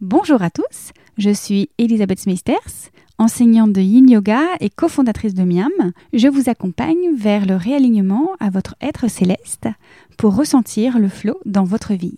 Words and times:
Bonjour 0.00 0.40
à 0.40 0.48
tous, 0.48 0.94
je 1.18 1.28
suis 1.28 1.68
Elisabeth 1.76 2.20
Smithers, 2.20 2.88
enseignante 3.18 3.74
de 3.74 3.82
Yin 3.82 4.08
Yoga 4.08 4.40
et 4.58 4.70
cofondatrice 4.70 5.34
de 5.34 5.42
Miam. 5.42 5.92
Je 6.14 6.26
vous 6.26 6.48
accompagne 6.48 7.14
vers 7.14 7.44
le 7.44 7.54
réalignement 7.54 8.30
à 8.40 8.48
votre 8.48 8.76
être 8.80 9.10
céleste 9.10 9.68
pour 10.16 10.34
ressentir 10.34 10.98
le 10.98 11.10
flow 11.10 11.38
dans 11.44 11.64
votre 11.64 11.92
vie. 11.92 12.16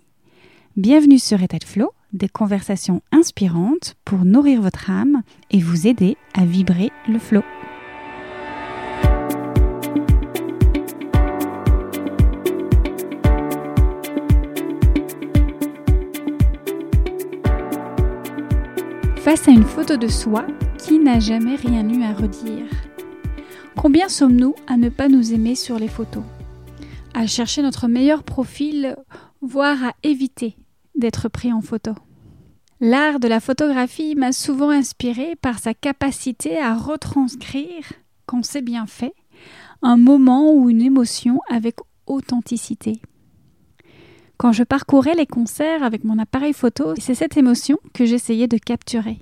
Bienvenue 0.76 1.18
sur 1.18 1.42
État 1.42 1.58
de 1.58 1.64
Flow, 1.64 1.90
des 2.12 2.28
conversations 2.28 3.02
inspirantes 3.10 3.96
pour 4.04 4.24
nourrir 4.24 4.62
votre 4.62 4.88
âme 4.88 5.22
et 5.50 5.58
vous 5.58 5.88
aider 5.88 6.16
à 6.34 6.44
vibrer 6.44 6.92
le 7.08 7.18
flow. 7.18 7.42
À 19.32 19.50
une 19.50 19.64
photo 19.64 19.96
de 19.96 20.08
soi, 20.08 20.46
qui 20.76 20.98
n'a 20.98 21.18
jamais 21.18 21.56
rien 21.56 21.88
eu 21.88 22.02
à 22.02 22.12
redire 22.12 22.66
Combien 23.74 24.10
sommes-nous 24.10 24.54
à 24.66 24.76
ne 24.76 24.90
pas 24.90 25.08
nous 25.08 25.32
aimer 25.32 25.54
sur 25.54 25.78
les 25.78 25.88
photos? 25.88 26.22
À 27.14 27.26
chercher 27.26 27.62
notre 27.62 27.88
meilleur 27.88 28.24
profil, 28.24 28.94
voire 29.40 29.82
à 29.82 29.92
éviter 30.02 30.58
d'être 30.94 31.30
pris 31.30 31.50
en 31.50 31.62
photo 31.62 31.92
L'art 32.78 33.20
de 33.20 33.26
la 33.26 33.40
photographie 33.40 34.14
m'a 34.16 34.32
souvent 34.32 34.68
inspiré 34.68 35.34
par 35.40 35.60
sa 35.60 35.72
capacité 35.72 36.58
à 36.58 36.74
retranscrire, 36.74 37.90
quand 38.26 38.44
c'est 38.44 38.60
bien 38.60 38.84
fait, 38.84 39.14
un 39.80 39.96
moment 39.96 40.52
ou 40.52 40.68
une 40.68 40.82
émotion 40.82 41.40
avec 41.48 41.76
authenticité. 42.06 43.00
Quand 44.42 44.50
je 44.50 44.64
parcourais 44.64 45.14
les 45.14 45.26
concerts 45.26 45.84
avec 45.84 46.02
mon 46.02 46.18
appareil 46.18 46.52
photo, 46.52 46.94
c'est 46.98 47.14
cette 47.14 47.36
émotion 47.36 47.78
que 47.94 48.04
j'essayais 48.04 48.48
de 48.48 48.58
capturer. 48.58 49.20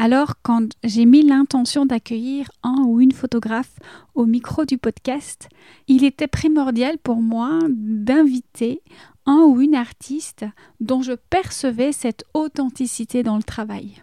Alors, 0.00 0.34
quand 0.44 0.74
j'ai 0.84 1.06
mis 1.06 1.22
l'intention 1.22 1.84
d'accueillir 1.84 2.48
un 2.62 2.84
ou 2.86 3.00
une 3.00 3.10
photographe 3.10 3.80
au 4.14 4.26
micro 4.26 4.64
du 4.64 4.78
podcast, 4.78 5.48
il 5.88 6.04
était 6.04 6.28
primordial 6.28 6.98
pour 6.98 7.16
moi 7.16 7.58
d'inviter 7.68 8.80
un 9.26 9.40
ou 9.40 9.60
une 9.60 9.74
artiste 9.74 10.44
dont 10.78 11.02
je 11.02 11.14
percevais 11.30 11.90
cette 11.90 12.24
authenticité 12.32 13.24
dans 13.24 13.36
le 13.36 13.42
travail. 13.42 14.00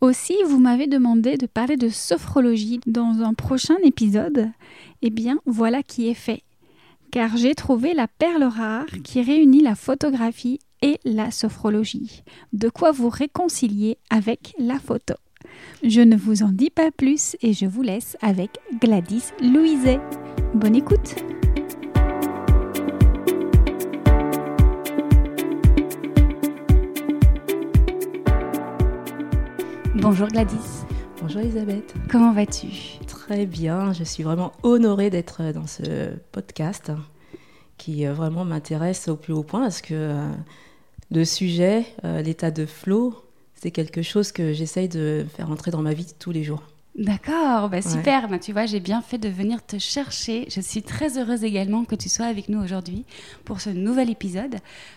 Aussi, 0.00 0.36
vous 0.46 0.60
m'avez 0.60 0.86
demandé 0.86 1.36
de 1.36 1.46
parler 1.46 1.76
de 1.76 1.88
sophrologie 1.88 2.78
dans 2.86 3.22
un 3.22 3.34
prochain 3.34 3.76
épisode. 3.82 4.48
Eh 5.02 5.10
bien, 5.10 5.40
voilà 5.44 5.82
qui 5.82 6.08
est 6.08 6.14
fait 6.14 6.44
car 7.10 7.36
j'ai 7.36 7.54
trouvé 7.54 7.92
la 7.92 8.08
perle 8.08 8.44
rare 8.44 8.86
qui 9.04 9.20
réunit 9.20 9.60
la 9.60 9.74
photographie 9.74 10.58
et 10.80 10.98
la 11.04 11.30
sophrologie. 11.30 12.22
De 12.54 12.70
quoi 12.70 12.90
vous 12.90 13.10
réconcilier 13.10 13.98
avec 14.08 14.54
la 14.58 14.78
photo. 14.78 15.14
Je 15.82 16.00
ne 16.00 16.16
vous 16.16 16.42
en 16.42 16.50
dis 16.50 16.70
pas 16.70 16.90
plus 16.90 17.36
et 17.42 17.52
je 17.52 17.66
vous 17.66 17.82
laisse 17.82 18.16
avec 18.20 18.58
Gladys 18.80 19.32
Louiset. 19.40 20.00
Bonne 20.54 20.76
écoute 20.76 21.16
Bonjour 29.94 30.26
Gladys. 30.26 30.84
Bonjour 31.20 31.42
Elisabeth. 31.42 31.94
Comment 32.10 32.32
vas-tu? 32.32 32.98
Très 33.06 33.46
bien, 33.46 33.92
je 33.92 34.02
suis 34.02 34.24
vraiment 34.24 34.52
honorée 34.64 35.10
d'être 35.10 35.52
dans 35.52 35.68
ce 35.68 36.10
podcast 36.32 36.90
qui 37.78 38.06
euh, 38.06 38.12
vraiment 38.12 38.44
m'intéresse 38.44 39.08
au 39.08 39.16
plus 39.16 39.32
haut 39.32 39.42
point 39.42 39.60
parce 39.60 39.80
que 39.80 39.94
euh, 39.94 40.28
le 41.10 41.24
sujet, 41.24 41.86
euh, 42.04 42.20
l'état 42.22 42.50
de 42.50 42.66
flow, 42.66 43.14
c'est 43.62 43.70
quelque 43.70 44.02
chose 44.02 44.32
que 44.32 44.52
j'essaye 44.52 44.88
de 44.88 45.24
faire 45.36 45.48
entrer 45.48 45.70
dans 45.70 45.82
ma 45.82 45.94
vie 45.94 46.14
tous 46.18 46.32
les 46.32 46.42
jours. 46.42 46.64
D'accord, 46.96 47.68
bah 47.68 47.80
super. 47.80 48.28
Bah, 48.28 48.40
tu 48.40 48.52
vois, 48.52 48.66
j'ai 48.66 48.80
bien 48.80 49.00
fait 49.02 49.18
de 49.18 49.28
venir 49.28 49.64
te 49.64 49.78
chercher. 49.78 50.46
Je 50.50 50.60
suis 50.60 50.82
très 50.82 51.16
heureuse 51.16 51.44
également 51.44 51.84
que 51.84 51.94
tu 51.94 52.08
sois 52.08 52.26
avec 52.26 52.48
nous 52.48 52.60
aujourd'hui 52.60 53.04
pour 53.44 53.60
ce 53.60 53.70
nouvel 53.70 54.10
épisode. 54.10 54.56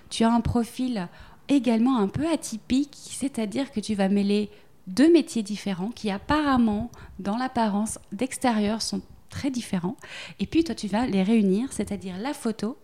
Tu 0.10 0.24
as 0.24 0.34
un 0.34 0.42
profil 0.42 1.08
également 1.48 2.00
un 2.00 2.08
peu 2.08 2.28
atypique, 2.28 2.98
c'est-à-dire 2.98 3.72
que 3.72 3.80
tu 3.80 3.94
vas 3.94 4.10
mêler 4.10 4.50
deux 4.88 5.14
métiers 5.14 5.44
différents 5.44 5.92
qui 5.92 6.10
apparemment, 6.10 6.90
dans 7.20 7.38
l'apparence 7.38 8.00
d'extérieur, 8.14 8.82
sont 8.82 9.04
très 9.30 9.52
différents. 9.52 9.96
Et 10.40 10.48
puis 10.48 10.64
toi, 10.64 10.74
tu 10.74 10.88
vas 10.88 11.06
les 11.06 11.22
réunir, 11.22 11.72
c'est-à-dire 11.72 12.18
la 12.18 12.34
photo 12.34 12.80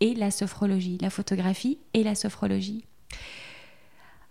et 0.00 0.12
la 0.14 0.32
sophrologie, 0.32 0.98
la 1.00 1.10
photographie 1.10 1.78
et 1.94 2.02
la 2.02 2.16
sophrologie. 2.16 2.84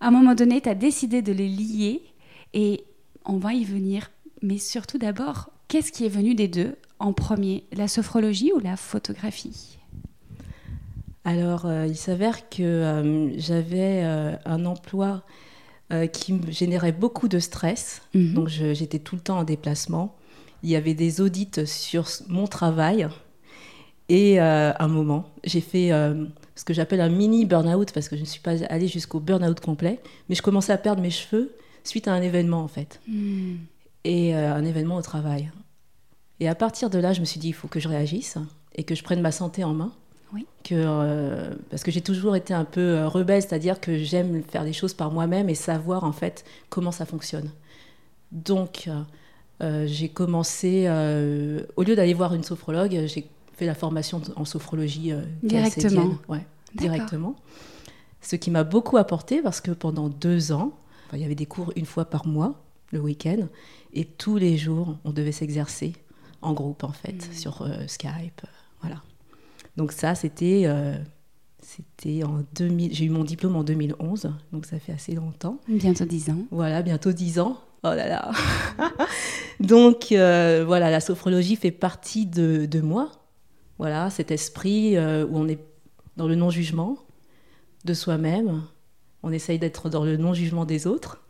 À 0.02 0.08
un 0.08 0.12
moment 0.12 0.34
donné, 0.34 0.62
tu 0.62 0.70
as 0.70 0.76
décidé 0.76 1.22
de 1.22 1.34
les 1.34 1.50
lier 1.50 2.02
et 2.54 2.84
on 3.26 3.38
va 3.38 3.54
y 3.54 3.64
venir. 3.64 4.12
Mais 4.42 4.58
surtout 4.58 4.98
d'abord, 4.98 5.50
qu'est-ce 5.68 5.92
qui 5.92 6.06
est 6.06 6.10
venu 6.10 6.36
des 6.36 6.48
deux 6.48 6.76
en 7.00 7.12
premier, 7.14 7.66
la 7.74 7.88
sophrologie 7.88 8.52
ou 8.54 8.60
la 8.60 8.78
photographie? 8.78 9.78
Alors, 11.26 11.66
euh, 11.66 11.86
il 11.86 11.98
s'avère 11.98 12.50
que 12.50 12.64
euh, 12.64 13.38
j'avais 13.38 14.04
euh, 14.04 14.36
un 14.46 14.66
emploi 14.66 15.24
qui 16.14 16.34
me 16.34 16.52
générait 16.52 16.92
beaucoup 16.92 17.28
de 17.28 17.40
stress. 17.40 18.04
Mhm. 18.14 18.34
Donc 18.36 18.48
j'étais 18.48 19.00
tout 19.00 19.16
le 19.16 19.22
temps 19.22 19.40
en 19.40 19.44
déplacement. 19.44 20.16
Il 20.62 20.70
y 20.70 20.76
avait 20.76 20.94
des 20.94 21.20
audits 21.20 21.66
sur 21.66 22.06
mon 22.28 22.46
travail. 22.46 23.08
Et 24.10 24.42
euh, 24.42 24.72
à 24.72 24.84
un 24.84 24.88
moment, 24.88 25.30
j'ai 25.44 25.62
fait 25.62 25.92
euh, 25.92 26.26
ce 26.56 26.66
que 26.66 26.74
j'appelle 26.74 27.02
un 27.02 27.10
mini 27.10 27.46
burn-out, 27.46 27.92
parce 27.94 28.10
que 28.10 28.16
je 28.16 28.22
ne 28.22 28.26
suis 28.26 28.42
pas 28.42 28.64
allée 28.70 28.88
jusqu'au 28.88 29.20
burn-out 29.20 29.60
complet, 29.60 30.00
mais 30.28 30.36
je 30.36 30.42
commençais 30.42 30.74
à 30.74 30.78
perdre 30.78 31.02
mes 31.02 31.12
cheveux 31.12 31.56
suite 31.84 32.08
à 32.08 32.14
un 32.14 32.22
événement, 32.22 32.62
en 32.62 32.68
fait. 32.68 33.00
Mhm. 33.08 33.60
Et 34.06 34.34
un 34.34 34.64
événement 34.64 34.96
au 34.96 35.02
travail. 35.02 35.52
Et 36.40 36.48
à 36.48 36.56
partir 36.56 36.90
de 36.90 37.00
là, 37.00 37.14
je 37.14 37.20
me 37.20 37.26
suis 37.26 37.40
dit, 37.40 37.50
il 37.50 37.54
faut 37.54 37.68
que 37.68 37.80
je 37.80 37.88
réagisse 37.88 38.38
et 38.76 38.84
que 38.84 38.96
je 38.96 39.04
prenne 39.04 39.22
ma 39.22 39.32
santé 39.32 39.64
en 39.64 39.74
main. 39.74 39.92
Oui. 40.34 40.46
Que, 40.64 40.76
euh, 40.76 41.54
parce 41.70 41.84
que 41.84 41.92
j'ai 41.92 42.02
toujours 42.02 42.36
été 42.36 42.54
un 42.54 42.66
peu 42.66 42.82
euh, 42.82 43.08
rebelle, 43.08 43.42
c'est-à-dire 43.42 43.80
que 43.80 43.98
j'aime 43.98 44.44
faire 44.44 44.64
les 44.64 44.74
choses 44.74 44.94
par 44.94 45.12
moi-même 45.12 45.50
et 45.50 45.56
savoir 45.56 46.04
en 46.04 46.12
fait 46.12 46.46
comment 46.70 46.92
ça 46.92 47.06
fonctionne. 47.06 47.52
Donc, 48.32 48.90
euh, 49.62 49.88
j'ai 49.88 50.08
commencé, 50.08 50.88
au 51.76 51.84
lieu 51.84 51.96
d'aller 51.96 52.14
voir 52.14 52.34
une 52.34 52.44
sophrologue, 52.44 53.06
j'ai 53.08 53.28
fait 53.60 53.66
la 53.66 53.76
formation 53.76 54.22
en 54.36 54.46
sophrologie 54.46 55.14
directement. 55.44 56.18
Ouais, 56.28 56.46
directement. 56.76 57.36
Ce 58.22 58.36
qui 58.36 58.52
m'a 58.52 58.64
beaucoup 58.64 58.98
apporté 58.98 59.42
parce 59.42 59.62
que 59.62 59.72
pendant 59.72 60.10
deux 60.10 60.52
ans, 60.52 60.74
il 61.14 61.20
y 61.20 61.24
avait 61.24 61.36
des 61.36 61.46
cours 61.46 61.72
une 61.76 61.86
fois 61.86 62.06
par 62.06 62.28
mois, 62.28 62.62
le 62.92 63.00
week-end, 63.00 63.48
et 63.94 64.06
tous 64.06 64.38
les 64.38 64.58
jours, 64.58 64.98
on 65.06 65.12
devait 65.12 65.32
s'exercer 65.32 65.94
en 66.42 66.54
groupe 66.54 66.84
en 66.84 66.92
fait, 66.92 67.30
mmh. 67.30 67.34
sur 67.34 67.68
Skype. 67.88 68.42
voilà. 68.82 69.02
Donc 69.78 69.94
ça, 69.94 70.14
c'était 70.14 70.64
euh, 70.66 70.96
c'était 71.62 72.24
en 72.24 72.44
2000. 72.56 72.94
J'ai 72.94 73.06
eu 73.06 73.10
mon 73.10 73.24
diplôme 73.24 73.56
en 73.56 73.64
2011, 73.64 74.32
donc 74.52 74.66
ça 74.66 74.80
fait 74.80 74.92
assez 74.92 75.14
longtemps. 75.14 75.58
Bientôt 75.68 76.06
10 76.06 76.32
ans. 76.32 76.40
Voilà, 76.52 76.82
bientôt 76.82 77.12
10 77.12 77.40
ans. 77.40 77.58
Oh 77.84 77.94
là 77.94 78.08
là. 78.08 78.32
donc 79.62 80.12
euh, 80.12 80.66
voilà, 80.66 80.90
la 80.90 81.00
sophrologie 81.00 81.56
fait 81.56 81.72
partie 81.72 82.26
de, 82.26 82.66
de 82.66 82.82
moi. 82.82 83.12
Voilà, 83.80 84.10
cet 84.10 84.30
esprit 84.30 84.98
euh, 84.98 85.26
où 85.26 85.38
on 85.38 85.48
est 85.48 85.60
dans 86.18 86.28
le 86.28 86.36
non-jugement 86.36 86.98
de 87.86 87.94
soi-même. 87.94 88.64
On 89.24 89.32
essaye 89.32 89.58
d'être 89.58 89.90
dans 89.90 90.04
le 90.04 90.18
non-jugement 90.18 90.66
des 90.66 90.86
autres 90.86 91.24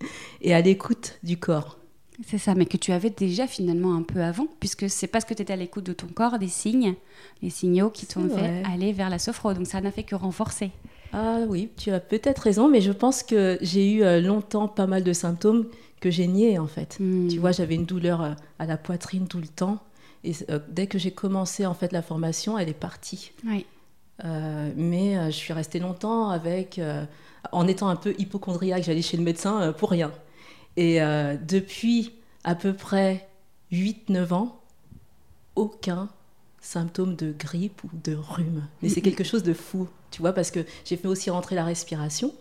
et 0.42 0.52
à 0.54 0.60
l'écoute 0.60 1.18
du 1.22 1.38
corps. 1.38 1.78
C'est 2.26 2.38
ça, 2.38 2.56
mais 2.56 2.66
que 2.66 2.76
tu 2.76 2.90
avais 2.90 3.10
déjà 3.10 3.46
finalement 3.46 3.94
un 3.94 4.02
peu 4.02 4.22
avant, 4.22 4.48
puisque 4.58 4.90
c'est 4.90 5.06
parce 5.06 5.24
que 5.24 5.34
tu 5.34 5.42
étais 5.42 5.52
à 5.52 5.56
l'écoute 5.56 5.84
de 5.86 5.92
ton 5.92 6.08
corps, 6.08 6.40
des 6.40 6.48
signes, 6.48 6.96
les 7.42 7.50
signaux 7.50 7.90
qui 7.90 8.06
t'ont 8.06 8.28
fait 8.28 8.64
aller 8.64 8.92
vers 8.92 9.08
la 9.08 9.20
sophro. 9.20 9.54
Donc 9.54 9.68
ça 9.68 9.80
n'a 9.80 9.92
fait 9.92 10.02
que 10.02 10.16
renforcer. 10.16 10.72
Ah 11.12 11.38
oui, 11.48 11.70
tu 11.76 11.92
as 11.92 12.00
peut-être 12.00 12.40
raison, 12.40 12.68
mais 12.68 12.80
je 12.80 12.90
pense 12.90 13.22
que 13.22 13.56
j'ai 13.62 13.92
eu 13.92 14.02
euh, 14.02 14.20
longtemps 14.20 14.66
pas 14.66 14.88
mal 14.88 15.04
de 15.04 15.12
symptômes 15.12 15.66
que 16.00 16.10
j'ai 16.10 16.26
niés 16.26 16.58
en 16.58 16.66
fait. 16.66 16.98
Hmm. 16.98 17.28
Tu 17.28 17.38
vois, 17.38 17.52
j'avais 17.52 17.76
une 17.76 17.86
douleur 17.86 18.20
euh, 18.22 18.32
à 18.58 18.66
la 18.66 18.76
poitrine 18.76 19.28
tout 19.28 19.38
le 19.38 19.46
temps. 19.46 19.78
Et 20.28 20.34
euh, 20.50 20.60
dès 20.68 20.86
que 20.86 20.98
j'ai 20.98 21.10
commencé 21.10 21.66
en 21.66 21.74
fait 21.74 21.92
la 21.92 22.02
formation, 22.02 22.56
elle 22.56 22.68
est 22.68 22.74
partie. 22.74 23.32
Oui. 23.44 23.66
mais 24.24 25.30
je 25.30 25.36
suis 25.36 25.52
restée 25.52 25.80
longtemps 25.80 26.30
avec, 26.30 26.80
en 27.50 27.66
étant 27.66 27.88
un 27.88 27.96
peu 27.96 28.14
hypochondriaque, 28.18 28.84
j'allais 28.84 29.02
chez 29.02 29.16
le 29.16 29.24
médecin 29.24 29.72
pour 29.72 29.90
rien. 29.90 30.12
Et 30.78 31.02
euh, 31.02 31.36
depuis 31.36 32.12
à 32.44 32.54
peu 32.54 32.72
près 32.72 33.28
8-9 33.72 34.32
ans, 34.32 34.60
aucun 35.56 36.08
symptôme 36.60 37.16
de 37.16 37.32
grippe 37.36 37.82
ou 37.82 37.90
de 38.04 38.14
rhume. 38.14 38.62
Mais 38.80 38.88
c'est 38.88 39.00
quelque 39.00 39.24
chose 39.24 39.42
de 39.42 39.54
fou, 39.54 39.88
tu 40.12 40.20
vois, 40.20 40.32
parce 40.32 40.52
que 40.52 40.60
j'ai 40.84 40.96
fait 40.96 41.08
aussi 41.08 41.30
rentrer 41.30 41.56
la 41.56 41.64
respiration. 41.64 42.32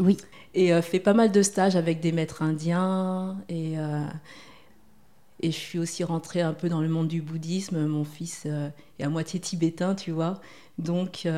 Oui. 0.00 0.18
Et 0.52 0.74
euh, 0.74 0.82
fait 0.82 1.00
pas 1.00 1.14
mal 1.14 1.32
de 1.32 1.40
stages 1.40 1.76
avec 1.76 2.00
des 2.00 2.12
maîtres 2.12 2.42
indiens. 2.42 3.38
Et, 3.48 3.78
euh, 3.78 4.04
Et 5.40 5.50
je 5.50 5.56
suis 5.56 5.78
aussi 5.78 6.02
rentrée 6.04 6.40
un 6.40 6.52
peu 6.52 6.68
dans 6.68 6.80
le 6.80 6.88
monde 6.88 7.08
du 7.08 7.22
bouddhisme. 7.22 7.86
Mon 7.86 8.04
fils 8.04 8.46
est 8.98 9.04
à 9.04 9.08
moitié 9.08 9.38
tibétain, 9.38 9.94
tu 9.94 10.10
vois. 10.10 10.40
Donc, 10.78 11.28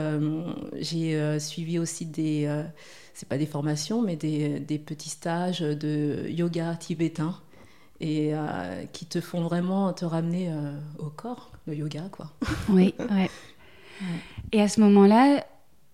j'ai 0.78 1.38
suivi 1.38 1.78
aussi 1.78 2.06
des, 2.06 2.64
c'est 3.12 3.28
pas 3.28 3.36
des 3.36 3.44
formations, 3.44 4.00
mais 4.00 4.16
des, 4.16 4.58
des, 4.58 4.78
petits 4.78 5.10
stages 5.10 5.60
de 5.60 6.26
yoga 6.28 6.76
tibétain 6.76 7.34
et 8.00 8.32
qui 8.92 9.04
te 9.04 9.20
font 9.20 9.42
vraiment 9.42 9.92
te 9.92 10.06
ramener 10.06 10.50
au 10.98 11.10
corps, 11.10 11.52
le 11.66 11.74
yoga, 11.74 12.08
quoi. 12.10 12.32
Oui, 12.70 12.94
ouais. 12.98 13.28
Et 14.52 14.60
à 14.60 14.68
ce 14.68 14.80
moment-là, 14.80 15.44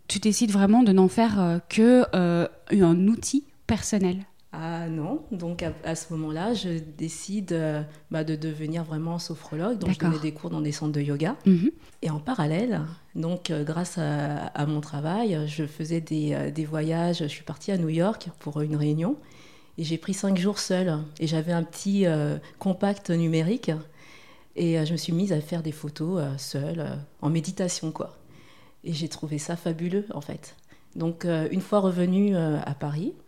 tu 0.09 0.19
décides 0.19 0.51
vraiment 0.51 0.83
de 0.83 0.93
n'en 0.93 1.09
faire 1.09 1.41
euh, 1.41 1.59
que 1.69 2.05
euh, 2.15 2.47
un 2.71 3.09
outil 3.09 3.45
personnel. 3.67 4.25
Ah 4.53 4.89
non, 4.89 5.23
donc 5.33 5.65
à, 5.85 5.95
ce 5.95 6.13
moment-là, 6.15 6.55
je 6.55 6.79
décide 6.79 7.53
euh, 7.53 7.83
bah, 8.11 8.25
de 8.25 8.37
devenir 8.37 8.85
vraiment 8.85 9.19
sophrologue. 9.19 9.79
Donc 9.79 9.91
je 9.91 9.99
donnais 9.99 10.19
des 10.19 10.33
cours 10.33 10.51
dans 10.51 10.61
des 10.61 10.73
centres 10.73 10.93
de 10.93 11.01
yoga. 11.01 11.37
Mhm. 11.45 11.71
Et 12.03 12.11
en 12.11 12.21
parallèle, 12.21 12.81
donc 13.15 13.53
grâce 13.53 13.99
à, 13.99 14.67
mon 14.67 14.81
travail, 14.81 15.39
je 15.47 15.67
faisais 15.67 16.01
des, 16.01 16.53
des, 16.53 16.65
voyages. 16.65 17.19
Je 17.19 17.27
suis 17.27 17.45
partie 17.45 17.73
à 17.73 17.79
New 17.79 17.89
York 17.89 18.29
pour 18.39 18.61
une 18.61 18.77
réunion 18.77 19.17
et 19.77 19.85
j'ai 19.85 19.99
pris 19.99 20.15
cinq 20.15 20.39
jours 20.39 20.59
seule. 20.59 20.99
Et 21.21 21.27
j'avais 21.27 21.53
un 21.53 21.63
petit 21.63 22.07
compact 22.59 23.11
numérique 23.11 23.71
et 24.55 24.85
je 24.87 24.93
me 24.93 24.97
suis 24.97 25.13
mise 25.13 25.33
à 25.33 25.41
faire 25.41 25.63
des 25.63 25.73
photos 25.73 26.23
seule, 26.39 26.99
en 27.21 27.29
méditation 27.29 27.91
quoi. 27.91 28.17
Et 28.87 28.93
j'ai 28.93 29.09
trouvé 29.09 29.39
ça 29.39 29.57
fabuleux, 29.57 30.07
en 30.15 30.21
fait. 30.21 30.55
Donc, 30.95 31.25
euh, 31.25 31.49
une 31.51 31.61
fois 31.61 31.81
revenue 31.81 32.37
euh, 32.37 32.59
à 32.65 32.75
Paris, 32.75 33.13
euh, 33.13 33.26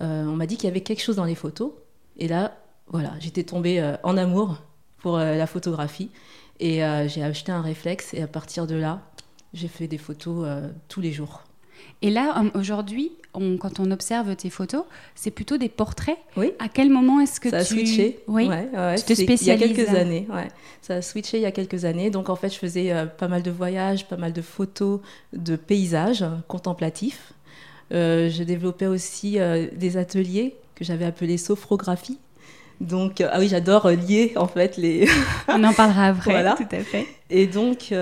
on 0.00 0.36
m'a 0.36 0.46
dit 0.46 0.56
qu'il 0.56 0.68
y 0.68 0.70
avait 0.70 0.82
quelque 0.82 1.02
chose 1.02 1.16
dans 1.16 1.24
les 1.24 1.34
photos. 1.34 1.72
Et 2.18 2.28
là, 2.28 2.56
voilà, 2.88 3.12
j'étais 3.20 3.44
tombée 3.44 3.94
en 4.02 4.16
amour 4.16 4.62
pour 4.98 5.18
la 5.18 5.46
photographie. 5.46 6.10
Et 6.60 6.80
j'ai 7.08 7.22
acheté 7.22 7.52
un 7.52 7.62
réflexe. 7.62 8.14
Et 8.14 8.22
à 8.22 8.26
partir 8.26 8.66
de 8.66 8.74
là, 8.74 9.02
j'ai 9.54 9.68
fait 9.68 9.88
des 9.88 9.98
photos 9.98 10.46
tous 10.88 11.00
les 11.00 11.12
jours. 11.12 11.42
Et 12.02 12.10
là, 12.10 12.42
aujourd'hui, 12.54 13.12
quand 13.32 13.80
on 13.80 13.90
observe 13.90 14.34
tes 14.36 14.50
photos, 14.50 14.84
c'est 15.14 15.30
plutôt 15.30 15.56
des 15.56 15.68
portraits. 15.68 16.18
Oui. 16.36 16.52
À 16.58 16.68
quel 16.68 16.90
moment 16.90 17.20
est-ce 17.20 17.40
que 17.40 17.50
ça 17.50 17.58
tu... 17.58 17.62
a 17.62 17.64
switché 17.64 18.20
Oui, 18.28 18.48
tu 18.96 19.02
te 19.02 19.14
spécialises. 19.14 19.42
Il 19.42 19.48
y 19.48 19.50
a 19.50 19.56
quelques 19.56 19.94
années, 19.94 20.26
ouais. 20.30 20.48
Ça 20.82 20.96
a 20.96 21.02
switché 21.02 21.38
il 21.38 21.42
y 21.42 21.46
a 21.46 21.52
quelques 21.52 21.84
années. 21.84 22.10
Donc, 22.10 22.28
en 22.28 22.36
fait, 22.36 22.50
je 22.50 22.58
faisais 22.58 22.92
euh, 22.92 23.06
pas 23.06 23.28
mal 23.28 23.42
de 23.42 23.50
voyages, 23.50 24.06
pas 24.08 24.16
mal 24.16 24.32
de 24.32 24.42
photos 24.42 25.00
de 25.32 25.56
paysages 25.56 26.24
contemplatifs. 26.48 27.32
Euh, 27.92 28.28
je 28.30 28.42
développais 28.42 28.86
aussi 28.86 29.38
euh, 29.38 29.68
des 29.72 29.96
ateliers 29.96 30.56
que 30.74 30.84
j'avais 30.84 31.04
appelés 31.04 31.38
sophrographie. 31.38 32.18
Donc, 32.80 33.22
ah 33.22 33.38
oui, 33.38 33.48
j'adore 33.48 33.88
lier 33.88 34.32
en 34.36 34.48
fait 34.48 34.76
les. 34.76 35.08
On 35.48 35.62
en 35.64 35.72
parlera 35.72 36.06
après, 36.06 36.32
voilà. 36.32 36.54
tout 36.54 36.68
à 36.70 36.80
fait. 36.80 37.06
Et 37.30 37.46
donc, 37.46 37.92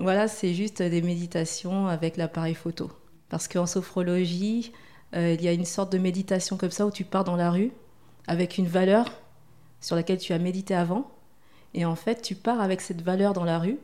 voilà, 0.00 0.28
c'est 0.28 0.54
juste 0.54 0.82
des 0.82 1.02
méditations 1.02 1.86
avec 1.86 2.16
l'appareil 2.16 2.54
photo. 2.54 2.90
Parce 3.28 3.46
qu'en 3.46 3.66
sophrologie, 3.66 4.72
euh, 5.14 5.34
il 5.38 5.42
y 5.42 5.48
a 5.48 5.52
une 5.52 5.64
sorte 5.64 5.92
de 5.92 5.98
méditation 5.98 6.56
comme 6.56 6.70
ça 6.70 6.86
où 6.86 6.90
tu 6.90 7.04
pars 7.04 7.24
dans 7.24 7.36
la 7.36 7.50
rue 7.50 7.72
avec 8.26 8.58
une 8.58 8.66
valeur 8.66 9.06
sur 9.80 9.96
laquelle 9.96 10.18
tu 10.18 10.32
as 10.32 10.38
médité 10.38 10.74
avant. 10.74 11.10
Et 11.74 11.84
en 11.84 11.96
fait, 11.96 12.22
tu 12.22 12.34
pars 12.34 12.60
avec 12.60 12.80
cette 12.80 13.02
valeur 13.02 13.32
dans 13.32 13.44
la 13.44 13.58
rue 13.58 13.78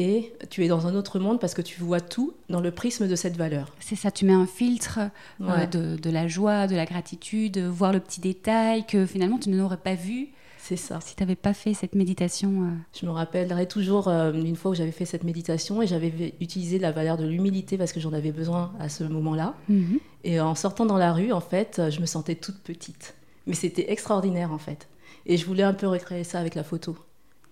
et 0.00 0.32
tu 0.48 0.64
es 0.64 0.68
dans 0.68 0.86
un 0.86 0.94
autre 0.94 1.18
monde 1.18 1.38
parce 1.38 1.52
que 1.52 1.60
tu 1.60 1.78
vois 1.82 2.00
tout 2.00 2.32
dans 2.48 2.62
le 2.62 2.70
prisme 2.70 3.06
de 3.06 3.14
cette 3.14 3.36
valeur. 3.36 3.74
C'est 3.80 3.96
ça, 3.96 4.10
tu 4.10 4.24
mets 4.24 4.32
un 4.32 4.46
filtre 4.46 4.98
euh, 5.42 5.66
de, 5.66 5.96
de, 5.96 6.10
la 6.10 6.26
joie, 6.26 6.66
de 6.66 6.74
la 6.74 6.86
gratitude, 6.86 7.58
voir 7.58 7.92
le 7.92 8.00
petit 8.00 8.22
détail 8.22 8.86
que 8.86 9.04
finalement 9.04 9.36
tu 9.38 9.50
n'aurais 9.50 9.76
pas 9.76 9.94
vu 9.94 10.30
c'est 10.62 10.76
ça. 10.76 11.00
Si 11.00 11.16
tu 11.16 11.22
n'avais 11.22 11.36
pas 11.36 11.54
fait 11.54 11.72
cette 11.72 11.94
méditation. 11.94 12.50
Euh. 12.50 12.70
Je 12.92 13.06
me 13.06 13.10
rappellerai 13.10 13.66
toujours 13.66 14.08
euh, 14.08 14.30
une 14.32 14.56
fois 14.56 14.70
où 14.70 14.74
j'avais 14.74 14.92
fait 14.92 15.06
cette 15.06 15.24
méditation 15.24 15.80
et 15.80 15.86
j'avais 15.86 16.34
utilisé 16.38 16.78
la 16.78 16.92
valeur 16.92 17.16
de 17.16 17.26
l'humilité 17.26 17.78
parce 17.78 17.92
que 17.92 17.98
j'en 17.98 18.12
avais 18.12 18.30
besoin 18.30 18.72
à 18.78 18.90
ce 18.90 19.02
moment-là. 19.02 19.54
Mhm. 19.68 19.98
Et 20.22 20.38
en 20.38 20.54
sortant 20.54 20.84
dans 20.84 20.98
la 20.98 21.14
rue, 21.14 21.32
en 21.32 21.40
fait, 21.40 21.80
je 21.88 22.00
me 22.00 22.06
sentais 22.06 22.34
toute 22.34 22.58
petite. 22.58 23.14
Mais 23.46 23.54
c'était 23.54 23.90
extraordinaire, 23.90 24.52
en 24.52 24.58
fait. 24.58 24.86
Et 25.24 25.38
je 25.38 25.46
voulais 25.46 25.62
un 25.62 25.72
peu 25.72 25.88
recréer 25.88 26.24
ça 26.24 26.38
avec 26.38 26.54
la 26.54 26.62
photo. 26.62 26.94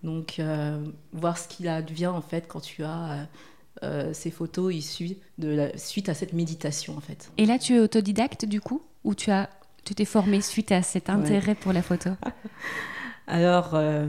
Donc, 0.02 0.38
euh, 0.38 0.84
voir 1.12 1.38
ce 1.38 1.48
qu'il 1.48 1.68
advient, 1.68 2.06
en 2.06 2.22
fait, 2.22 2.46
quand 2.48 2.60
tu 2.60 2.84
as 2.84 3.26
ces 4.12 4.32
photos 4.32 4.74
issues 4.74 5.16
de 5.38 5.50
la, 5.50 5.78
suite 5.78 6.08
à 6.08 6.14
cette 6.14 6.32
méditation, 6.32 6.96
en 6.96 7.00
fait. 7.00 7.30
Et 7.38 7.46
là, 7.46 7.60
tu 7.60 7.76
es 7.76 7.78
autodidacte, 7.78 8.44
du 8.44 8.60
coup 8.60 8.82
Ou 9.04 9.14
tu 9.14 9.30
as 9.30 9.48
tu 9.88 9.94
t'es 9.94 10.04
formée 10.04 10.42
suite 10.42 10.70
à 10.70 10.82
cet 10.82 11.08
intérêt 11.08 11.54
pour 11.54 11.72
la 11.72 11.80
photo? 11.80 12.10
Alors, 13.26 13.70
euh, 13.72 14.06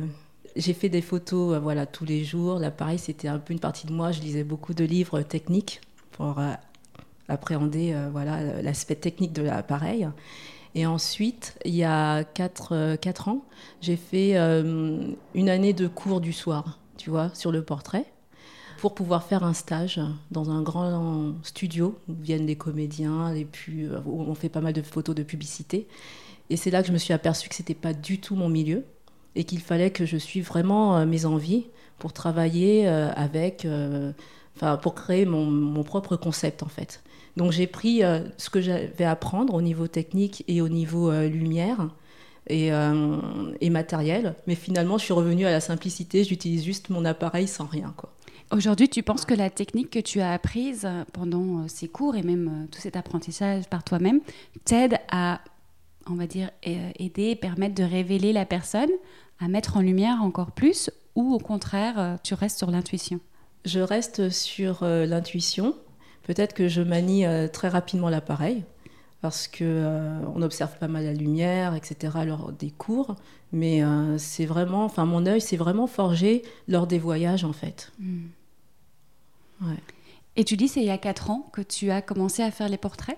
j'ai 0.58 0.74
fait 0.74 0.90
des 0.90 1.02
photos 1.02 1.56
euh, 1.56 1.60
voilà, 1.60 1.86
tous 1.86 2.04
les 2.04 2.26
jours. 2.26 2.60
Là, 2.60 2.70
pareil, 2.70 3.00
c'était 3.00 3.30
un 3.30 3.40
peu 3.40 3.54
une 3.54 3.62
partie 3.62 3.88
de 3.88 3.94
moi. 3.94 4.12
Je 4.12 4.20
lisais 4.20 4.44
beaucoup 4.44 4.74
de 4.74 4.84
livres 4.84 5.22
techniques 5.22 5.80
pour 6.12 6.38
euh, 6.38 6.52
appréhender 7.30 7.96
voilà, 8.12 8.62
l'aspect 8.62 8.96
technique 8.96 9.32
de 9.32 9.44
l'appareil. 9.44 10.10
Et 10.76 10.86
ensuite, 10.86 11.58
il 11.66 11.76
y 11.76 11.84
a 11.84 12.24
4, 12.24 12.96
quatre 12.98 13.28
ans, 13.28 13.44
j'ai 13.82 13.96
fait 13.96 14.36
une 14.38 15.50
année 15.50 15.74
de 15.74 15.88
cours 15.88 16.22
du 16.22 16.32
soir, 16.32 16.80
tu 16.98 17.10
vois, 17.10 17.32
sur 17.34 17.52
le 17.52 17.64
portrait, 17.64 18.06
pour 18.78 18.94
pouvoir 18.94 19.24
faire 19.24 19.44
un 19.44 19.54
stage 19.54 20.00
dans 20.30 20.52
un 20.52 20.62
grand 20.62 21.34
studio 21.42 21.98
où 22.08 22.14
viennent 22.14 22.46
des 22.46 22.56
comédiens, 22.56 23.34
et 23.34 23.46
puis, 23.46 23.88
où 24.06 24.22
on 24.22 24.36
fait 24.36 24.50
pas 24.50 24.62
mal 24.62 24.74
de 24.74 24.84
photos 24.84 25.16
de 25.16 25.24
publicité. 25.24 25.88
Et 26.50 26.58
c'est 26.58 26.72
là 26.72 26.82
que 26.82 26.88
je 26.88 26.94
me 26.94 26.98
suis 26.98 27.14
aperçue 27.14 27.50
que 27.50 27.56
ce 27.56 27.62
n'était 27.62 27.74
pas 27.76 27.94
du 27.94 28.20
tout 28.20 28.36
mon 28.36 28.50
milieu 28.50 28.84
et 29.36 29.44
qu'il 29.44 29.60
fallait 29.60 29.92
que 29.92 30.06
je 30.06 30.18
suive 30.18 30.46
vraiment 30.46 30.98
euh, 30.98 31.06
mes 31.06 31.26
envies 31.26 31.68
pour 31.98 32.14
travailler 32.14 32.88
euh, 32.88 33.12
avec, 33.14 33.66
euh, 33.66 34.12
enfin, 34.56 34.78
pour 34.78 34.96
créer 34.96 35.26
mon, 35.26 35.84
propre 35.84 36.16
concept 36.16 36.64
en 36.64 36.68
fait. 36.68 37.02
Donc 37.40 37.52
j'ai 37.52 37.66
pris 37.66 38.02
ce 38.38 38.50
que 38.52 38.62
j'avais 38.62 39.06
à 39.06 39.12
apprendre 39.12 39.56
au 39.56 39.62
niveau 39.62 39.88
technique 39.88 40.44
et 40.48 40.62
au 40.62 40.70
niveau 40.70 41.10
lumière 41.12 41.90
et, 42.48 42.70
et, 43.62 43.70
matériel, 43.70 44.36
mais 44.46 44.56
finalement 44.56 44.98
je 44.98 45.06
suis 45.06 45.14
revenue 45.14 45.46
à 45.46 45.52
la 45.52 45.62
simplicité, 45.62 46.24
j'utilise 46.24 46.64
juste 46.66 46.90
mon 46.90 47.06
appareil 47.06 47.48
sans 47.48 47.66
rien. 47.66 47.94
quoi. 47.96 48.12
Aujourd'hui, 48.52 48.90
tu 48.90 49.04
penses 49.04 49.26
que 49.26 49.34
la 49.34 49.50
technique 49.50 49.90
que 49.90 50.00
tu 50.00 50.22
as 50.22 50.34
apprise 50.34 50.88
pendant 51.14 51.68
ces 51.68 51.88
cours 51.88 52.16
et 52.16 52.24
même 52.24 52.68
tout 52.72 52.82
cet 52.82 52.98
apprentissage 52.98 53.70
par 53.70 53.84
toi-même 53.84 54.20
t'aide 54.66 54.98
à, 55.10 55.40
on 56.08 56.16
va 56.16 56.28
dire, 56.28 56.52
aider, 56.64 57.36
permettre 57.36 57.76
de 57.76 57.84
révéler 57.84 58.34
la 58.34 58.46
personne 58.46 58.90
à 59.40 59.48
mettre 59.48 59.78
en 59.78 59.82
lumière 59.82 60.22
encore 60.22 60.52
plus 60.52 60.90
ou 61.16 61.34
au 61.34 61.40
contraire, 61.40 62.00
euh, 62.00 62.16
tu 62.24 62.34
restes 62.34 62.58
sur 62.58 62.72
l'intuition? 62.72 63.20
Je 63.66 63.80
reste 63.80 64.30
sur 64.30 64.84
euh, 64.84 65.06
l'intuition. 65.06 65.76
Peut-être 66.30 66.54
que 66.54 66.68
je 66.68 66.84
manie 66.84 67.26
euh, 67.26 67.48
très 67.48 67.70
rapidement 67.70 68.08
l'appareil 68.08 68.64
parce 69.22 69.50
que 69.50 70.24
on 70.34 70.42
observe 70.42 70.78
pas 70.78 70.88
mal 70.88 71.04
la 71.04 71.12
lumière, 71.12 71.76
etc. 71.76 72.20
lors 72.26 72.54
des 72.54 72.72
cours. 72.72 73.16
Mais 73.52 73.82
c'est 74.18 74.46
vraiment, 74.46 74.86
enfin 74.86 75.04
mon 75.04 75.26
œil 75.26 75.42
s'est 75.42 75.58
vraiment 75.58 75.88
forgé 75.88 76.42
lors 76.70 76.88
des 76.88 77.00
voyages 77.00 77.44
en 77.44 77.52
fait. 77.52 77.92
Hmm. 78.00 78.28
Ouais. 79.62 79.76
Et 80.38 80.46
tu 80.46 80.56
dis 80.56 80.70
c'est 80.70 80.80
il 80.80 80.86
y 80.86 80.90
a 80.90 80.98
4 80.98 81.32
ans 81.32 81.50
que 81.52 81.60
tu 81.60 81.92
as 81.92 82.02
commencé 82.02 82.44
à 82.44 82.50
faire 82.50 82.70
les 82.70 82.78
portraits? 82.78 83.18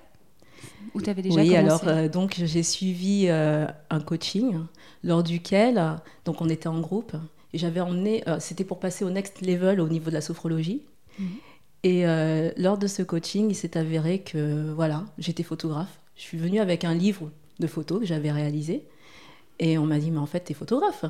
Ou 0.96 1.01
avais 1.08 1.22
déjà 1.22 1.39
oui, 1.39 1.56
alors 1.56 1.84
donc 2.10 2.41
j'ai 2.44 2.63
suivi 2.63 3.30
un 3.30 4.00
coaching 4.03 4.58
lors 5.03 5.22
duquel 5.22 6.00
donc 6.25 6.41
on 6.41 6.50
était 6.50 6.68
en 6.68 6.80
groupe 6.80 7.15
et 7.53 7.58
j'avais 7.58 7.82
emmené, 7.82 8.24
euh, 8.27 8.38
c'était 8.39 8.63
pour 8.63 8.80
passer 8.80 9.03
au 9.03 9.10
next 9.10 9.41
level 9.41 9.82
au 9.82 9.89
niveau 9.89 10.10
de 10.10 10.15
la 10.15 10.22
sophrologie. 10.22 10.84
Mhm. 11.20 11.27
Et 11.84 12.06
euh, 12.06 12.52
lors 12.58 12.78
de 12.78 12.88
ce 12.88 13.02
coaching, 13.02 13.50
il 13.50 13.56
s'est 13.56 13.78
avéré 13.78 14.20
que 14.20 14.72
voilà, 14.72 15.06
j'étais 15.18 15.44
photographe. 15.44 16.00
Je 16.16 16.22
suis 16.22 16.38
venue 16.38 16.60
avec 16.60 16.84
un 16.86 16.94
livre 16.94 17.32
de 17.60 17.68
photos 17.68 18.00
que 18.00 18.06
j'avais 18.06 18.32
réalisé 18.32 18.84
et 19.60 19.78
on 19.78 19.86
m'a 19.86 20.00
dit 20.00 20.12
mais 20.12 20.20
en 20.20 20.26
fait 20.26 20.46
tu 20.46 20.52
es 20.52 20.56
photographe. 20.56 21.06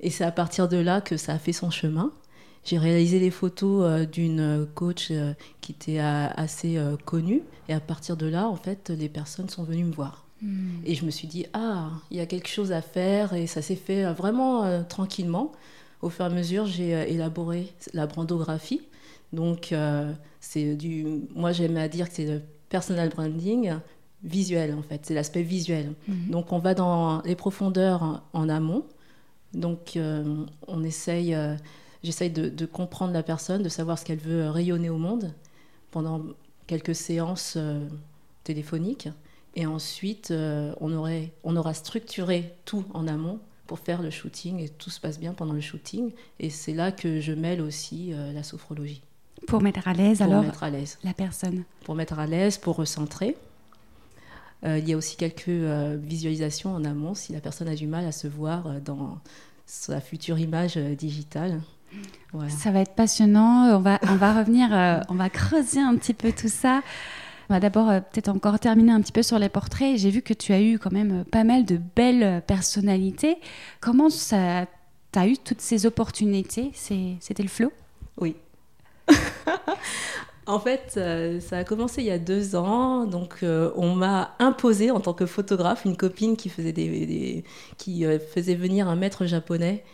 Et 0.00 0.10
c'est 0.10 0.24
à 0.24 0.32
partir 0.32 0.68
de 0.68 0.76
là 0.76 1.00
que 1.00 1.16
ça 1.16 1.34
a 1.34 1.38
fait 1.38 1.52
son 1.52 1.70
chemin. 1.70 2.12
J'ai 2.64 2.78
réalisé 2.78 3.20
les 3.20 3.30
photos 3.30 3.84
euh, 3.84 4.06
d'une 4.06 4.66
coach 4.74 5.12
qui 5.60 5.72
était 5.72 5.98
assez 5.98 6.78
connue 7.04 7.42
et 7.68 7.74
à 7.74 7.80
partir 7.80 8.16
de 8.16 8.26
là 8.26 8.48
en 8.48 8.56
fait 8.56 8.90
les 8.90 9.08
personnes 9.08 9.48
sont 9.48 9.64
venues 9.64 9.84
me 9.84 9.92
voir. 9.92 10.26
Hmm. 10.42 10.80
Et 10.84 10.94
je 10.94 11.04
me 11.04 11.10
suis 11.10 11.28
dit, 11.28 11.46
ah, 11.52 11.90
il 12.10 12.16
y 12.16 12.20
a 12.20 12.26
quelque 12.26 12.48
chose 12.48 12.72
à 12.72 12.80
faire. 12.80 13.34
Et 13.34 13.46
ça 13.46 13.62
s'est 13.62 13.76
fait 13.76 14.04
euh, 14.04 14.12
vraiment 14.12 14.64
euh, 14.64 14.82
tranquillement. 14.82 15.52
Au 16.02 16.08
fur 16.08 16.24
et 16.24 16.28
à 16.28 16.30
mesure, 16.30 16.66
j'ai 16.66 16.94
euh, 16.94 17.04
élaboré 17.06 17.72
la 17.92 18.06
brandographie. 18.06 18.82
Donc, 19.32 19.72
c'est 20.40 20.74
du. 20.74 21.06
Moi, 21.36 21.52
j'aime 21.52 21.76
à 21.76 21.86
dire 21.86 22.08
que 22.08 22.14
c'est 22.16 22.26
le 22.26 22.42
personal 22.68 23.10
branding 23.10 23.74
visuel, 24.24 24.74
en 24.74 24.82
fait. 24.82 25.06
C'est 25.06 25.14
l'aspect 25.14 25.42
visuel. 25.42 25.92
Hmm. 26.08 26.30
Donc, 26.30 26.50
on 26.50 26.58
va 26.58 26.74
dans 26.74 27.22
les 27.22 27.36
profondeurs 27.36 28.24
en, 28.32 28.48
amont. 28.48 28.84
Donc, 29.54 29.96
on 30.66 30.82
essaye. 30.82 31.36
J'essaye 32.02 32.30
de, 32.30 32.48
de, 32.48 32.66
comprendre 32.66 33.12
la 33.12 33.22
personne, 33.22 33.62
de 33.62 33.68
savoir 33.68 34.00
ce 34.00 34.04
qu'elle 34.04 34.18
veut 34.18 34.50
rayonner 34.50 34.90
au 34.90 34.96
monde 34.96 35.32
pendant 35.92 36.22
quelques 36.66 36.96
séances 36.96 37.56
téléphoniques. 38.42 39.08
Et 39.56 39.66
ensuite, 39.66 40.30
euh, 40.30 40.72
on, 40.80 40.92
aurait, 40.92 41.32
on 41.44 41.56
aura 41.56 41.74
structuré 41.74 42.54
tout 42.64 42.84
en 42.94 43.08
amont 43.08 43.40
pour 43.70 43.78
faire 43.78 44.02
le 44.02 44.10
shooting 44.10 44.58
et 44.58 44.68
tout 44.68 44.90
se 44.90 44.98
passe 44.98 45.20
bien 45.20 45.32
pendant 45.32 45.52
le 45.52 45.60
shooting. 45.60 46.10
Et 46.40 46.50
c'est 46.50 46.72
là 46.74 46.90
que 46.90 47.20
je 47.20 47.32
mêle 47.32 47.60
aussi 47.60 48.12
la 48.34 48.42
sophrologie. 48.42 49.00
Pour 49.46 49.62
mettre 49.62 49.86
à 49.86 49.92
l'aise 49.92 50.22
alors 50.22 50.42
mettre 50.42 50.64
à 50.64 50.70
l'aise. 50.70 50.98
la 51.04 51.14
personne. 51.14 51.62
Pour 51.84 51.94
mettre 51.94 52.18
à 52.18 52.26
l'aise, 52.26 52.58
pour 52.58 52.74
recentrer. 52.74 53.36
il 54.64 54.88
y 54.88 54.92
a 54.92 54.96
aussi 54.96 55.16
quelques 55.16 55.48
visualisations 55.48 56.74
en 56.74 56.84
amont 56.84 57.14
si 57.14 57.32
la 57.32 57.40
personne 57.40 57.68
a 57.68 57.76
du 57.76 57.86
mal 57.86 58.04
à 58.06 58.10
se 58.10 58.26
voir 58.26 58.80
dans 58.80 59.20
sa 59.66 60.00
future 60.00 60.40
image 60.40 60.76
digitale. 60.76 61.60
Ça 62.48 62.70
va 62.70 62.80
être 62.80 62.94
passionnant. 62.94 63.76
On 63.76 63.80
va, 63.80 63.98
on 64.08 64.16
va 64.16 64.38
revenir, 64.38 64.68
euh, 64.72 65.00
on 65.08 65.14
va 65.14 65.28
creuser 65.28 65.80
un 65.80 65.96
petit 65.96 66.14
peu 66.14 66.32
tout 66.32 66.48
ça. 66.48 66.82
On 67.50 67.54
va 67.54 67.60
d'abord 67.60 67.90
euh, 67.90 68.00
peut-être 68.00 68.28
encore 68.28 68.58
terminer 68.58 68.92
un 68.92 69.00
petit 69.00 69.12
peu 69.12 69.22
sur 69.22 69.38
les 69.38 69.48
portraits. 69.48 69.98
J'ai 69.98 70.10
vu 70.10 70.22
que 70.22 70.32
tu 70.32 70.52
as 70.52 70.60
eu 70.62 70.78
quand 70.78 70.92
même 70.92 71.24
pas 71.24 71.44
mal 71.44 71.64
de 71.64 71.78
belles 71.96 72.42
personnalités. 72.46 73.36
Comment 73.80 74.08
ça, 74.08 74.66
tu 75.12 75.18
as 75.18 75.26
eu 75.26 75.36
toutes 75.36 75.60
ces 75.60 75.84
opportunités? 75.84 76.70
C'était 76.74 77.42
le 77.42 77.48
flow? 77.48 77.72
Oui. 78.18 78.36
en 80.46 80.60
fait, 80.60 80.94
euh, 80.96 81.40
ça 81.40 81.58
a 81.58 81.64
commencé 81.64 82.02
il 82.02 82.06
y 82.06 82.12
a 82.12 82.18
deux 82.18 82.54
ans. 82.54 83.04
Donc, 83.04 83.40
on 83.42 83.94
m'a 83.94 84.36
imposé 84.38 84.90
en 84.90 85.00
tant 85.00 85.12
que 85.12 85.26
photographe 85.26 85.84
une 85.84 85.96
copine 85.96 86.36
qui 86.36 86.48
faisait, 86.48 86.72
des 86.72 87.44
qui 87.76 88.04
faisait 88.32 88.54
venir 88.54 88.88
un 88.88 88.96
maître 88.96 89.26
japonais 89.26 89.84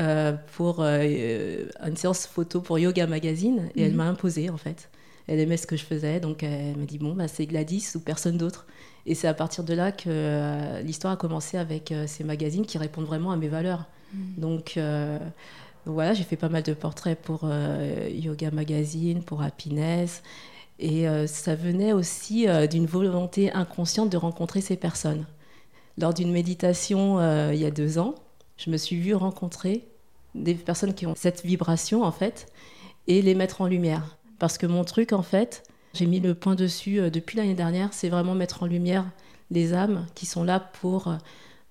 euh, 0.00 0.32
pour 0.56 0.78
euh, 0.80 1.66
une 1.86 1.96
séance 1.96 2.26
photo 2.26 2.60
pour 2.60 2.80
Yoga 2.80 3.06
Magazine 3.06 3.70
et 3.76 3.82
elle 3.82 3.92
mhm. 3.92 3.98
m'a 3.98 4.04
imposé 4.06 4.50
en 4.50 4.56
fait. 4.56 4.88
Elle 5.26 5.40
aimait 5.40 5.56
ce 5.56 5.66
que 5.66 5.76
je 5.76 5.84
faisais, 5.84 6.20
donc 6.20 6.42
elle 6.42 6.76
m'a 6.76 6.84
dit 6.84 6.98
bon 6.98 7.14
bah 7.14 7.28
c'est 7.28 7.46
Gladys 7.46 7.92
ou 7.94 8.00
personne 8.00 8.36
d'autre. 8.36 8.66
Et 9.06 9.14
c'est 9.14 9.28
à 9.28 9.34
partir 9.34 9.64
de 9.64 9.74
là 9.74 9.92
que 9.92 10.04
euh, 10.08 10.80
l'histoire 10.82 11.12
a 11.12 11.16
commencé 11.16 11.58
avec 11.58 11.92
ces 12.06 12.24
magazines 12.24 12.64
qui 12.66 12.78
répondent 12.78 13.06
vraiment 13.06 13.32
à 13.32 13.36
mes 13.36 13.48
valeurs. 13.48 13.84
Mhm. 14.12 14.34
Donc 14.38 14.78
voilà, 15.86 16.14
j'ai 16.14 16.24
fait 16.24 16.36
pas 16.36 16.48
mal 16.48 16.62
de 16.62 16.72
portraits 16.72 17.20
pour 17.20 17.48
Yoga 18.10 18.50
Magazine, 18.50 19.22
pour 19.22 19.42
Happiness. 19.42 20.22
Et 20.78 21.06
ça 21.26 21.54
venait 21.54 21.92
aussi 21.92 22.46
d'une 22.70 22.86
volonté 22.86 23.52
inconsciente 23.52 24.10
de 24.10 24.16
rencontrer 24.16 24.60
ces 24.62 24.76
personnes. 24.76 25.26
Lors 25.98 26.14
d'une 26.14 26.32
méditation 26.32 27.20
il 27.52 27.58
y 27.58 27.66
a 27.66 27.70
deux 27.70 27.98
ans, 27.98 28.14
je 28.56 28.70
me 28.70 28.76
suis 28.76 28.96
vue 28.96 29.14
rencontrer 29.14 29.86
des 30.34 30.54
personnes 30.54 30.94
qui 30.94 31.06
ont 31.06 31.14
cette 31.16 31.44
vibration, 31.44 32.02
en 32.02 32.12
fait, 32.12 32.46
et 33.06 33.22
les 33.22 33.34
mettre 33.34 33.60
en 33.60 33.66
lumière. 33.66 34.16
Parce 34.38 34.58
que 34.58 34.66
mon 34.66 34.84
truc, 34.84 35.12
en 35.12 35.22
fait, 35.22 35.62
j'ai 35.92 36.06
mis 36.06 36.20
le 36.20 36.34
point 36.34 36.54
dessus 36.54 37.00
euh, 37.00 37.10
depuis 37.10 37.36
l'année 37.36 37.54
dernière, 37.54 37.92
c'est 37.92 38.08
vraiment 38.08 38.34
mettre 38.34 38.62
en 38.62 38.66
lumière 38.66 39.04
les 39.50 39.74
âmes 39.74 40.06
qui 40.14 40.26
sont 40.26 40.44
là 40.44 40.60
pour 40.60 41.14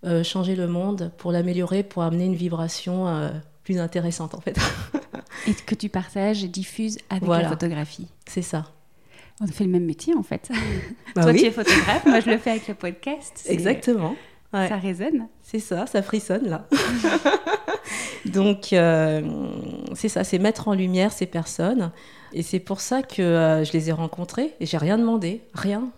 euh, 0.05 0.23
changer 0.23 0.55
le 0.55 0.67
monde, 0.67 1.11
pour 1.17 1.31
l'améliorer, 1.31 1.81
pour 1.83 2.03
amener 2.03 2.25
une 2.25 2.35
vibration 2.35 3.07
euh, 3.07 3.29
plus 3.63 3.79
intéressante, 3.79 4.33
en 4.35 4.41
fait. 4.41 4.59
et 5.47 5.53
que 5.53 5.75
tu 5.75 5.89
partages 5.89 6.43
et 6.43 6.47
diffuses 6.47 6.97
avec 7.09 7.27
la 7.27 7.49
photographie. 7.49 8.07
C'est 8.27 8.41
ça. 8.41 8.65
On 9.41 9.47
fait 9.47 9.63
le 9.63 9.69
même 9.69 9.85
métier, 9.85 10.13
en 10.15 10.23
fait. 10.23 10.51
Bah 11.15 11.23
Toi, 11.23 11.33
tu 11.33 11.45
es 11.45 11.51
photographe, 11.51 12.05
moi, 12.05 12.19
je 12.19 12.29
le 12.29 12.37
fais 12.37 12.51
avec 12.51 12.67
le 12.67 12.75
podcast. 12.75 13.45
Exactement. 13.49 14.15
Ça 14.51 14.77
résonne. 14.77 15.27
C'est 15.41 15.59
ça, 15.59 15.87
ça 15.87 16.01
frissonne 16.03 16.47
là. 16.47 16.67
Donc, 18.25 18.71
euh, 18.71 19.21
c'est 19.95 20.09
ça, 20.09 20.23
c'est 20.23 20.37
mettre 20.37 20.67
en 20.67 20.73
lumière 20.73 21.11
ces 21.11 21.25
personnes. 21.25 21.91
Et 22.33 22.41
c'est 22.41 22.59
pour 22.59 22.81
ça 22.81 23.03
que 23.03 23.21
euh, 23.21 23.63
je 23.63 23.71
les 23.73 23.89
ai 23.89 23.91
rencontrées 23.91 24.55
et 24.59 24.65
j'ai 24.65 24.77
rien 24.77 24.97
demandé, 24.97 25.41
rien. 25.53 25.91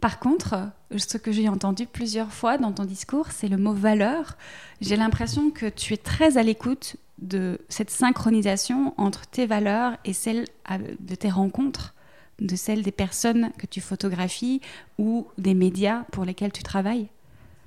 Par 0.00 0.18
contre, 0.18 0.70
ce 0.96 1.18
que 1.18 1.32
j'ai 1.32 1.48
entendu 1.48 1.86
plusieurs 1.86 2.32
fois 2.32 2.58
dans 2.58 2.72
ton 2.72 2.84
discours, 2.84 3.28
c'est 3.30 3.48
le 3.48 3.56
mot 3.56 3.72
valeur. 3.72 4.36
J'ai 4.80 4.96
l'impression 4.96 5.50
que 5.50 5.66
tu 5.66 5.94
es 5.94 5.96
très 5.96 6.36
à 6.36 6.42
l'écoute 6.42 6.96
de 7.18 7.60
cette 7.68 7.90
synchronisation 7.90 8.94
entre 8.96 9.26
tes 9.26 9.46
valeurs 9.46 9.96
et 10.04 10.12
celles 10.12 10.46
de 11.00 11.14
tes 11.14 11.30
rencontres, 11.30 11.94
de 12.40 12.56
celles 12.56 12.82
des 12.82 12.92
personnes 12.92 13.50
que 13.56 13.66
tu 13.66 13.80
photographies 13.80 14.60
ou 14.98 15.26
des 15.38 15.54
médias 15.54 16.04
pour 16.12 16.24
lesquels 16.24 16.52
tu 16.52 16.62
travailles. 16.62 17.08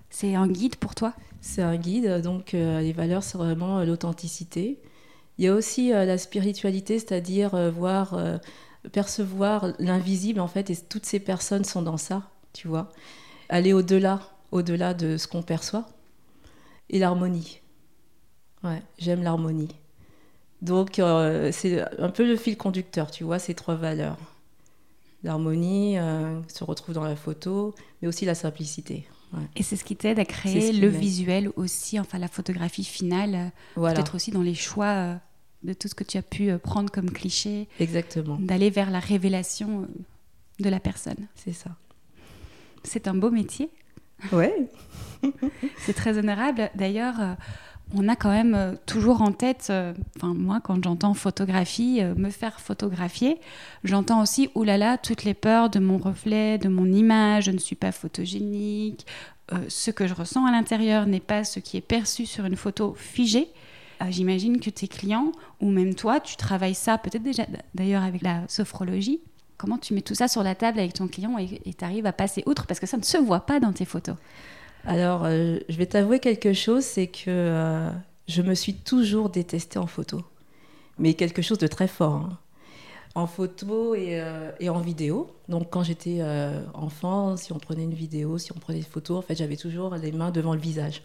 C'est 0.10 0.36
un 0.36 0.48
guide 0.48 0.76
pour 0.76 0.96
toi? 0.96 1.14
C'est 1.42 1.62
un 1.62 1.76
guide, 1.76 2.22
donc 2.22 2.54
euh, 2.54 2.82
les 2.82 2.94
valeurs, 2.94 3.24
c'est 3.24 3.38
vraiment 3.38 3.80
euh, 3.80 3.86
l'authenticité. 3.86 4.80
Il 5.38 5.46
y 5.46 5.48
a 5.48 5.54
aussi 5.54 5.94
euh, 5.94 6.06
la 6.06 6.18
spiritualité, 6.18 7.00
c'est-à-dire 7.00 7.72
voir, 7.72 8.20
percevoir 8.92 9.74
l'invisible, 9.80 10.40
en 10.40 10.48
fait, 10.48 10.70
et 10.70 10.76
toutes 10.76 11.06
ces 11.06 11.20
personnes 11.20 11.64
sont 11.64 11.82
dans 11.82 11.98
ça, 11.98 12.24
tu 12.54 12.68
vois. 12.68 12.92
Aller 13.50 13.74
au-delà, 13.74 14.22
au-delà 14.52 14.94
de 14.94 15.18
ce 15.18 15.28
qu'on 15.28 15.44
perçoit. 15.44 15.88
Et 16.90 17.00
l'harmonie. 17.00 17.62
Ouais, 18.64 18.82
j'aime 18.98 19.24
l'harmonie. 19.24 19.76
Donc, 20.62 21.02
c'est 21.52 21.84
un 22.00 22.10
peu 22.10 22.28
le 22.28 22.36
fil 22.36 22.58
conducteur, 22.58 23.12
tu 23.12 23.24
vois, 23.24 23.40
ces 23.40 23.54
trois 23.54 23.76
valeurs. 23.76 24.18
L'harmonie 25.24 25.98
se 26.48 26.64
retrouve 26.64 26.96
dans 26.96 27.04
la 27.04 27.16
photo, 27.16 27.76
mais 28.02 28.08
aussi 28.08 28.26
la 28.26 28.36
simplicité. 28.36 29.08
Et 29.56 29.64
c'est 29.64 29.76
ce 29.76 29.84
qui 29.84 29.96
t'aide 29.96 30.20
à 30.20 30.26
créer 30.26 30.72
le 30.72 30.88
visuel 30.88 31.50
aussi, 31.56 32.00
enfin 32.00 32.18
la 32.18 32.28
photographie 32.28 32.84
finale, 32.84 33.52
euh, 33.78 33.94
peut-être 33.94 34.16
aussi 34.16 34.32
dans 34.32 34.42
les 34.42 34.56
choix 34.56 34.86
euh, 34.86 35.16
de 35.64 35.74
tout 35.74 35.88
ce 35.88 35.96
que 35.96 36.04
tu 36.04 36.18
as 36.18 36.22
pu 36.22 36.50
euh, 36.50 36.58
prendre 36.58 36.92
comme 36.92 37.12
cliché. 37.12 37.68
Exactement. 37.80 38.38
D'aller 38.40 38.70
vers 38.70 38.90
la 38.90 39.00
révélation 39.00 39.88
de 40.60 40.70
la 40.70 40.80
personne. 40.80 41.28
C'est 41.36 41.54
ça. 41.54 41.72
C'est 42.84 43.08
un 43.08 43.14
beau 43.14 43.32
métier. 43.32 43.70
Ouais. 44.32 44.68
c'est 45.80 45.94
très 45.94 46.18
honorable. 46.18 46.72
D'ailleurs, 46.76 47.38
on 47.96 48.08
a 48.10 48.16
quand 48.16 48.30
même 48.30 48.56
euh, 48.56 48.74
toujours 48.86 49.22
en 49.22 49.32
tête, 49.32 49.68
euh, 49.70 49.94
enfin 50.18 50.34
moi 50.34 50.60
quand 50.62 50.84
j'entends 50.84 51.14
photographie, 51.14 52.02
euh, 52.02 52.16
me 52.16 52.30
faire 52.30 52.60
photographier, 52.60 53.40
j'entends 53.84 54.22
aussi 54.22 54.50
oulala 54.56 54.98
toutes 54.98 55.24
les 55.24 55.34
peurs 55.34 55.70
de 55.70 55.80
mon 55.80 55.98
reflet, 55.98 56.58
de 56.58 56.68
mon 56.68 56.86
image, 56.86 57.46
je 57.46 57.52
ne 57.52 57.58
suis 57.58 57.76
pas 57.76 57.92
photogénique, 57.92 59.06
ce 59.70 59.92
que 59.92 60.08
je 60.08 60.14
ressens 60.14 60.46
à 60.46 60.52
l'intérieur 60.52 61.06
n'est 61.06 61.22
pas 61.22 61.46
ce 61.46 61.62
qui 61.62 61.78
est 61.78 61.82
perçu 61.82 62.26
sur 62.26 62.44
une 62.44 62.58
photo 62.58 62.94
figée. 62.98 63.48
J'imagine 64.10 64.60
que 64.60 64.70
tes 64.70 64.88
clients 64.88 65.32
ou 65.60 65.70
même 65.70 65.96
toi, 65.96 66.20
tu 66.20 66.36
travailles 66.36 66.76
ça 66.76 66.98
peut-être 66.98 67.24
déjà 67.24 67.46
d'ailleurs 67.74 68.04
avec 68.04 68.22
la 68.22 68.48
sophrologie. 68.48 69.22
Comment 69.58 69.78
tu 69.78 69.94
mets 69.94 70.02
tout 70.02 70.16
ça 70.16 70.28
sur 70.28 70.44
la 70.44 70.54
table 70.54 70.80
avec 70.80 70.94
ton 70.94 71.08
client 71.08 71.38
et 71.40 71.74
tu 71.74 71.84
arrives 71.84 72.06
à 72.06 72.14
passer 72.14 72.44
outre 72.46 72.68
parce 72.68 72.80
que 72.80 72.86
ça 72.86 72.98
ne 72.98 73.04
se 73.04 73.18
voit 73.18 73.46
pas 73.46 73.60
dans 73.60 73.74
tes 73.74 73.86
photos? 73.86 74.16
Alors, 74.88 75.26
euh, 75.26 75.58
je 75.68 75.78
vais 75.78 75.86
t'avouer 75.86 76.20
quelque 76.20 76.54
chose, 76.54 76.84
c'est 76.84 77.08
que 77.08 77.26
euh, 77.28 77.90
je 78.28 78.42
me 78.42 78.56
suis 78.56 78.74
toujours 78.74 79.30
détestée 79.30 79.80
en 79.80 79.86
photo. 79.86 80.24
Mais 80.98 81.14
quelque 81.14 81.42
chose 81.42 81.58
de 81.58 81.68
très 81.68 81.90
fort. 81.90 82.14
Hein. 82.14 82.38
En 83.14 83.28
photo 83.28 83.96
euh, 83.96 84.52
et, 84.60 84.70
en 84.70 84.80
vidéo. 84.80 85.30
Donc, 85.50 85.70
quand 85.72 85.84
j'étais 85.84 86.22
enfant, 86.74 87.36
si 87.36 87.52
on 87.52 87.58
prenait 87.58 87.84
une 87.84 87.94
vidéo, 87.94 88.38
si 88.38 88.52
on 88.54 88.60
prenait 88.60 88.80
des 88.80 88.86
photos, 88.86 89.18
en 89.18 89.22
fait, 89.22 89.36
j'avais 89.36 89.58
toujours 89.58 89.96
les 89.96 90.12
mains 90.12 90.32
devant 90.32 90.54
le 90.54 90.60
visage. 90.60 91.02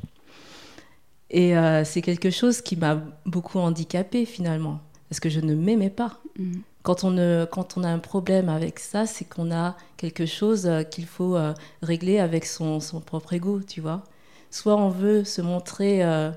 Et 1.33 1.55
c'est 1.85 2.03
quelque 2.03 2.31
chose 2.31 2.61
qui 2.61 2.77
m'a 2.77 3.01
beaucoup 3.25 3.59
handicapée 3.59 4.27
finalement, 4.27 4.81
parce 5.09 5.19
que 5.19 5.31
je 5.31 5.41
ne 5.41 5.55
m'aimais 5.55 5.89
pas. 5.89 6.21
Mmh. 6.39 6.59
Quand 6.83 7.05
on, 7.05 7.47
quand 7.47 7.77
on 7.77 7.85
a 7.85 7.89
un 7.89 8.01
problème 8.01 8.49
avec 8.49 8.81
ça, 8.81 9.07
c'est 9.07 9.25
qu'on 9.25 9.53
a 9.53 9.77
quelque 9.97 10.27
chose 10.27 10.67
euh, 10.67 10.83
qu'il 10.83 11.07
faut 11.07 11.37
euh, 11.37 11.55
régler 11.81 12.19
avec 12.19 12.45
son, 12.45 12.81
son, 12.81 13.01
propre 13.01 13.35
ego, 13.35 13.61
tu 13.63 13.81
vois. 13.81 14.03
Soit 14.51 14.77
on 14.77 14.89
veut 14.89 15.23
se 15.23 15.41
montrer 15.41 16.05
euh, 16.05 16.33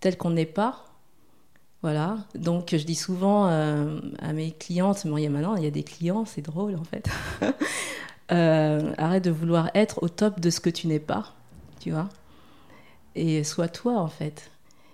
tel 0.00 0.16
qu'on 0.16 0.30
n'est 0.30 0.46
pas, 0.46 0.86
voilà. 1.82 2.16
Donc 2.34 2.70
je 2.72 2.84
dis 2.84 2.94
souvent 2.94 3.44
à 3.44 4.32
mes 4.32 4.52
clientes, 4.52 5.06
bon, 5.06 5.18
il 5.18 5.24
y 5.24 5.26
a 5.26 5.30
maintenant, 5.30 5.54
il 5.56 5.64
y 5.64 5.66
a 5.66 5.70
des 5.70 5.82
clients, 5.82 6.24
c'est 6.24 6.40
drôle 6.40 6.76
en 6.76 6.84
fait. 6.84 7.06
arrête 8.98 9.22
de 9.22 9.30
vouloir 9.30 9.70
être 9.74 10.02
au 10.02 10.08
top 10.08 10.40
de 10.40 10.48
ce 10.48 10.60
que 10.60 10.70
tu 10.70 10.86
n'es 10.86 10.98
pas, 10.98 11.34
tu 11.78 11.90
vois. 11.90 12.08
Et 13.14 13.44
sois 13.44 13.68
toi 13.68 13.98
en 13.98 14.08
fait. 14.08 14.50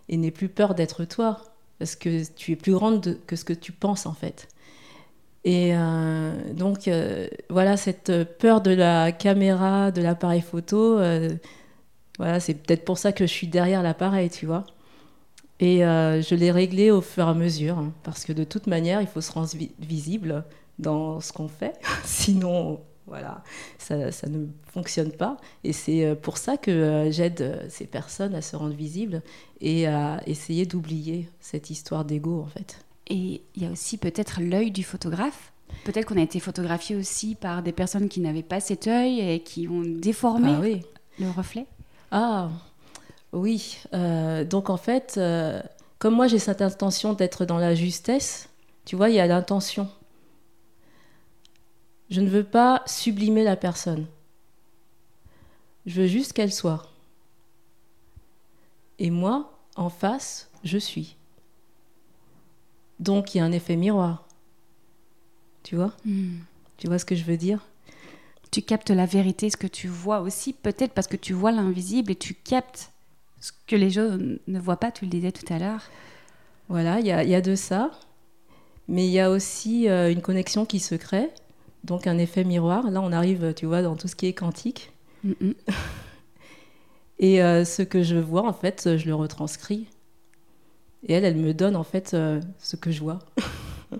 Et 0.09 0.17
n'aie 0.17 0.31
plus 0.31 0.49
peur 0.49 0.75
d'être 0.75 1.05
toi, 1.05 1.41
parce 1.79 1.97
que 1.97 2.25
tu 2.35 2.53
es 2.53 2.57
plus 2.57 2.73
grande 2.73 3.19
que 3.27 3.37
ce 3.37 3.45
que 3.45 3.53
tu 3.53 3.73
penses 3.73 4.07
en 4.07 4.15
fait. 4.15 4.49
Et 5.45 5.71
euh, 5.75 6.53
donc, 6.53 6.87
euh, 6.89 7.29
voilà, 7.49 7.77
cette 7.77 8.13
peur 8.39 8.61
de 8.61 8.73
la 8.73 9.11
caméra, 9.13 9.91
de 9.91 10.03
l'appareil 10.03 10.43
photo, 10.43 10.99
euh, 10.99 11.31
voilà, 12.19 12.41
c'est 12.41 12.55
peut-être 12.55 12.85
pour 12.85 12.99
ça 12.99 13.13
que 13.13 13.27
je 13.27 13.33
suis 13.33 13.47
derrière 13.47 13.83
l'appareil, 13.83 14.29
tu 14.29 14.47
vois. 14.47 14.67
Et 15.61 15.81
je 15.81 16.35
l'ai 16.35 16.51
réglé 16.51 16.91
au 16.91 17.03
fur 17.03 17.27
et 17.27 17.31
à 17.31 17.35
mesure, 17.35 17.79
hein, 17.79 17.93
parce 18.03 18.25
que 18.25 18.33
de 18.33 18.45
toute 18.45 18.67
manière, 18.67 19.03
il 19.03 19.07
faut 19.07 19.21
se 19.21 19.31
rendre 19.31 19.51
visible 19.79 20.45
dans 20.79 21.21
ce 21.21 21.35
qu'on 21.35 21.49
fait, 21.49 21.75
sinon, 22.05 22.81
voilà, 23.11 23.45
ça, 23.79 24.11
ça, 24.11 24.29
ne 24.29 24.47
fonctionne 24.73 25.13
pas. 25.13 25.37
Et 25.63 25.75
c'est 25.75 26.17
pour 26.23 26.39
ça 26.39 26.57
que 26.57 27.09
j'aide 27.11 27.67
ces 27.69 27.87
personnes 27.87 28.35
à 28.35 28.41
se 28.41 28.57
rendre 28.57 28.75
visibles 28.75 29.21
et 29.61 29.87
à 29.87 30.23
essayer 30.27 30.65
d'oublier 30.65 31.29
cette 31.41 31.69
histoire 31.69 32.07
d'ego, 32.07 32.41
en 32.41 32.47
fait. 32.47 32.79
Et 33.11 33.43
il 33.57 33.63
y 33.63 33.67
a 33.67 33.71
aussi 33.71 33.99
peut-être 33.99 34.41
l'œil 34.41 34.71
du 34.71 34.85
photographe. 34.85 35.53
Peut-être 35.85 36.07
qu'on 36.07 36.17
a 36.17 36.23
été 36.23 36.41
photographié 36.41 36.97
aussi 36.97 37.35
par 37.35 37.63
des 37.63 37.73
personnes 37.73 38.09
qui 38.09 38.21
n'avaient 38.21 38.43
pas 38.43 38.61
cet 38.61 38.87
œil 38.87 39.21
et 39.21 39.41
qui 39.41 39.69
ont 39.69 39.83
déformé 39.83 40.51
ah 40.57 41.23
le 41.23 41.31
reflet. 41.31 41.67
Ah, 42.11 42.51
Oui, 43.33 43.79
euh, 43.95 44.45
donc 44.45 44.71
en 44.71 44.77
fait, 44.77 45.15
euh, 45.17 45.61
comme 45.99 46.15
moi 46.15 46.29
j'ai 46.29 46.39
cette 46.39 46.63
intention 46.63 47.13
d'être 47.13 47.45
dans 47.45 47.59
la 47.59 47.75
justesse, 47.75 48.49
tu 48.85 48.97
vois, 48.97 49.11
il 49.11 49.17
y 49.17 49.21
a 49.21 49.27
l'intention. 49.27 49.89
Je 52.11 52.21
ne 52.21 52.29
veux 52.29 52.45
pas 52.45 52.83
sublimer 52.87 53.45
la 53.45 53.57
personne. 53.57 54.07
Je 55.87 56.03
veux 56.03 56.07
juste 56.09 56.33
qu'elle 56.33 56.53
soit. 56.53 56.91
Et 58.99 59.11
moi, 59.11 59.59
en 59.77 59.89
face, 59.89 60.51
je 60.65 60.77
suis. 60.77 61.17
Donc 62.99 63.35
il 63.35 63.39
y 63.39 63.41
a 63.41 63.45
un 63.45 63.53
effet 63.53 63.77
miroir. 63.77 64.27
Tu 65.63 65.77
vois? 65.77 65.95
Hmm. 66.05 66.39
Tu 66.77 66.87
vois 66.87 66.99
ce 66.99 67.05
que 67.05 67.15
je 67.15 67.25
veux 67.25 67.37
dire? 67.37 67.67
Tu 68.51 68.63
captes 68.63 68.91
la 68.91 69.07
vérité, 69.07 69.49
ce 69.49 69.57
que 69.57 69.67
tu 69.67 69.87
vois 69.87 70.21
aussi, 70.21 70.53
peut-être 70.53 70.93
parce 70.93 71.07
que 71.07 71.17
tu 71.17 71.33
vois 71.33 71.53
l'invisible 71.53 72.11
et 72.11 72.17
tu 72.17 72.35
captes 72.35 72.93
ce 73.41 73.53
que 73.67 73.77
les 73.77 73.91
gens 73.91 74.19
ne 74.47 74.59
voient 74.61 74.77
pas, 74.79 74.91
tu 74.91 75.05
le 75.05 75.11
disais 75.11 75.33
tout 75.33 75.51
à 75.53 75.59
l'heure. 75.59 75.83
Voilà, 76.69 77.01
il 77.01 77.07
y, 77.07 77.13
a, 77.13 77.41
de 77.41 77.55
ça. 77.55 77.91
Mais 78.89 79.07
il 79.07 79.13
y 79.13 79.21
a 79.21 79.31
aussi 79.31 79.89
euh, 79.89 80.13
une 80.13 80.21
connexion 80.21 80.67
qui 80.67 80.79
se 80.81 80.95
crée, 80.95 81.31
donc 81.85 82.07
un 82.07 82.19
effet 82.19 82.45
miroir. 82.45 82.91
Là, 82.91 83.01
on 83.01 83.13
arrive, 83.13 83.55
tu 83.55 83.67
vois, 83.67 83.83
dans 83.83 83.97
tout 83.97 84.09
ce 84.09 84.17
qui 84.17 84.27
est 84.27 84.33
quantique. 84.33 84.93
et 87.19 87.43
euh, 87.43 87.65
ce 87.65 87.83
que 87.83 88.03
je 88.03 88.17
vois, 88.17 88.47
en 88.47 88.53
fait, 88.53 88.97
je 88.97 89.07
le 89.07 89.15
retranscris. 89.15 89.87
Et 91.07 91.15
elle, 91.15 91.25
elle 91.25 91.37
me 91.37 91.55
donne, 91.55 91.77
en 91.77 91.85
fait, 91.85 92.13
euh, 92.15 92.41
ce 92.59 92.77
que 92.77 92.91
je 92.91 93.01
vois. 93.01 93.21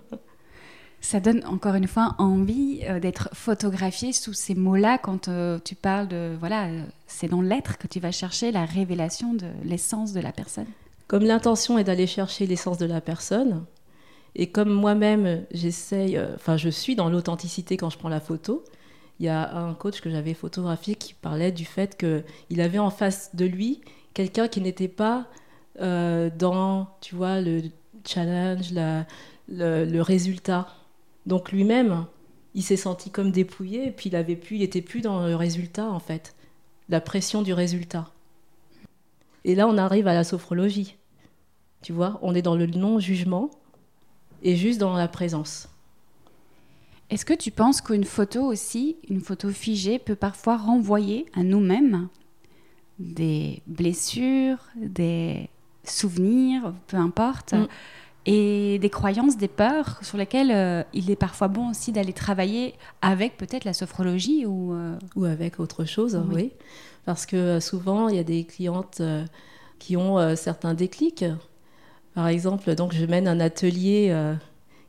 Ça 1.03 1.19
donne 1.19 1.43
encore 1.45 1.73
une 1.73 1.87
fois 1.87 2.13
envie 2.19 2.81
euh, 2.83 2.99
d'être 2.99 3.29
photographié 3.33 4.13
sous 4.13 4.33
ces 4.33 4.53
mots-là 4.53 4.99
quand 4.99 5.31
tu 5.63 5.73
parles 5.73 6.07
de 6.07 6.35
voilà, 6.39 6.69
c'est 7.07 7.27
dans 7.27 7.41
l'être 7.41 7.79
que 7.79 7.87
tu 7.87 7.99
vas 7.99 8.11
chercher 8.11 8.51
la 8.51 8.65
révélation 8.65 9.33
de 9.33 9.47
l'essence 9.65 10.13
de 10.13 10.19
la 10.19 10.31
personne. 10.31 10.67
Comme 11.07 11.23
l'intention 11.23 11.79
est 11.79 11.83
d'aller 11.83 12.05
chercher 12.05 12.45
l'essence 12.45 12.77
de 12.77 12.85
la 12.85 13.01
personne, 13.01 13.65
et 14.35 14.49
comme 14.49 14.71
moi-même 14.71 15.45
j'essaye, 15.51 16.19
enfin 16.35 16.57
je 16.57 16.69
suis 16.69 16.95
dans 16.95 17.09
l'authenticité 17.09 17.77
quand 17.77 17.89
je 17.89 17.97
prends 17.97 18.09
la 18.09 18.19
photo. 18.19 18.63
Il 19.19 19.25
y 19.25 19.29
a 19.29 19.55
un 19.55 19.73
coach 19.73 20.01
que 20.01 20.09
j'avais 20.09 20.33
photographié 20.33 20.95
qui 20.95 21.13
parlait 21.13 21.51
du 21.51 21.65
fait 21.65 21.97
qu'il 21.97 22.61
avait 22.61 22.79
en 22.79 22.89
face 22.89 23.35
de 23.35 23.45
lui 23.45 23.81
quelqu'un 24.13 24.47
qui 24.47 24.61
n'était 24.61 24.87
pas 24.87 25.27
dans, 25.79 26.87
tu 27.01 27.15
vois, 27.15 27.39
le 27.39 27.61
challenge, 28.05 28.73
le 29.47 30.01
résultat 30.01 30.67
donc 31.27 31.51
lui-même, 31.51 32.07
il 32.55 32.63
s'est 32.63 32.77
senti 32.77 33.11
comme 33.11 33.31
dépouillé, 33.31 33.87
et 33.87 33.91
puis 33.91 34.09
il 34.09 34.15
avait 34.15 34.35
plus, 34.35 34.55
il 34.55 34.63
était 34.63 34.81
plus 34.81 35.01
dans 35.01 35.25
le 35.25 35.35
résultat 35.35 35.87
en 35.87 35.99
fait, 35.99 36.35
la 36.89 36.99
pression 36.99 37.43
du 37.43 37.53
résultat. 37.53 38.09
Et 39.45 39.53
là, 39.53 39.67
on 39.67 39.77
arrive 39.77 40.07
à 40.07 40.15
la 40.15 40.23
sophrologie. 40.23 40.97
Tu 41.83 41.93
vois, 41.93 42.17
on 42.23 42.33
est 42.33 42.41
dans 42.41 42.55
le 42.55 42.65
non-jugement 42.65 43.51
et 44.43 44.55
juste 44.55 44.79
dans 44.79 44.95
la 44.95 45.07
présence. 45.07 45.69
Est-ce 47.09 47.25
que 47.25 47.33
tu 47.33 47.51
penses 47.51 47.81
qu'une 47.81 48.05
photo 48.05 48.43
aussi, 48.43 48.95
une 49.09 49.21
photo 49.21 49.49
figée, 49.49 49.99
peut 49.99 50.15
parfois 50.15 50.57
renvoyer 50.57 51.25
à 51.33 51.43
nous-mêmes 51.43 52.07
des 52.99 53.61
blessures, 53.67 54.59
des 54.75 55.49
souvenirs, 55.83 56.73
peu 56.87 56.97
importe 56.97 57.53
mm 57.53 57.67
et 58.25 58.77
des 58.79 58.89
croyances, 58.89 59.37
des 59.37 59.47
peurs 59.47 59.99
sur 60.03 60.17
lesquelles 60.17 60.51
euh, 60.51 60.83
il 60.93 61.09
est 61.09 61.15
parfois 61.15 61.47
bon 61.47 61.71
aussi 61.71 61.91
d'aller 61.91 62.13
travailler 62.13 62.75
avec 63.01 63.37
peut-être 63.37 63.65
la 63.65 63.73
sophrologie 63.73 64.45
ou, 64.45 64.73
euh, 64.73 64.95
ou 65.15 65.25
avec 65.25 65.59
autre 65.59 65.85
chose, 65.85 66.21
oui. 66.31 66.51
Parce 67.05 67.25
que 67.25 67.35
euh, 67.35 67.59
souvent, 67.59 68.09
il 68.09 68.15
y 68.15 68.19
a 68.19 68.23
des 68.23 68.43
clientes 68.43 69.01
qui 69.79 69.97
ont 69.97 70.35
certains 70.35 70.75
déclics. 70.75 71.25
Par 72.13 72.27
exemple, 72.27 72.75
donc 72.75 72.93
je 72.93 73.05
mène 73.05 73.27
un 73.27 73.39
atelier 73.39 74.13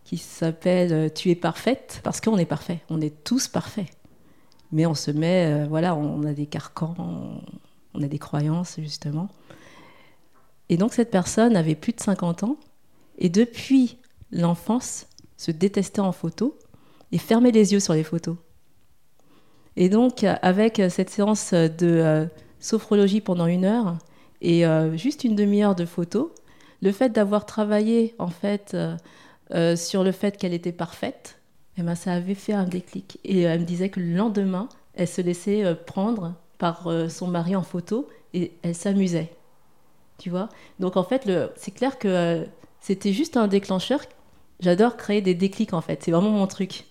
qui 0.04 0.18
s'appelle 0.18 1.12
Tu 1.14 1.30
es 1.30 1.34
parfaite, 1.34 2.00
parce 2.02 2.20
qu'on 2.20 2.36
est 2.38 2.46
parfait, 2.46 2.80
on 2.90 3.00
est 3.00 3.22
tous 3.22 3.48
parfaits. 3.48 3.86
Mais 4.72 4.86
on 4.86 4.94
se 4.94 5.10
met, 5.10 5.66
voilà, 5.68 5.94
on 5.94 6.24
a 6.24 6.32
des 6.32 6.46
carcans, 6.46 6.94
on 7.94 8.02
a 8.02 8.06
des 8.08 8.18
croyances, 8.18 8.76
justement. 8.78 9.28
Et 10.68 10.76
donc 10.76 10.94
cette 10.94 11.10
personne 11.10 11.54
avait 11.54 11.74
plus 11.74 11.92
de 11.92 12.00
50 12.00 12.44
ans 12.44 12.56
et 13.18 13.28
depuis 13.28 13.98
l'enfance, 14.30 15.06
se 15.36 15.50
détestait 15.50 16.00
en 16.00 16.12
photo 16.12 16.58
et 17.10 17.18
fermait 17.18 17.50
les 17.50 17.72
yeux 17.72 17.80
sur 17.80 17.94
les 17.94 18.04
photos. 18.04 18.36
Et 19.76 19.88
donc, 19.88 20.24
avec 20.24 20.80
cette 20.90 21.10
séance 21.10 21.52
de 21.52 21.70
euh, 21.82 22.26
sophrologie 22.60 23.20
pendant 23.20 23.46
une 23.46 23.64
heure 23.64 23.98
et 24.40 24.66
euh, 24.66 24.96
juste 24.96 25.24
une 25.24 25.34
demi-heure 25.34 25.74
de 25.74 25.84
photos, 25.84 26.30
le 26.82 26.92
fait 26.92 27.10
d'avoir 27.10 27.46
travaillé 27.46 28.14
en 28.18 28.28
fait 28.28 28.76
euh, 29.54 29.76
sur 29.76 30.04
le 30.04 30.12
fait 30.12 30.36
qu'elle 30.36 30.52
était 30.52 30.72
parfaite, 30.72 31.38
eh 31.78 31.82
ben, 31.82 31.94
ça 31.94 32.12
avait 32.12 32.34
fait 32.34 32.52
un 32.52 32.64
déclic. 32.64 33.18
Et 33.24 33.42
elle 33.42 33.60
me 33.60 33.64
disait 33.64 33.88
que 33.88 34.00
le 34.00 34.14
lendemain, 34.14 34.68
elle 34.94 35.08
se 35.08 35.22
laissait 35.22 35.74
prendre 35.86 36.34
par 36.58 36.86
son 37.08 37.28
mari 37.28 37.56
en 37.56 37.62
photo 37.62 38.08
et 38.34 38.52
elle 38.62 38.74
s'amusait. 38.74 39.30
Tu 40.18 40.28
vois? 40.28 40.48
Donc 40.80 40.96
en 40.96 41.02
fait, 41.04 41.30
c'est 41.56 41.70
clair 41.70 41.98
que 41.98 42.44
c'était 42.82 43.12
juste 43.12 43.36
un 43.36 43.46
déclencheur. 43.46 44.00
J'adore 44.60 44.96
créer 44.96 45.22
des 45.22 45.34
déclics 45.34 45.72
en 45.72 45.80
fait, 45.80 46.02
c'est 46.02 46.10
vraiment 46.10 46.30
mon 46.30 46.46
truc. 46.46 46.84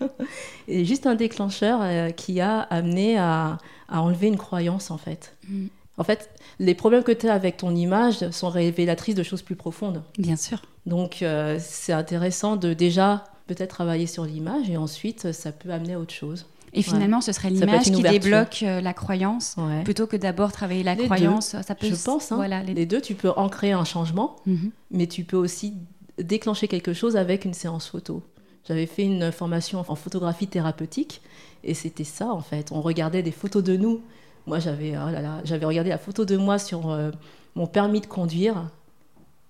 et 0.68 0.84
juste 0.84 1.06
un 1.06 1.14
déclencheur 1.14 1.80
euh, 1.82 2.10
qui 2.10 2.40
a 2.40 2.60
amené 2.60 3.18
à, 3.18 3.58
enlever 3.88 4.28
une 4.28 4.36
croyance 4.36 4.90
en 4.90 4.98
fait. 4.98 5.36
Mm. 5.48 5.66
En 5.98 6.04
fait, 6.04 6.30
les 6.58 6.74
problèmes 6.74 7.02
que 7.02 7.12
tu 7.12 7.28
as 7.28 7.34
avec 7.34 7.56
ton 7.56 7.74
image 7.74 8.30
sont 8.30 8.48
révélatrices 8.48 9.16
de 9.16 9.22
choses 9.22 9.42
plus 9.42 9.56
profondes. 9.56 10.02
Bien 10.16 10.36
sûr. 10.36 10.62
Donc 10.86 11.22
euh, 11.22 11.58
c'est 11.60 11.92
intéressant 11.92 12.56
de 12.56 12.72
déjà 12.72 13.24
peut-être 13.48 13.70
travailler 13.70 14.06
sur 14.06 14.24
l'image 14.24 14.70
et 14.70 14.76
ensuite 14.76 15.32
ça 15.32 15.52
peut 15.52 15.70
amener 15.70 15.94
à 15.94 16.00
autre 16.00 16.14
chose. 16.14 16.46
Et 16.74 16.82
finalement, 16.82 17.20
ce 17.20 17.32
serait 17.32 17.50
l'image 17.50 17.84
qui 17.84 18.02
débloque 18.02 18.62
euh, 18.62 18.80
la 18.80 18.92
croyance 18.92 19.56
plutôt 19.84 20.06
que 20.06 20.16
d'abord 20.16 20.52
travailler 20.52 20.82
la 20.82 20.96
croyance. 20.96 21.56
Ça 21.62 21.74
peut. 21.74 21.88
Je 21.88 21.94
pense. 21.94 22.30
Hein. 22.30 22.36
Voilà, 22.36 22.62
les... 22.62 22.86
deux, 22.86 23.00
tu 23.00 23.14
peux 23.14 23.30
ancrer 23.36 23.72
un 23.72 23.84
changement, 23.84 24.36
mhm. 24.46 24.70
mais 24.90 25.06
tu 25.06 25.24
peux 25.24 25.36
aussi 25.36 25.74
déclencher 26.18 26.68
quelque 26.68 26.92
chose 26.92 27.16
avec 27.16 27.44
une 27.44 27.54
séance 27.54 27.88
photo. 27.88 28.22
J'avais 28.66 28.86
fait 28.86 29.04
une 29.04 29.32
formation 29.32 29.82
en 29.88 29.94
photographie 29.94 30.46
thérapeutique 30.46 31.22
et 31.64 31.72
c'était 31.72 32.04
ça 32.04 32.28
en 32.28 32.40
fait. 32.40 32.70
On 32.70 32.82
regardait 32.82 33.22
des 33.22 33.30
photos 33.30 33.64
de 33.64 33.76
nous. 33.76 34.02
Moi, 34.48 34.58
j'avais 34.58 34.96
oh 34.96 35.10
j'avais 35.44 35.66
regardé 35.66 35.90
la 35.90 35.98
photo 35.98 36.24
de 36.24 36.36
moi 36.36 36.58
sur 36.58 36.90
euh, 36.90 37.10
mon 37.54 37.66
permis 37.66 38.00
de 38.00 38.06
conduire, 38.06 38.70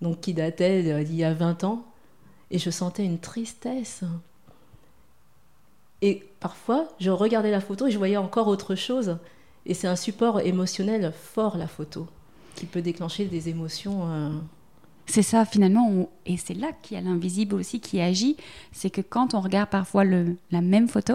donc 0.02 0.20
qui 0.20 0.34
datait 0.34 1.04
d'il 1.04 1.16
y 1.16 1.24
a 1.24 1.32
20 1.32 1.64
ans, 1.64 1.86
et 2.50 2.58
je 2.58 2.70
sentais 2.70 3.04
une 3.04 3.18
tristesse 3.18 4.04
et 6.02 6.22
parfois, 6.40 6.88
je 7.00 7.10
regardais 7.10 7.50
la 7.50 7.60
photo 7.60 7.86
et 7.86 7.90
je 7.90 7.98
voyais 7.98 8.16
encore 8.16 8.48
autre 8.48 8.74
chose. 8.74 9.18
Et 9.66 9.74
c'est 9.74 9.88
un 9.88 9.96
support 9.96 10.40
émotionnel 10.40 11.12
fort, 11.12 11.56
la 11.56 11.66
photo, 11.66 12.06
qui 12.54 12.66
peut 12.66 12.82
déclencher 12.82 13.24
des 13.24 13.48
émotions. 13.48 14.10
Euh, 14.10 14.30
c'est 15.06 15.22
ça, 15.22 15.44
finalement, 15.44 16.08
et 16.26 16.36
c'est 16.36 16.54
là 16.54 16.68
qu'il 16.82 16.96
y 16.96 17.00
a 17.00 17.02
l'invisible 17.02 17.54
aussi 17.54 17.80
qui 17.80 18.00
agit. 18.00 18.36
C'est 18.72 18.90
que 18.90 19.00
quand 19.00 19.34
on 19.34 19.40
regarde 19.40 19.70
parfois 19.70 20.04
la 20.04 20.60
même 20.60 20.88
photo, 20.88 21.14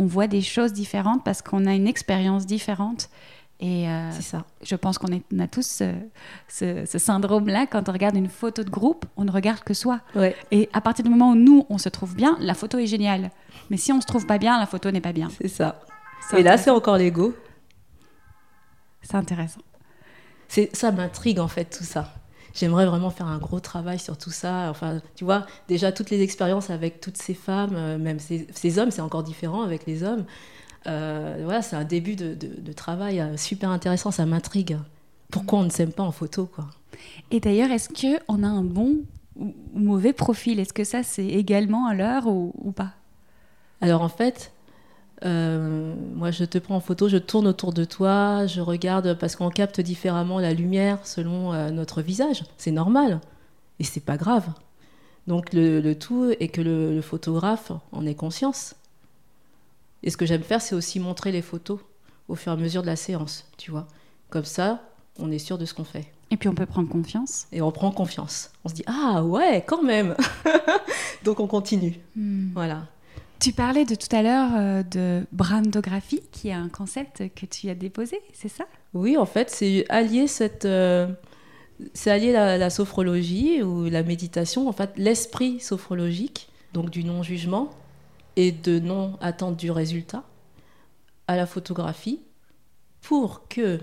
on 0.00 0.06
voit 0.06 0.26
des 0.26 0.40
choses 0.40 0.72
différentes 0.72 1.22
parce 1.24 1.42
qu'on 1.42 1.66
a 1.66 1.74
une 1.74 1.86
expérience 1.86 2.46
différente. 2.46 3.10
Et 3.62 3.86
euh, 3.86 4.10
ça. 4.12 4.46
Je 4.62 4.74
pense 4.74 4.96
qu'on 4.96 5.08
a 5.12 5.46
tous 5.46 5.82
ce, 6.48 6.84
syndrome-là. 6.86 7.66
Quand 7.66 7.90
on 7.90 7.92
regarde 7.92 8.16
une 8.16 8.30
photo 8.30 8.64
de 8.64 8.70
groupe, 8.70 9.04
on 9.18 9.24
ne 9.24 9.30
regarde 9.30 9.60
que 9.60 9.74
soi. 9.74 10.00
Et 10.50 10.70
à 10.72 10.80
partir 10.80 11.04
du 11.04 11.10
moment 11.10 11.32
où 11.32 11.34
nous, 11.34 11.66
on 11.68 11.76
se 11.76 11.90
trouve 11.90 12.14
bien, 12.14 12.38
la 12.40 12.54
photo 12.54 12.78
est 12.78 12.86
géniale. 12.86 13.30
Mais 13.68 13.76
si 13.76 13.92
on 13.92 14.00
se 14.00 14.06
trouve 14.06 14.24
pas 14.24 14.38
bien, 14.38 14.58
la 14.58 14.64
photo 14.64 14.90
n'est 14.90 15.02
pas 15.02 15.12
bien. 15.12 15.28
C'est 15.38 15.48
ça. 15.48 15.82
Et 16.34 16.42
là, 16.42 16.56
c'est 16.56 16.70
encore 16.70 16.96
l'ego. 16.96 17.34
C'est 19.02 19.16
intéressant. 19.16 19.60
C'est 20.48 20.74
ça 20.74 20.90
m'intrigue 20.90 21.38
en 21.38 21.48
fait 21.48 21.66
tout 21.66 21.84
ça. 21.84 22.14
J'aimerais 22.54 22.86
vraiment 22.86 23.10
faire 23.10 23.26
un 23.26 23.38
gros 23.38 23.60
travail 23.60 23.98
sur 23.98 24.16
tout 24.16 24.30
ça. 24.30 24.68
Enfin, 24.70 25.00
tu 25.14 25.24
vois, 25.24 25.46
déjà 25.68 25.92
toutes 25.92 26.10
les 26.10 26.22
expériences 26.22 26.70
avec 26.70 27.00
toutes 27.00 27.16
ces 27.16 27.34
femmes, 27.34 27.74
euh, 27.74 27.98
même 27.98 28.18
ces, 28.18 28.78
hommes, 28.78 28.90
c'est 28.90 29.02
encore 29.02 29.22
différent 29.22 29.62
avec 29.62 29.86
les 29.86 30.02
hommes. 30.02 30.24
Euh, 30.86 31.40
voilà, 31.44 31.62
c'est 31.62 31.76
un 31.76 31.84
début 31.84 32.16
de, 32.16 32.34
de, 32.34 32.72
travail 32.72 33.20
euh, 33.20 33.36
super 33.36 33.70
intéressant. 33.70 34.10
Ça 34.10 34.26
m'intrigue. 34.26 34.78
Pourquoi 35.30 35.60
on 35.60 35.64
ne 35.64 35.70
s'aime 35.70 35.92
pas 35.92 36.02
en 36.02 36.12
photo, 36.12 36.46
quoi? 36.46 36.66
Et 37.30 37.40
d'ailleurs, 37.40 37.70
est-ce 37.70 37.88
que 37.88 38.20
on 38.28 38.42
a 38.42 38.48
un 38.48 38.64
bon 38.64 39.00
ou 39.36 39.52
mauvais 39.74 40.12
profil? 40.12 40.58
Est-ce 40.58 40.72
que 40.72 40.84
ça, 40.84 41.02
c'est 41.02 41.26
également 41.26 41.86
à 41.86 41.94
l'heure 41.94 42.26
ou 42.26 42.72
pas? 42.74 42.92
Alors 43.80 44.02
en 44.02 44.08
fait, 44.08 44.52
euh, 45.24 45.94
moi 46.14 46.30
je 46.30 46.44
te 46.44 46.58
prends 46.58 46.76
en 46.76 46.80
photo, 46.80 47.08
je 47.08 47.18
tourne 47.18 47.46
autour 47.46 47.72
de 47.72 47.84
toi, 47.84 48.46
je 48.46 48.60
regarde 48.60 49.14
parce 49.18 49.36
qu'on 49.36 49.50
capte 49.50 49.80
différemment 49.80 50.40
la 50.40 50.54
lumière 50.54 51.06
selon 51.06 51.52
euh, 51.52 51.70
notre 51.70 52.02
visage. 52.02 52.44
C'est 52.56 52.70
normal 52.70 53.20
et 53.78 53.84
c'est 53.84 54.04
pas 54.04 54.16
grave. 54.16 54.48
Donc 55.26 55.52
le, 55.52 55.92
tout 55.94 56.32
est 56.40 56.48
que 56.48 56.60
le, 56.60 57.00
photographe 57.02 57.72
en 57.92 58.06
ait 58.06 58.14
conscience. 58.14 58.74
Et 60.02 60.10
ce 60.10 60.16
que 60.16 60.26
j'aime 60.26 60.42
faire, 60.42 60.62
c'est 60.62 60.74
aussi 60.74 60.98
montrer 60.98 61.30
les 61.30 61.42
photos 61.42 61.78
au 62.28 62.34
fur 62.34 62.52
et 62.52 62.54
à 62.54 62.58
mesure 62.58 62.82
de 62.82 62.86
la 62.86 62.96
séance, 62.96 63.46
tu 63.58 63.70
vois. 63.70 63.86
Comme 64.30 64.44
ça, 64.44 64.82
on 65.18 65.30
est 65.30 65.38
sûr 65.38 65.58
de 65.58 65.66
ce 65.66 65.74
qu'on 65.74 65.84
fait. 65.84 66.10
Et 66.30 66.36
puis 66.36 66.48
on 66.48 66.54
peut 66.54 66.64
prendre 66.64 66.88
confiance. 66.88 67.46
Et 67.52 67.60
on 67.60 67.70
prend 67.72 67.90
confiance. 67.90 68.50
On 68.64 68.68
se 68.68 68.74
dit 68.74 68.84
ah 68.86 69.22
ouais, 69.24 69.62
quand 69.66 69.82
même. 69.82 70.16
Donc 71.24 71.40
on 71.40 71.46
continue. 71.46 72.00
Hmm. 72.16 72.52
Voilà. 72.54 72.86
Tu 73.40 73.52
parlais 73.52 73.86
de 73.86 73.94
tout 73.94 74.14
à 74.14 74.22
l'heure 74.22 74.50
euh, 74.54 74.82
de 74.82 75.26
brandographie, 75.32 76.20
qui 76.30 76.48
est 76.48 76.52
un 76.52 76.68
concept 76.68 77.34
que 77.34 77.46
tu 77.46 77.70
as 77.70 77.74
déposé, 77.74 78.20
c'est 78.34 78.50
ça? 78.50 78.66
Oui, 78.92 79.16
en 79.16 79.24
fait, 79.24 79.48
c'est 79.48 79.86
allier 79.88 80.26
cette, 80.26 80.66
euh, 80.66 81.10
c'est 81.94 82.10
allier 82.10 82.32
la, 82.32 82.68
sophrologie 82.68 83.62
ou 83.62 83.88
la 83.88 84.02
méditation, 84.02 84.68
en 84.68 84.72
fait, 84.72 84.90
l'esprit 84.96 85.58
sophrologique, 85.58 86.50
donc 86.74 86.90
du 86.90 87.02
non-jugement 87.02 87.70
et 88.36 88.52
de 88.52 88.78
non-attente 88.78 89.56
du 89.56 89.70
résultat, 89.70 90.22
à 91.26 91.34
la 91.34 91.46
photographie, 91.46 92.20
pour 93.00 93.48
que, 93.48 93.80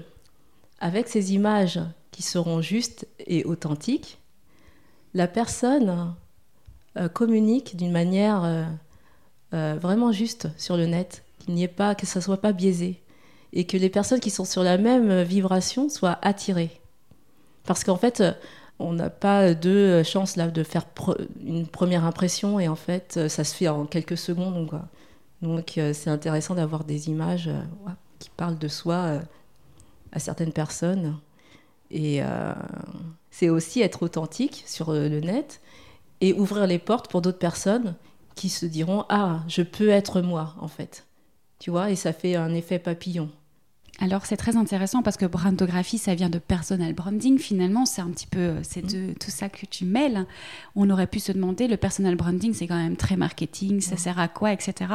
avec 0.79 1.07
ces 1.07 1.33
images 1.33 1.79
qui 2.11 2.21
seront 2.21 2.61
justes 2.61 3.07
et 3.25 3.43
authentiques, 3.43 4.19
la 5.15 5.27
personne 5.27 6.13
euh, 6.95 7.09
communique 7.09 7.75
d'une 7.75 7.91
manière 7.91 8.69
euh, 9.53 9.77
vraiment 9.81 10.11
juste 10.11 10.49
sur 10.57 10.77
le 10.77 10.85
net, 10.85 11.23
qu'il 11.39 11.53
n'y 11.53 11.63
ait 11.63 11.67
pas, 11.67 11.95
que 11.95 12.05
ça 12.05 12.21
soit 12.21 12.41
pas 12.41 12.51
biaisé, 12.51 13.01
et 13.53 13.65
que 13.65 13.77
les 13.77 13.89
personnes 13.89 14.19
qui 14.19 14.29
sont 14.29 14.45
sur 14.45 14.63
la 14.63 14.77
même 14.77 15.21
vibration 15.21 15.89
soient 15.89 16.19
attirées. 16.21 16.81
Parce 17.65 17.83
qu'en 17.83 17.95
fait, 17.95 18.23
on 18.79 18.93
n'a 18.93 19.09
pas 19.09 19.53
de 19.53 20.03
chance 20.03 20.35
là 20.35 20.47
de 20.47 20.63
faire 20.63 20.85
une 21.45 21.67
première 21.67 22.05
impression 22.05 22.59
et 22.59 22.67
en 22.67 22.75
fait, 22.75 23.27
ça 23.29 23.43
se 23.43 23.55
fait 23.55 23.67
en 23.67 23.85
quelques 23.85 24.17
secondes. 24.17 24.69
Donc, 25.41 25.79
c'est 25.93 26.09
intéressant 26.09 26.55
d'avoir 26.55 26.83
des 26.83 27.09
images 27.09 27.49
qui 28.19 28.29
parlent 28.29 28.57
de 28.57 28.67
soi 28.67 29.19
à 30.11 30.19
certaines 30.19 30.53
personnes. 30.53 31.17
Et 31.91 32.21
c'est 33.31 33.49
aussi 33.49 33.81
être 33.81 34.03
authentique 34.03 34.63
sur 34.65 34.91
le 34.91 35.19
net 35.19 35.61
et 36.21 36.33
ouvrir 36.33 36.67
les 36.67 36.79
portes 36.79 37.09
pour 37.09 37.21
d'autres 37.21 37.39
personnes 37.39 37.95
qui 38.37 38.49
se 38.49 38.65
diront 38.65 39.03
ah 39.09 39.43
je 39.47 39.61
peux 39.61 39.89
être 39.89 40.21
moi 40.21 40.55
en 40.61 40.69
fait 40.69 41.05
tu 41.59 41.71
vois 41.71 41.89
et 41.91 41.95
ça 41.95 42.13
fait 42.13 42.35
un 42.35 42.53
effet 42.53 42.79
papillon. 42.79 43.29
Alors 43.99 44.27
c'est 44.27 44.37
très 44.37 44.57
intéressant 44.57 45.01
parce 45.01 45.17
que 45.17 45.25
brandographie 45.25 45.97
ça 45.97 46.13
vient 46.13 46.29
de 46.29 46.37
personal 46.37 46.93
branding 46.93 47.39
finalement. 47.39 47.87
C'est 47.87 48.01
un 48.01 48.11
petit 48.11 48.27
peu 48.27 48.53
c'est 48.61 48.83
mm. 48.83 49.15
tout 49.15 49.31
ça 49.31 49.49
que 49.49 49.65
tu 49.65 49.85
mêles. 49.85 50.27
On 50.75 50.89
aurait 50.91 51.07
pu 51.07 51.19
se 51.19 51.31
demander 51.31 51.67
le 51.67 51.77
personal 51.77 52.15
branding 52.15 52.53
c'est 52.53 52.67
quand 52.67 52.77
même 52.77 52.95
très 52.95 53.17
marketing 53.17 53.81
ça 53.81 53.95
mm. 53.95 53.97
sert 53.97 54.19
à 54.19 54.27
quoi 54.27 54.53
etc 54.53 54.93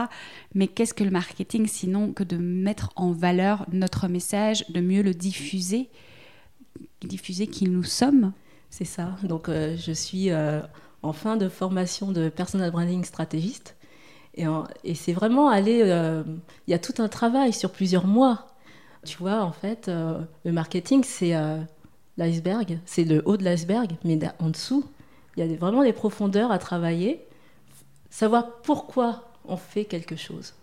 mais 0.54 0.68
qu'est-ce 0.68 0.94
que 0.94 1.02
le 1.02 1.10
marketing 1.10 1.66
sinon 1.66 2.12
que 2.12 2.22
de 2.22 2.36
mettre 2.36 2.90
en 2.94 3.10
valeur 3.10 3.66
notre 3.72 4.06
message 4.06 4.64
de 4.68 4.80
mieux 4.80 5.02
le 5.02 5.14
diffuser 5.14 5.90
diffuser 7.06 7.46
qui 7.46 7.68
nous 7.68 7.82
sommes? 7.82 8.32
C'est 8.70 8.84
ça. 8.84 9.16
Donc 9.22 9.48
euh, 9.48 9.76
je 9.76 9.92
suis 9.92 10.30
euh, 10.30 10.60
en 11.02 11.12
fin 11.12 11.36
de 11.36 11.48
formation 11.48 12.12
de 12.12 12.28
personal 12.28 12.70
branding 12.70 13.04
stratégiste. 13.04 13.76
Et, 14.34 14.94
c'est 14.94 15.12
vraiment 15.12 15.48
aller. 15.48 15.82
Euh, 15.84 16.22
il 16.66 16.70
y 16.70 16.74
a 16.74 16.78
tout 16.78 16.94
un 16.98 17.08
travail 17.08 17.52
sur 17.52 17.70
plusieurs 17.70 18.06
mois. 18.06 18.46
Tu 19.04 19.18
vois, 19.18 19.42
en 19.42 19.52
fait, 19.52 19.88
euh, 19.88 20.20
le 20.44 20.52
marketing, 20.52 21.02
c'est 21.04 21.34
euh, 21.34 21.58
l'iceberg, 22.16 22.78
c'est 22.86 23.04
le 23.04 23.22
haut 23.26 23.36
de 23.36 23.44
l'iceberg, 23.44 23.92
mais 24.04 24.18
en 24.38 24.50
dessous, 24.50 24.84
il 25.36 25.44
y 25.44 25.52
a 25.52 25.56
vraiment 25.56 25.82
des 25.82 25.92
profondeurs 25.92 26.52
à 26.52 26.58
travailler. 26.58 27.26
Savoir 28.10 28.60
pourquoi 28.62 29.28
on 29.44 29.56
fait 29.56 29.84
quelque 29.84 30.16
chose. 30.16 30.54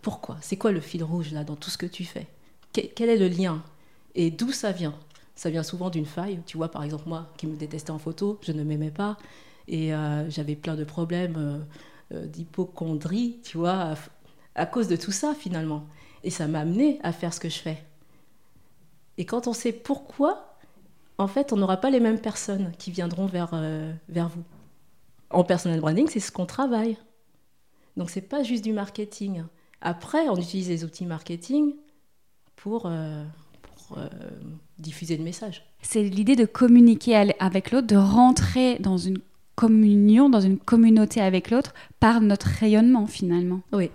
Pourquoi? 0.00 0.36
C'est 0.40 0.56
quoi 0.56 0.72
le 0.72 0.80
fil 0.80 1.02
rouge 1.02 1.32
là 1.32 1.44
dans 1.44 1.56
tout 1.56 1.70
ce 1.70 1.78
que 1.78 1.86
tu 1.86 2.04
fais? 2.04 2.26
Quel 2.72 3.08
est 3.08 3.16
le 3.16 3.28
lien? 3.28 3.62
Et 4.14 4.30
d'où 4.30 4.52
ça 4.52 4.72
vient? 4.72 4.94
Ça 5.34 5.50
vient 5.50 5.62
souvent 5.62 5.90
d'une 5.90 6.06
faille. 6.06 6.40
Tu 6.46 6.56
vois, 6.56 6.70
par 6.70 6.82
exemple, 6.84 7.08
moi 7.08 7.28
qui 7.36 7.46
me 7.46 7.56
détestais 7.56 7.90
en 7.90 7.98
photo, 7.98 8.38
je 8.42 8.52
ne 8.52 8.62
m'aimais 8.62 8.90
pas. 8.90 9.16
Et 9.68 9.94
euh, 9.94 10.28
j'avais 10.30 10.56
plein 10.56 10.74
de 10.74 10.84
problèmes 10.84 11.36
euh, 11.36 11.58
euh, 12.14 12.26
d'hypochondrie, 12.26 13.40
tu 13.42 13.58
vois, 13.58 13.94
à, 14.54 14.66
cause 14.66 14.88
de 14.88 14.96
tout 14.96 15.12
ça 15.12 15.34
finalement. 15.34 15.86
Et 16.24 16.30
ça 16.30 16.46
m'a 16.46 16.60
amené 16.60 16.98
à 17.02 17.12
faire 17.12 17.32
ce 17.32 17.40
que 17.40 17.48
je 17.48 17.58
fais. 17.58 17.82
Et 19.18 19.24
quand 19.24 19.46
on 19.46 19.52
sait 19.52 19.72
pourquoi, 19.72 20.56
en 21.18 21.28
fait, 21.28 21.52
on 21.52 21.56
n'aura 21.56 21.76
pas 21.76 21.90
les 21.90 22.00
mêmes 22.00 22.20
personnes 22.20 22.72
qui 22.78 22.90
viendront 22.90 23.26
vers, 23.26 23.54
vers 24.08 24.28
vous. 24.28 24.42
En 25.30 25.44
personal 25.44 25.80
branding, 25.80 26.08
c'est 26.08 26.20
ce 26.20 26.32
qu'on 26.32 26.46
travaille. 26.46 26.96
Donc, 27.96 28.10
c'est 28.10 28.22
pas 28.22 28.42
juste 28.42 28.64
du 28.64 28.72
marketing. 28.72 29.44
Après, 29.80 30.28
on 30.28 30.36
utilise 30.36 30.68
les 30.68 30.84
outils 30.84 31.04
marketing 31.04 31.74
pour, 32.56 32.82
pour 32.82 33.98
diffuser 34.78 35.16
le 35.16 35.24
message. 35.24 35.64
C'est 35.82 36.02
l'idée 36.02 36.36
de 36.36 36.46
communiquer 36.46 37.16
avec 37.38 37.70
l'autre, 37.70 37.86
de 37.86 37.96
rentrer 37.96 38.78
dans 38.78 38.96
une 38.96 39.18
communion, 39.62 40.28
dans 40.28 40.40
une 40.40 40.58
communauté 40.58 41.20
avec 41.20 41.52
l'autre, 41.52 41.72
par 42.00 42.20
notre 42.20 42.48
rayonnement 42.48 43.06
finalement. 43.06 43.60
Oui. 43.72 43.90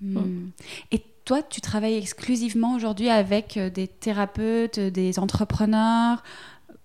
Hmm. 0.00 0.48
Et 0.90 1.02
toi, 1.26 1.42
tu 1.42 1.60
travailles 1.60 1.96
exclusivement 1.96 2.74
aujourd'hui 2.74 3.10
avec 3.10 3.58
euh, 3.58 3.68
des 3.68 3.88
thérapeutes, 3.88 4.80
des 4.80 5.18
entrepreneurs. 5.18 6.22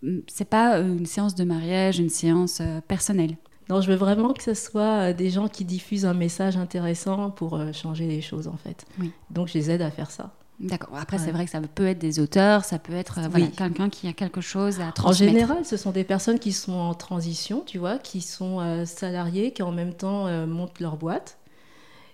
Hmm, 0.04 0.19
c'est 0.28 0.50
pas 0.50 0.78
euh, 0.78 0.97
une 0.97 1.06
séance 1.06 1.36
de 1.36 1.45
mariage, 1.45 2.00
une 2.00 2.10
séance 2.10 2.60
euh, 2.60 2.82
personnelle? 2.82 3.38
Non, 3.69 3.80
je 3.80 3.89
veux 3.89 3.95
vraiment 3.95 4.34
que 4.34 4.43
ce 4.43 4.56
soit 4.56 5.13
des 5.13 5.30
gens 5.30 5.47
qui 5.47 5.63
diffusent 5.63 6.06
un 6.06 6.13
message 6.13 6.58
intéressant 6.58 7.30
pour 7.30 7.62
changer 7.71 8.08
les 8.08 8.19
choses 8.19 8.50
en 8.50 8.58
fait. 8.58 8.84
Oui. 9.00 9.12
Donc 9.30 9.47
je 9.47 9.54
les 9.54 9.71
aide 9.71 9.82
à 9.82 9.89
faire 9.89 10.12
ça. 10.12 10.34
D'accord. 10.60 10.96
Après, 10.96 11.18
c'est 11.18 11.32
vrai 11.32 11.46
que 11.46 11.52
ça 11.52 11.60
peut 11.60 11.88
être 11.88 11.98
des 11.98 12.20
auteurs, 12.20 12.66
ça 12.66 12.78
peut 12.78 12.94
être 12.94 13.20
euh, 13.20 13.48
quelqu'un 13.58 13.90
qui 13.90 14.08
a 14.08 14.14
quelque 14.14 14.42
chose 14.42 14.80
à 14.80 14.92
transmettre. 14.92 15.32
En 15.32 15.34
général, 15.34 15.66
ce 15.66 15.76
sont 15.76 15.92
des 15.92 16.04
personnes 16.04 16.38
qui 16.38 16.52
sont 16.52 16.74
en 16.74 16.94
transition, 16.94 17.64
tu 17.66 17.80
vois, 17.80 17.98
qui 17.98 18.22
sont 18.22 18.60
euh, 18.60 18.86
salariés, 18.86 19.54
qui 19.54 19.64
en 19.64 19.72
même 19.72 19.94
temps 19.94 20.28
euh, 20.28 20.46
montent 20.46 20.80
leur 20.80 20.98
boîte 20.98 21.38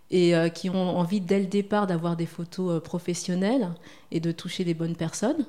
et 0.10 0.36
qui 0.54 0.70
ont 0.70 0.98
envie 0.98 1.20
dès 1.20 1.38
le 1.38 1.48
départ 1.48 1.86
d'avoir 1.86 2.16
des 2.16 2.26
photos 2.26 2.82
professionnelles 2.82 3.74
et 4.10 4.22
de 4.22 4.32
toucher 4.32 4.64
les 4.64 4.74
bonnes 4.74 4.96
personnes. 4.96 5.46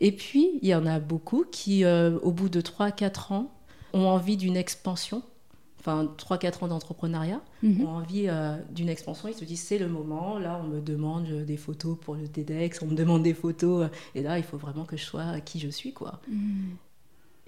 Et 0.00 0.10
puis, 0.10 0.58
il 0.62 0.68
y 0.68 0.74
en 0.74 0.84
a 0.84 0.98
beaucoup 0.98 1.44
qui, 1.48 1.86
au 1.86 2.32
bout 2.32 2.48
de 2.48 2.60
3-4 2.60 3.32
ans, 3.32 3.52
ont 3.92 4.08
envie 4.08 4.36
d'une 4.36 4.56
expansion 4.56 5.22
enfin 5.80 6.08
3-4 6.18 6.64
ans 6.64 6.68
d'entrepreneuriat, 6.68 7.40
mhm. 7.62 7.84
ont 7.84 7.88
envie 7.88 8.28
euh, 8.28 8.56
d'une 8.70 8.88
expansion. 8.88 9.28
Ils 9.28 9.34
se 9.34 9.44
disent 9.44 9.62
c'est 9.62 9.78
le 9.78 9.88
moment. 9.88 10.38
Là, 10.38 10.60
on 10.62 10.68
me 10.68 10.80
demande 10.80 11.26
des 11.44 11.56
photos 11.56 11.96
pour 12.00 12.14
le 12.14 12.28
TEDx, 12.28 12.82
on 12.82 12.86
me 12.86 12.94
demande 12.94 13.22
des 13.22 13.34
photos. 13.34 13.84
Euh, 13.84 13.88
et 14.14 14.22
là, 14.22 14.38
il 14.38 14.44
faut 14.44 14.58
vraiment 14.58 14.84
que 14.84 14.96
je 14.96 15.04
sois 15.04 15.40
qui 15.40 15.58
je 15.58 15.68
suis, 15.68 15.92
quoi. 15.92 16.20
Mhm. 16.28 16.76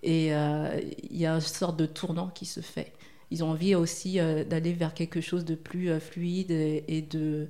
Et 0.03 0.35
euh, 0.35 0.81
il 1.11 1.17
y 1.17 1.27
a 1.27 1.35
une 1.35 1.41
sorte 1.41 1.77
de 1.77 1.87
tournant 1.87 2.29
qui 2.29 2.47
se 2.47 2.61
fait. 2.61 2.93
Ils 3.31 3.45
ont 3.45 3.51
envie 3.51 3.75
aussi 3.75 4.17
d'aller 4.17 4.75
vers 4.75 4.93
quelque 4.93 5.23
chose 5.23 5.47
de 5.47 5.55
plus 5.55 5.99
fluide 6.01 6.51
et, 6.51 7.07
de. 7.09 7.49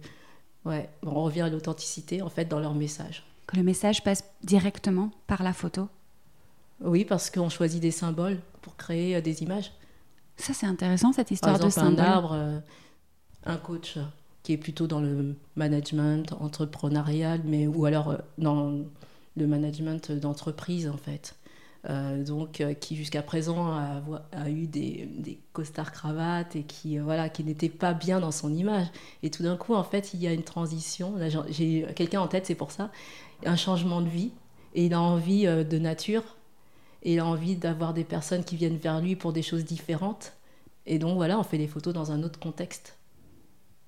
Ouais, 0.65 0.89
on 1.03 1.25
revient 1.25 1.41
à 1.41 1.49
l'authenticité 1.49 2.23
en 2.23 2.29
fait 2.29 2.45
dans 2.45 2.61
leur 2.61 2.75
message. 2.75 3.25
Que 3.49 3.57
le 3.57 3.65
message 3.65 4.05
passe 4.05 4.23
directement 4.45 5.11
par 5.27 5.43
la 5.43 5.53
photo? 5.53 5.89
Oui, 6.85 7.05
parce 7.05 7.31
qu'on 7.31 7.49
choisit 7.49 7.83
des 7.83 7.91
symboles 7.91 8.39
pour 8.61 8.77
créer 8.77 9.21
des 9.23 9.43
images. 9.43 9.73
Ça, 10.37 10.53
c'est 10.55 10.67
intéressant, 10.67 11.13
cette 11.13 11.31
histoire 11.31 11.59
Par 11.59 11.67
exemple, 11.67 11.97
de 11.97 12.01
un 12.01 12.05
arbre, 12.05 12.33
euh, 12.33 12.59
un 13.45 13.57
coach 13.57 13.99
qui 14.43 14.53
est 14.53 14.57
plutôt 14.57 14.87
dans 14.87 15.01
le 15.01 15.37
management 15.57 16.33
entrepreneurial, 16.41 17.43
mais, 17.45 17.67
ou 17.67 17.85
alors 17.85 18.11
euh, 18.11 18.17
dans 18.39 18.73
le 19.37 19.47
management 19.47 20.11
d'entreprise, 20.13 20.89
en 20.89 20.97
fait. 20.97 21.37
Euh, 21.91 22.23
donc 22.23 22.63
qui 22.79 22.95
jusqu'à 22.95 23.23
présent 23.23 23.73
a, 23.73 24.01
a 24.31 24.49
eu 24.49 24.69
des, 24.69 25.09
des, 25.19 25.41
costards 25.53 25.91
cravates 25.91 26.55
et 26.55 26.63
qui 26.63 26.97
voilà 26.99 27.29
qui 27.29 27.43
n'était 27.43 27.69
pas 27.69 27.93
bien 27.93 28.21
dans 28.21 28.31
son 28.31 28.55
image. 28.55 28.87
Et 29.25 29.31
tout 29.31 29.43
d'un 29.43 29.57
coup 29.57 29.75
en 29.75 29.83
fait 29.83 30.15
il 30.15 30.23
y 30.23 30.29
a 30.29 30.33
une 30.33 30.45
transition. 30.45 31.15
J'ai 31.49 31.85
quelqu'un 31.97 32.21
en 32.21 32.29
tête 32.29 32.47
c'est 32.47 32.55
pour 32.55 32.71
ça. 32.71 32.93
Un 33.45 33.57
changement 33.57 34.01
de 34.01 34.09
vie 34.09 34.31
et 34.77 34.87
il 34.87 34.95
a 34.95 35.01
envie 35.01 35.45
de 35.45 35.79
nature 35.79 36.23
et 37.03 37.15
il 37.15 37.19
a 37.19 37.27
envie 37.27 37.57
d'avoir 37.57 37.95
des 37.95 38.05
personnes 38.05 38.45
qui 38.45 38.57
viennent 38.57 38.77
vers 38.77 39.01
lui 39.01 39.17
pour 39.17 39.33
des 39.33 39.43
choses 39.43 39.65
différentes. 39.65 40.33
Et 40.87 40.99
donc 40.99 41.17
voilà, 41.17 41.39
on 41.39 41.43
fait 41.43 41.59
des 41.59 41.69
photos 41.69 41.95
dans 41.95 42.13
un 42.13 42.23
autre 42.23 42.39
contexte 42.39 42.97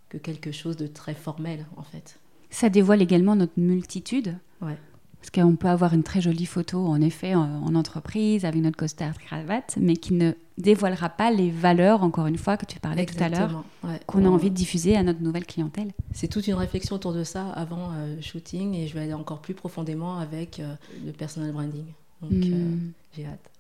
que 0.09 0.19
quelque 0.19 0.53
chose 0.53 0.77
de 0.77 0.87
très 0.87 1.15
formel 1.15 1.67
en 1.77 1.83
fait. 1.83 2.19
Ça 2.51 2.69
dévoile 2.69 3.03
également 3.03 3.35
notre 3.35 3.59
multitude. 3.59 4.37
Ouais. 4.61 4.77
Parce 5.25 5.31
qu'on 5.31 5.57
peut 5.57 5.69
avoir 5.69 5.95
une 5.95 6.03
très 6.03 6.21
jolie 6.21 6.45
photo, 6.45 6.87
en 6.87 7.01
effet, 7.01 7.35
en, 7.35 7.75
entreprise, 7.75 8.45
avec 8.45 8.61
notre 8.61 8.77
costard 8.77 9.17
cravate, 9.17 9.75
mais 9.81 9.97
qui 9.97 10.13
ne 10.13 10.33
dévoilera 10.59 11.09
pas 11.09 11.31
les 11.31 11.51
valeurs, 11.51 12.03
encore 12.03 12.27
une 12.27 12.37
fois, 12.37 12.59
que 12.59 12.67
tu 12.67 12.79
parlais 12.79 13.07
tout 13.07 13.17
à 13.19 13.31
l'heure, 13.31 13.65
qu'on 14.07 14.27
a 14.27 14.29
envie 14.29 14.51
de 14.51 14.55
diffuser 14.55 14.97
à 14.97 15.03
notre 15.03 15.23
nouvelle 15.23 15.47
clientèle. 15.47 15.93
C'est 16.13 16.29
toute 16.29 16.47
une 16.47 16.55
réflexion 16.55 16.97
autour 16.97 17.15
de 17.15 17.25
ça 17.25 17.49
avant 17.53 17.89
le 17.93 18.19
euh, 18.19 18.21
shooting, 18.21 18.75
et 18.75 18.87
je 18.87 18.93
vais 18.93 19.01
aller 19.01 19.15
encore 19.15 19.41
plus 19.41 19.55
profondément 19.55 20.19
avec 20.19 20.61
euh, 20.61 20.75
le 21.07 21.13
personal 21.13 21.53
branding. 21.53 21.87
Donc, 22.31 22.45
euh, 22.45 22.57
hmm. 22.57 22.93
j'ai 23.17 23.27
hâte. 23.27 23.51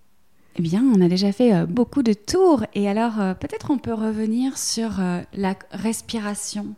Eh 0.57 0.62
bien, 0.62 0.85
on 0.85 1.00
a 1.00 1.09
déjà 1.09 1.33
fait 1.33 1.55
euh, 1.55 1.66
beaucoup 1.66 2.03
de 2.03 2.12
tours 2.12 2.64
et 2.74 2.88
alors 2.88 3.20
euh, 3.20 3.35
peut-être 3.35 3.70
on 3.70 3.79
peut 3.79 3.92
revenir 3.92 4.57
sur 4.57 5.00
la 5.33 5.55
respiration. 5.72 6.74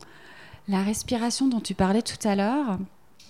La 0.69 0.83
respiration 0.83 1.49
dont 1.49 1.61
tu 1.61 1.75
parlais 1.75 2.03
tout 2.03 2.27
à 2.27 2.35
l'heure, 2.35 2.79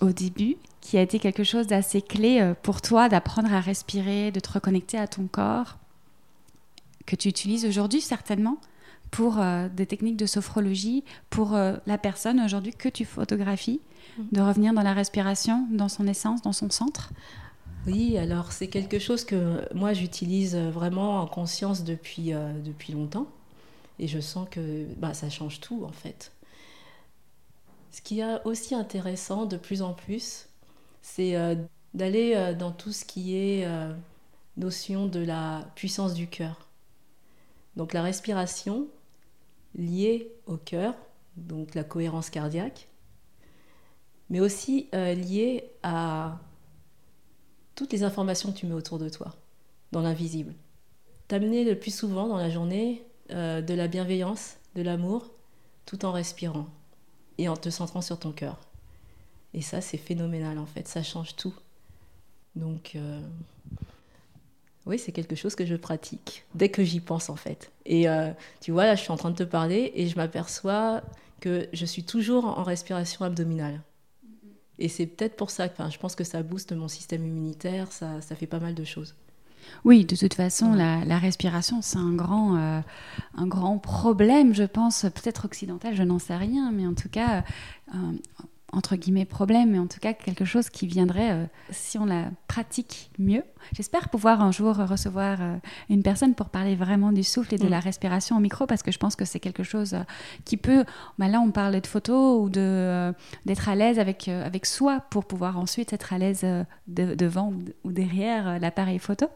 au 0.01 0.11
début 0.11 0.55
qui 0.81 0.97
a 0.97 1.01
été 1.01 1.19
quelque 1.19 1.43
chose 1.43 1.67
d'assez 1.67 2.01
clé 2.01 2.53
pour 2.63 2.81
toi 2.81 3.09
d'apprendre 3.09 3.53
à 3.53 3.59
respirer, 3.59 4.31
de 4.31 4.39
te 4.39 4.51
reconnecter 4.51 4.97
à 4.97 5.07
ton 5.07 5.27
corps, 5.27 5.77
que 7.05 7.15
tu 7.15 7.27
utilises 7.27 7.65
aujourd'hui 7.65 7.99
certainement 7.99 8.57
pour 9.11 9.39
des 9.75 9.85
techniques 9.85 10.17
de 10.17 10.25
sophrologie, 10.25 11.03
pour 11.29 11.51
la 11.51 11.97
personne 11.97 12.39
aujourd'hui 12.39 12.73
que 12.73 12.89
tu 12.89 13.05
photographies, 13.05 13.81
mm. 14.17 14.23
de 14.31 14.41
revenir 14.41 14.73
dans 14.73 14.81
la 14.81 14.93
respiration, 14.93 15.67
dans 15.71 15.89
son 15.89 16.07
essence, 16.07 16.41
dans 16.41 16.53
son 16.53 16.69
centre 16.69 17.11
Oui, 17.87 18.17
alors 18.17 18.51
c'est 18.51 18.67
quelque 18.67 18.99
chose 18.99 19.23
que 19.23 19.73
moi 19.73 19.93
j'utilise 19.93 20.55
vraiment 20.55 21.21
en 21.21 21.27
conscience 21.27 21.83
depuis, 21.83 22.31
depuis 22.63 22.93
longtemps. 22.93 23.27
Et 23.99 24.07
je 24.07 24.19
sens 24.19 24.47
que 24.51 24.85
bah, 24.97 25.13
ça 25.13 25.29
change 25.29 25.59
tout 25.59 25.83
en 25.85 25.91
fait. 25.91 26.31
Ce 27.97 28.01
qui 28.03 28.19
est 28.19 28.45
aussi 28.45 28.75
intéressant 28.75 29.47
de 29.47 29.57
plus 29.57 29.81
en 29.81 29.93
plus, 29.93 30.47
c'est 31.01 31.35
euh, 31.35 31.55
d'aller 31.95 32.33
euh, 32.35 32.53
dans 32.53 32.71
tout 32.71 32.91
ce 32.91 33.03
qui 33.03 33.35
est 33.35 33.65
euh, 33.65 33.91
notion 34.55 35.07
de 35.07 35.19
la 35.19 35.67
puissance 35.73 36.13
du 36.13 36.27
cœur. 36.27 36.67
Donc 37.75 37.93
la 37.93 38.03
respiration 38.03 38.87
liée 39.73 40.31
au 40.45 40.57
cœur, 40.57 40.93
donc 41.37 41.73
la 41.73 41.83
cohérence 41.83 42.29
cardiaque, 42.29 42.87
mais 44.29 44.41
aussi 44.41 44.89
liée 44.93 45.63
à 45.81 46.39
toutes 47.77 47.93
les 47.93 48.03
informations 48.03 48.51
que 48.51 48.57
tu 48.57 48.65
mets 48.65 48.73
autour 48.73 48.99
de 48.99 49.07
toi, 49.07 49.33
dans 49.93 50.01
l'invisible. 50.01 50.53
T'amener 51.29 51.63
le 51.63 51.79
plus 51.79 51.95
souvent 51.95 52.27
dans 52.27 52.37
la 52.37 52.49
journée 52.49 53.03
de 53.29 53.73
la 53.73 53.87
bienveillance, 53.87 54.57
de 54.75 54.81
l'amour, 54.81 55.31
tout 55.85 56.05
en 56.05 56.11
respirant 56.11 56.67
et 57.37 57.49
en 57.49 57.57
te 57.57 57.69
centrant 57.69 58.01
sur 58.01 58.19
ton 58.19 58.31
cœur. 58.31 58.57
Et 59.53 59.61
ça, 59.61 59.81
c'est 59.81 59.97
phénoménal 59.97 60.59
en 60.59 60.65
fait, 60.65 60.87
ça 60.87 61.01
change 61.01 61.35
tout. 61.35 61.53
Donc, 62.55 62.93
euh, 62.95 63.21
oui, 64.85 64.99
c'est 64.99 65.11
quelque 65.11 65.35
chose 65.35 65.55
que 65.55 65.65
je 65.65 65.75
pratique 65.75 66.45
dès 66.55 66.69
que 66.69 66.83
j'y 66.83 66.99
pense 66.99 67.29
en 67.29 67.35
fait. 67.35 67.71
Et 67.85 68.07
euh, 68.09 68.31
tu 68.61 68.71
vois, 68.71 68.85
là, 68.85 68.95
je 68.95 69.01
suis 69.01 69.11
en 69.11 69.17
train 69.17 69.31
de 69.31 69.35
te 69.35 69.43
parler 69.43 69.91
et 69.95 70.07
je 70.07 70.15
m'aperçois 70.15 71.01
que 71.39 71.67
je 71.73 71.85
suis 71.85 72.03
toujours 72.03 72.45
en 72.45 72.63
respiration 72.63 73.25
abdominale. 73.25 73.81
Et 74.79 74.89
c'est 74.89 75.07
peut-être 75.07 75.35
pour 75.35 75.49
ça 75.49 75.69
que 75.69 75.75
je 75.89 75.97
pense 75.97 76.15
que 76.15 76.23
ça 76.23 76.43
booste 76.43 76.71
mon 76.73 76.87
système 76.87 77.25
immunitaire, 77.25 77.91
ça, 77.91 78.21
ça 78.21 78.35
fait 78.35 78.47
pas 78.47 78.59
mal 78.59 78.75
de 78.75 78.83
choses. 78.83 79.15
Oui, 79.83 80.05
de 80.05 80.15
toute 80.15 80.33
façon, 80.33 80.73
la, 80.73 81.17
respiration, 81.17 81.81
c'est 81.81 81.97
un 81.97 82.13
grand, 82.13 82.57
euh, 82.57 82.81
un 83.35 83.47
grand 83.47 83.77
problème, 83.79 84.53
je 84.53 84.63
pense, 84.63 85.01
peut-être 85.01 85.45
occidental, 85.45 85.95
je 85.95 86.03
n'en 86.03 86.19
sais 86.19 86.35
rien, 86.35 86.71
mais 86.71 86.87
en 86.87 86.93
tout 86.93 87.09
cas, 87.09 87.43
euh, 87.93 87.97
entre 88.73 88.97
guillemets, 88.97 89.25
problème, 89.25 89.71
mais 89.71 89.79
en 89.79 89.87
tout 89.87 89.99
cas 89.99 90.13
quelque 90.13 90.43
chose 90.43 90.69
qui 90.69 90.87
viendrait, 90.87 91.31
euh, 91.31 91.45
si 91.69 91.97
on 91.97 92.05
la 92.05 92.25
pratique 92.47 93.11
mieux. 93.17 93.43
J'espère 93.73 94.09
pouvoir 94.09 94.41
un 94.41 94.51
jour 94.51 94.75
recevoir 94.75 95.39
une 95.89 96.03
personne 96.03 96.35
pour 96.35 96.49
parler 96.49 96.75
vraiment 96.75 97.11
du 97.11 97.23
souffle 97.23 97.55
et 97.55 97.57
de 97.57 97.67
mm. 97.67 97.69
la 97.69 97.79
respiration 97.79 98.37
au 98.37 98.39
micro, 98.39 98.65
parce 98.65 98.83
que 98.83 98.91
je 98.91 98.97
pense 98.99 99.15
que 99.15 99.25
c'est 99.25 99.39
quelque 99.39 99.63
chose 99.63 99.95
qui 100.45 100.57
peut, 100.57 100.83
bah 101.17 101.27
là 101.27 101.39
on 101.39 101.51
parle 101.51 101.79
de 101.79 101.87
photos 101.87 102.41
ou 102.41 102.49
d'être 102.49 103.69
à 103.69 103.75
l'aise 103.75 103.99
avec, 103.99 104.27
avec 104.27 104.65
soi 104.65 105.01
pour 105.09 105.25
pouvoir 105.25 105.57
ensuite 105.57 105.93
être 105.93 106.13
à 106.13 106.17
l'aise 106.17 106.45
devant 106.87 107.53
ou 107.83 107.91
derrière 107.91 108.59
l'appareil 108.59 108.99
photo. 108.99 109.27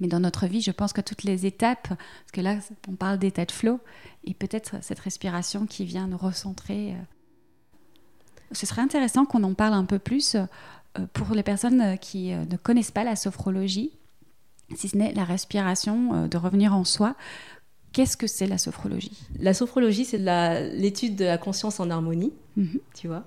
Mais 0.00 0.08
dans 0.08 0.20
notre 0.20 0.46
vie, 0.46 0.60
je 0.60 0.70
pense 0.70 0.92
que 0.92 1.00
toutes 1.00 1.24
les 1.24 1.46
étapes, 1.46 1.88
parce 1.88 2.32
que 2.32 2.40
là, 2.40 2.58
on 2.88 2.94
parle 2.94 3.18
d'état 3.18 3.44
de 3.44 3.52
flow, 3.52 3.80
et 4.24 4.34
peut-être 4.34 4.76
cette 4.82 5.00
respiration 5.00 5.66
qui 5.66 5.84
vient 5.84 6.06
nous 6.06 6.16
recentrer. 6.16 6.94
Euh. 8.50 8.54
Ce 8.54 8.66
serait 8.66 8.82
intéressant 8.82 9.24
qu'on 9.24 9.42
en 9.44 9.54
parle 9.54 9.74
un 9.74 9.84
peu 9.84 9.98
plus 9.98 10.34
euh, 10.36 11.06
pour 11.12 11.34
les 11.34 11.42
personnes 11.42 11.98
qui 11.98 12.32
euh, 12.32 12.44
ne 12.50 12.56
connaissent 12.56 12.90
pas 12.90 13.04
la 13.04 13.16
sophrologie, 13.16 13.92
si 14.74 14.88
ce 14.88 14.96
n'est 14.96 15.12
la 15.12 15.24
respiration, 15.24 16.26
de 16.26 16.36
revenir 16.36 16.74
en 16.74 16.84
soi. 16.84 17.14
Qu'est-ce 17.92 18.16
que 18.16 18.26
c'est 18.26 18.46
la 18.46 18.58
sophrologie? 18.58 19.16
La 19.38 19.54
sophrologie, 19.54 20.04
c'est 20.04 20.18
l'étude 20.74 21.16
de 21.16 21.24
la 21.24 21.38
conscience 21.38 21.80
en 21.80 21.88
harmonie, 21.88 22.32
mhm. 22.56 22.80
tu 22.94 23.06
vois. 23.06 23.24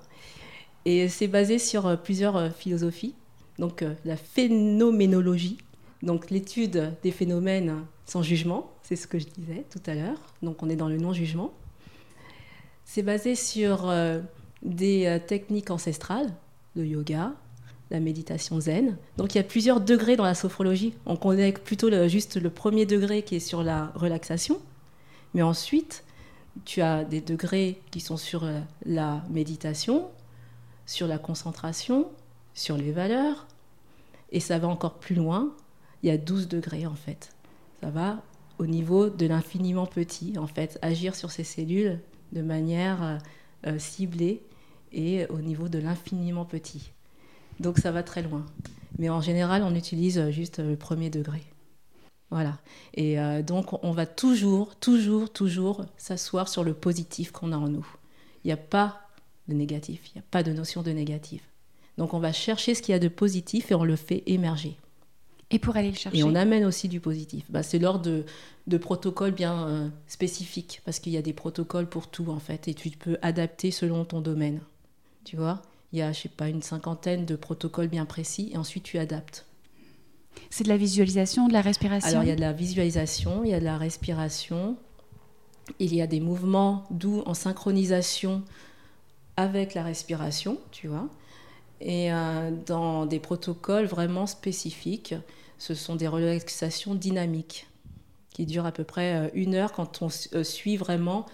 Et 0.84 1.08
c'est 1.08 1.28
basé 1.28 1.58
sur 1.58 2.00
plusieurs 2.02 2.54
philosophies. 2.54 3.14
Donc 3.58 3.84
la 4.04 4.16
phénoménologie, 4.16 5.58
donc 6.02 6.30
l'étude 6.30 6.94
des 7.02 7.10
phénomènes 7.10 7.84
sans 8.06 8.22
jugement, 8.22 8.70
c'est 8.82 8.96
ce 8.96 9.06
que 9.06 9.18
je 9.18 9.26
disais 9.26 9.64
tout 9.70 9.82
à 9.86 9.94
l'heure. 9.94 10.18
Donc 10.42 10.62
on 10.62 10.68
est 10.68 10.76
dans 10.76 10.88
le 10.88 10.98
non-jugement. 10.98 11.52
C'est 12.84 13.02
basé 13.02 13.36
sur 13.36 13.88
euh, 13.88 14.20
des 14.62 15.06
euh, 15.06 15.18
techniques 15.18 15.70
ancestrales, 15.70 16.32
le 16.76 16.86
yoga, 16.86 17.32
la 17.90 18.00
méditation 18.00 18.60
zen. 18.60 18.96
Donc 19.16 19.34
il 19.34 19.38
y 19.38 19.40
a 19.40 19.44
plusieurs 19.44 19.80
degrés 19.80 20.16
dans 20.16 20.24
la 20.24 20.34
sophrologie. 20.34 20.94
On 21.06 21.16
connaît 21.16 21.52
plutôt 21.52 21.90
juste 22.08 22.36
le 22.36 22.50
premier 22.50 22.86
degré 22.86 23.22
qui 23.22 23.36
est 23.36 23.40
sur 23.40 23.62
la 23.62 23.92
relaxation. 23.94 24.60
Mais 25.34 25.42
ensuite, 25.42 26.04
tu 26.64 26.82
as 26.82 27.04
des 27.04 27.20
degrés 27.20 27.80
qui 27.90 28.00
sont 28.00 28.16
sur 28.16 28.44
euh, 28.44 28.60
la 28.84 29.24
méditation, 29.30 30.08
sur 30.86 31.06
la 31.06 31.18
concentration, 31.18 32.08
sur 32.54 32.76
les 32.76 32.92
valeurs. 32.92 33.46
Et 34.32 34.40
ça 34.40 34.58
va 34.58 34.68
encore 34.68 34.98
plus 34.98 35.14
loin 35.14 35.52
il 36.02 36.08
y 36.08 36.12
a 36.12 36.18
12 36.18 36.48
degrés 36.48 36.86
en 36.86 36.94
fait. 36.94 37.34
Ça 37.80 37.90
va 37.90 38.22
au 38.58 38.66
niveau 38.66 39.08
de 39.08 39.26
l'infiniment 39.26 39.86
petit, 39.86 40.38
en 40.38 40.46
fait, 40.46 40.78
agir 40.82 41.14
sur 41.14 41.30
ces 41.30 41.44
cellules 41.44 41.98
de 42.32 42.42
manière 42.42 43.18
euh, 43.66 43.78
ciblée 43.78 44.42
et 44.92 45.26
au 45.26 45.40
niveau 45.40 45.68
de 45.68 45.78
l'infiniment 45.78 46.44
petit. 46.44 46.92
Donc 47.58 47.78
ça 47.78 47.92
va 47.92 48.02
très 48.02 48.22
loin. 48.22 48.44
Mais 48.98 49.08
en 49.08 49.20
général, 49.20 49.62
on 49.62 49.74
utilise 49.74 50.30
juste 50.30 50.58
le 50.58 50.76
premier 50.76 51.10
degré. 51.10 51.42
Voilà. 52.30 52.58
Et 52.94 53.18
euh, 53.18 53.42
donc, 53.42 53.82
on 53.84 53.92
va 53.92 54.06
toujours, 54.06 54.76
toujours, 54.76 55.32
toujours 55.32 55.84
s'asseoir 55.96 56.48
sur 56.48 56.64
le 56.64 56.74
positif 56.74 57.32
qu'on 57.32 57.52
a 57.52 57.56
en 57.56 57.68
nous. 57.68 57.86
Il 58.44 58.48
n'y 58.48 58.52
a 58.52 58.56
pas 58.56 59.00
de 59.48 59.54
négatif, 59.54 60.02
il 60.08 60.18
n'y 60.18 60.20
a 60.20 60.24
pas 60.30 60.42
de 60.42 60.52
notion 60.52 60.82
de 60.82 60.90
négatif. 60.90 61.42
Donc, 61.98 62.14
on 62.14 62.20
va 62.20 62.32
chercher 62.32 62.74
ce 62.74 62.82
qu'il 62.82 62.92
y 62.92 62.96
a 62.96 63.00
de 63.00 63.08
positif 63.08 63.72
et 63.72 63.74
on 63.74 63.84
le 63.84 63.96
fait 63.96 64.22
émerger. 64.26 64.76
Et 65.50 65.58
pour 65.58 65.76
aller 65.76 65.90
le 65.90 65.96
chercher. 65.96 66.18
Et 66.18 66.22
on 66.22 66.36
amène 66.36 66.64
aussi 66.64 66.88
du 66.88 67.00
positif. 67.00 67.44
Bah, 67.48 67.64
c'est 67.64 67.80
lors 67.80 67.98
de, 67.98 68.24
de, 68.68 68.78
protocoles 68.78 69.32
bien 69.32 69.66
euh, 69.66 69.88
spécifiques, 70.06 70.80
parce 70.84 71.00
qu'il 71.00 71.12
y 71.12 71.16
a 71.16 71.22
des 71.22 71.32
protocoles 71.32 71.88
pour 71.88 72.06
tout, 72.06 72.28
en 72.28 72.38
fait, 72.38 72.68
et 72.68 72.74
tu 72.74 72.90
peux 72.90 73.18
adapter 73.22 73.72
selon 73.72 74.04
ton 74.04 74.20
domaine. 74.20 74.60
Tu 75.24 75.36
vois 75.36 75.62
Il 75.92 75.98
y 75.98 76.02
a, 76.02 76.12
je 76.12 76.22
sais 76.22 76.28
pas, 76.28 76.48
une 76.48 76.62
cinquantaine 76.62 77.24
de 77.24 77.36
protocoles 77.36 77.88
bien 77.88 78.06
précis, 78.06 78.50
et 78.52 78.56
ensuite 78.56 78.84
tu 78.84 78.98
adaptes. 78.98 79.46
C'est 80.48 80.64
de 80.64 80.68
la 80.68 80.76
visualisation, 80.76 81.48
de 81.48 81.52
la 81.52 81.60
respiration 81.60 82.08
Alors, 82.08 82.22
il 82.22 82.28
y 82.28 82.32
a 82.32 82.36
de 82.36 82.40
la 82.40 82.52
visualisation, 82.52 83.44
il 83.44 83.50
y 83.50 83.54
a 83.54 83.60
de 83.60 83.64
la 83.64 83.78
respiration, 83.78 84.76
il 85.78 85.94
y 85.94 86.00
a 86.00 86.06
des 86.06 86.20
mouvements 86.20 86.84
doux 86.90 87.22
en 87.26 87.34
synchronisation 87.34 88.42
avec 89.36 89.74
la 89.74 89.82
respiration, 89.82 90.58
tu 90.70 90.88
vois 90.88 91.08
et 91.80 92.12
euh, 92.12 92.50
dans 92.66 93.06
des 93.06 93.20
protocoles 93.20 93.86
vraiment 93.86 94.26
spécifiques 94.26 95.14
ce 95.58 95.74
sont 95.74 95.96
des 95.96 96.08
relaxations 96.08 96.94
dynamiques 96.94 97.66
qui 98.32 98.46
durent 98.46 98.66
à 98.66 98.72
peu 98.72 98.84
près 98.84 99.14
euh, 99.14 99.28
une 99.34 99.54
heure 99.54 99.72
quand 99.72 100.02
on 100.02 100.08
euh, 100.34 100.44
suit 100.44 100.76
vraiment 100.76 101.26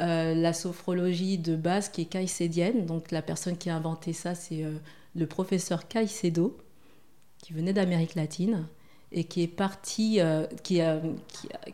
euh, 0.00 0.34
la 0.34 0.52
sophrologie 0.52 1.38
de 1.38 1.56
base 1.56 1.88
qui 1.88 2.02
est 2.02 2.06
caïcédienne. 2.06 2.86
Donc 2.86 3.10
la 3.10 3.22
personne 3.22 3.56
qui 3.56 3.70
a 3.70 3.76
inventé 3.76 4.12
ça, 4.12 4.34
c'est 4.34 4.64
le 5.14 5.26
professeur 5.26 5.88
Caicedo, 5.88 6.56
qui 7.38 7.52
venait 7.52 7.72
d'Amérique 7.72 8.14
latine 8.14 8.66
et 9.12 9.24
qui 9.24 9.42
est 9.42 9.48
parti, 9.48 10.20
qui, 10.62 10.80
a, 10.80 11.00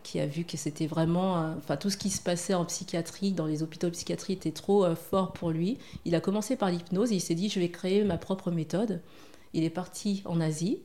qui, 0.03 0.21
a, 0.21 0.27
vu 0.27 0.45
que 0.45 0.57
c'était 0.57 0.87
vraiment, 0.87 1.55
enfin 1.59 1.77
tout 1.77 1.91
ce 1.91 1.99
qui 1.99 2.09
se 2.09 2.23
passait 2.23 2.55
en 2.55 2.65
psychiatrie, 2.65 3.33
dans 3.33 3.45
les 3.45 3.63
hôpitaux 3.63 3.89
de 3.89 3.93
psychiatrie 3.93 4.33
était 4.33 4.53
trop 4.53 4.95
fort 4.95 5.35
pour 5.35 5.51
lui. 5.51 5.77
Il 6.07 6.15
a 6.15 6.21
commencé 6.21 6.57
par 6.57 6.71
l'hypnose 6.71 7.11
il 7.11 7.21
s'est 7.21 7.35
dit 7.35 7.51
je 7.51 7.61
vais 7.61 7.69
créer 7.69 8.05
ma 8.05 8.17
propre 8.17 8.51
méthode. 8.51 9.03
Il 9.53 9.65
est 9.65 9.71
parti 9.71 10.23
en 10.25 10.41
Asie 10.41 10.81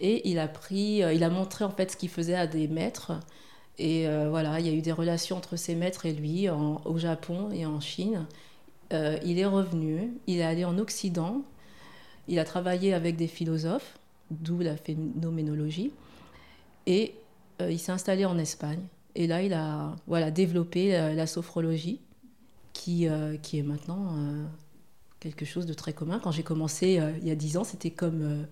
et 0.00 0.28
il 0.28 0.38
a 0.38 0.48
pris, 0.48 1.02
euh, 1.02 1.12
il 1.12 1.24
a 1.24 1.30
montré 1.30 1.64
en 1.64 1.70
fait 1.70 1.92
ce 1.92 1.96
qu'il 1.96 2.08
faisait 2.08 2.34
à 2.34 2.46
des 2.46 2.68
maîtres. 2.68 3.12
Et 3.78 4.06
euh, 4.06 4.28
voilà, 4.30 4.60
il 4.60 4.66
y 4.66 4.68
a 4.68 4.72
eu 4.72 4.82
des 4.82 4.92
relations 4.92 5.36
entre 5.36 5.56
ces 5.56 5.74
maîtres 5.74 6.06
et 6.06 6.12
lui 6.12 6.48
au 6.48 6.98
Japon 6.98 7.50
et 7.52 7.66
en 7.66 7.80
Chine. 7.80 8.26
Euh, 8.92 9.18
il 9.24 9.38
est 9.38 9.46
revenu, 9.46 10.12
il 10.26 10.38
est 10.38 10.44
allé 10.44 10.64
en 10.64 10.78
Occident, 10.78 11.42
il 12.28 12.38
a 12.38 12.44
travaillé 12.44 12.94
avec 12.94 13.16
des 13.16 13.26
philosophes, 13.26 13.98
d'où 14.30 14.60
la 14.60 14.76
phénoménologie, 14.76 15.90
et 16.86 17.14
il 17.60 17.78
s'est 17.78 17.92
installé 17.92 18.24
en 18.24 18.38
Espagne. 18.38 18.82
Et 19.14 19.26
là, 19.26 19.42
il 19.42 19.54
a 19.54 19.96
voilà, 20.06 20.30
développé 20.30 20.92
la, 20.92 21.26
sophrologie, 21.26 22.00
qui, 22.72 23.08
qui 23.42 23.58
est 23.58 23.62
maintenant 23.62 24.16
quelque 25.18 25.44
chose 25.44 25.66
de 25.66 25.72
très 25.72 25.92
commun. 25.92 26.20
Quand 26.22 26.32
j'ai 26.32 26.42
commencé 26.42 27.00
il 27.20 27.26
y 27.26 27.30
a 27.30 27.34
dix 27.34 27.56
ans, 27.56 27.64
c'était 27.64 27.90
comme 27.90 28.46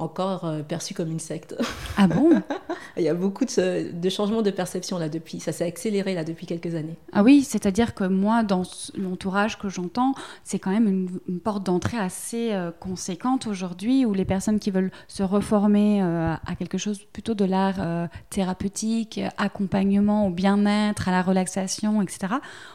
encore 0.00 0.44
euh, 0.44 0.62
perçu 0.62 0.94
comme 0.94 1.10
une 1.10 1.20
secte. 1.20 1.54
Ah 1.96 2.06
bon? 2.06 2.30
Il 2.96 3.02
y 3.02 3.08
a 3.08 3.14
beaucoup 3.14 3.44
de, 3.44 4.08
changements 4.08 4.42
de 4.42 4.50
perception 4.50 4.98
là 4.98 5.08
depuis. 5.08 5.40
Ça 5.40 5.52
s'est 5.52 5.64
accéléré 5.64 6.14
là 6.14 6.24
depuis 6.24 6.46
quelques 6.46 6.74
années. 6.74 6.96
Ah 7.12 7.22
oui, 7.22 7.42
c'est-à-dire 7.42 7.94
que 7.94 8.04
moi, 8.04 8.42
dans 8.42 8.62
l'entourage 8.96 9.58
que 9.58 9.68
j'entends, 9.68 10.14
c'est 10.44 10.58
quand 10.58 10.70
même 10.70 10.88
une, 11.26 11.40
porte 11.40 11.64
d'entrée 11.64 11.96
assez 11.96 12.52
euh, 12.52 12.70
conséquente 12.70 13.46
aujourd'hui 13.46 14.04
où 14.04 14.12
les 14.12 14.24
personnes 14.24 14.58
qui 14.58 14.70
veulent 14.70 14.90
se 15.08 15.22
reformer 15.22 16.02
euh, 16.02 16.34
à 16.34 16.54
quelque 16.54 16.76
chose 16.76 17.00
plutôt 17.12 17.34
de 17.34 17.44
l'art 17.44 17.76
euh, 17.78 18.06
thérapeutique, 18.28 19.20
accompagnement 19.38 20.26
au 20.26 20.30
bien-être, 20.30 21.08
à 21.08 21.12
la 21.12 21.22
relaxation, 21.22 22.02
etc. 22.02 22.34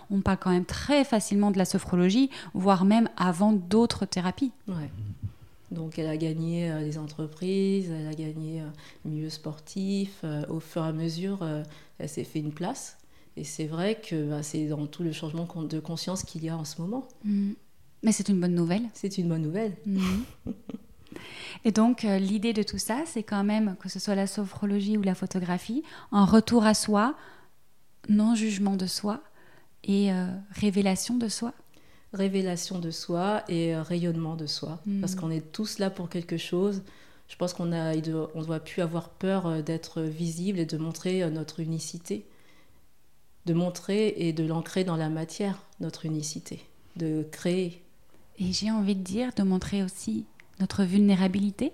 On 0.09 0.21
parle 0.21 0.37
quand 0.37 0.51
même 0.51 0.65
très 0.65 1.03
facilement 1.03 1.51
de 1.51 1.57
la 1.57 1.65
sophrologie, 1.65 2.29
voire 2.53 2.85
même 2.85 3.09
avant 3.17 3.51
d'autres 3.51 4.05
thérapies. 4.05 4.51
Ouais. 4.67 4.89
Donc 5.71 5.97
elle 5.97 6.07
a 6.07 6.17
gagné 6.17 6.71
euh, 6.71 6.83
des 6.83 6.97
entreprises, 6.97 7.89
elle 7.89 8.07
a 8.07 8.13
gagné 8.13 8.61
euh, 8.61 8.65
le 9.03 9.11
milieu 9.11 9.29
sportif. 9.29 10.21
Euh, 10.23 10.45
au 10.49 10.59
fur 10.59 10.83
et 10.83 10.87
à 10.87 10.93
mesure, 10.93 11.45
elle 11.97 12.09
s'est 12.09 12.23
fait 12.23 12.39
une 12.39 12.53
place. 12.53 12.97
Et 13.37 13.43
c'est 13.43 13.65
vrai 13.65 13.99
que 13.99 14.29
bah, 14.29 14.43
c'est 14.43 14.67
dans 14.67 14.85
tout 14.87 15.03
le 15.03 15.11
changement 15.11 15.47
de 15.63 15.79
conscience 15.79 16.23
qu'il 16.23 16.43
y 16.43 16.49
a 16.49 16.57
en 16.57 16.65
ce 16.65 16.81
moment. 16.81 17.07
Mm. 17.23 17.53
Mais 18.03 18.11
c'est 18.11 18.29
une 18.29 18.39
bonne 18.39 18.53
nouvelle. 18.53 18.83
C'est 18.93 19.17
une 19.17 19.29
bonne 19.29 19.41
nouvelle. 19.41 19.75
Mm. 19.85 20.21
Et 21.63 21.71
donc 21.71 22.03
l'idée 22.03 22.53
de 22.53 22.61
tout 22.61 22.77
ça, 22.77 23.03
c'est 23.05 23.23
quand 23.23 23.43
même, 23.43 23.75
que 23.79 23.89
ce 23.89 23.99
soit 23.99 24.13
la 24.15 24.27
sophrologie 24.27 24.97
ou 24.97 25.01
la 25.01 25.15
photographie, 25.15 25.81
un 26.11 26.25
retour 26.25 26.65
à 26.65 26.75
soi, 26.75 27.15
non-jugement 28.09 28.75
de 28.75 28.85
soi 28.85 29.23
et 29.83 30.11
révélation 30.51 31.17
de 31.17 31.27
soi 31.27 31.53
révélation 32.15 32.79
de 32.79 32.91
soi 32.91 33.43
et 33.47 33.75
euh, 33.75 33.83
rayonnement 33.83 34.35
de 34.35 34.47
soi. 34.47 34.79
Mm. 34.85 35.01
Parce 35.01 35.15
qu'on 35.15 35.29
est 35.29 35.51
tous 35.51 35.79
là 35.79 35.89
pour 35.89 36.09
quelque 36.09 36.37
chose. 36.37 36.81
Je 37.27 37.35
pense 37.35 37.53
qu'on 37.53 37.71
a, 37.71 37.95
on 38.35 38.41
doit 38.41 38.59
plus 38.59 38.81
avoir 38.81 39.09
peur 39.09 39.47
euh, 39.47 39.61
d'être 39.61 40.01
visible 40.01 40.59
et 40.59 40.65
de 40.65 40.77
montrer 40.77 41.23
euh, 41.23 41.29
notre 41.29 41.59
unicité. 41.59 42.25
De 43.45 43.53
montrer 43.53 44.13
et 44.17 44.33
de 44.33 44.45
l'ancrer 44.45 44.83
dans 44.83 44.95
la 44.95 45.09
matière, 45.09 45.61
notre 45.79 46.05
unicité. 46.05 46.61
De 46.95 47.27
créer. 47.31 47.83
Et 48.39 48.51
j'ai 48.51 48.71
envie 48.71 48.95
de 48.95 49.03
dire, 49.03 49.31
de 49.35 49.43
montrer 49.43 49.83
aussi 49.83 50.25
notre 50.59 50.83
vulnérabilité. 50.83 51.71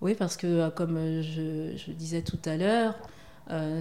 Oui, 0.00 0.14
parce 0.14 0.36
que 0.36 0.70
comme 0.70 1.20
je, 1.20 1.90
disais 1.90 2.22
tout 2.22 2.38
à 2.44 2.56
l'heure, 2.56 2.94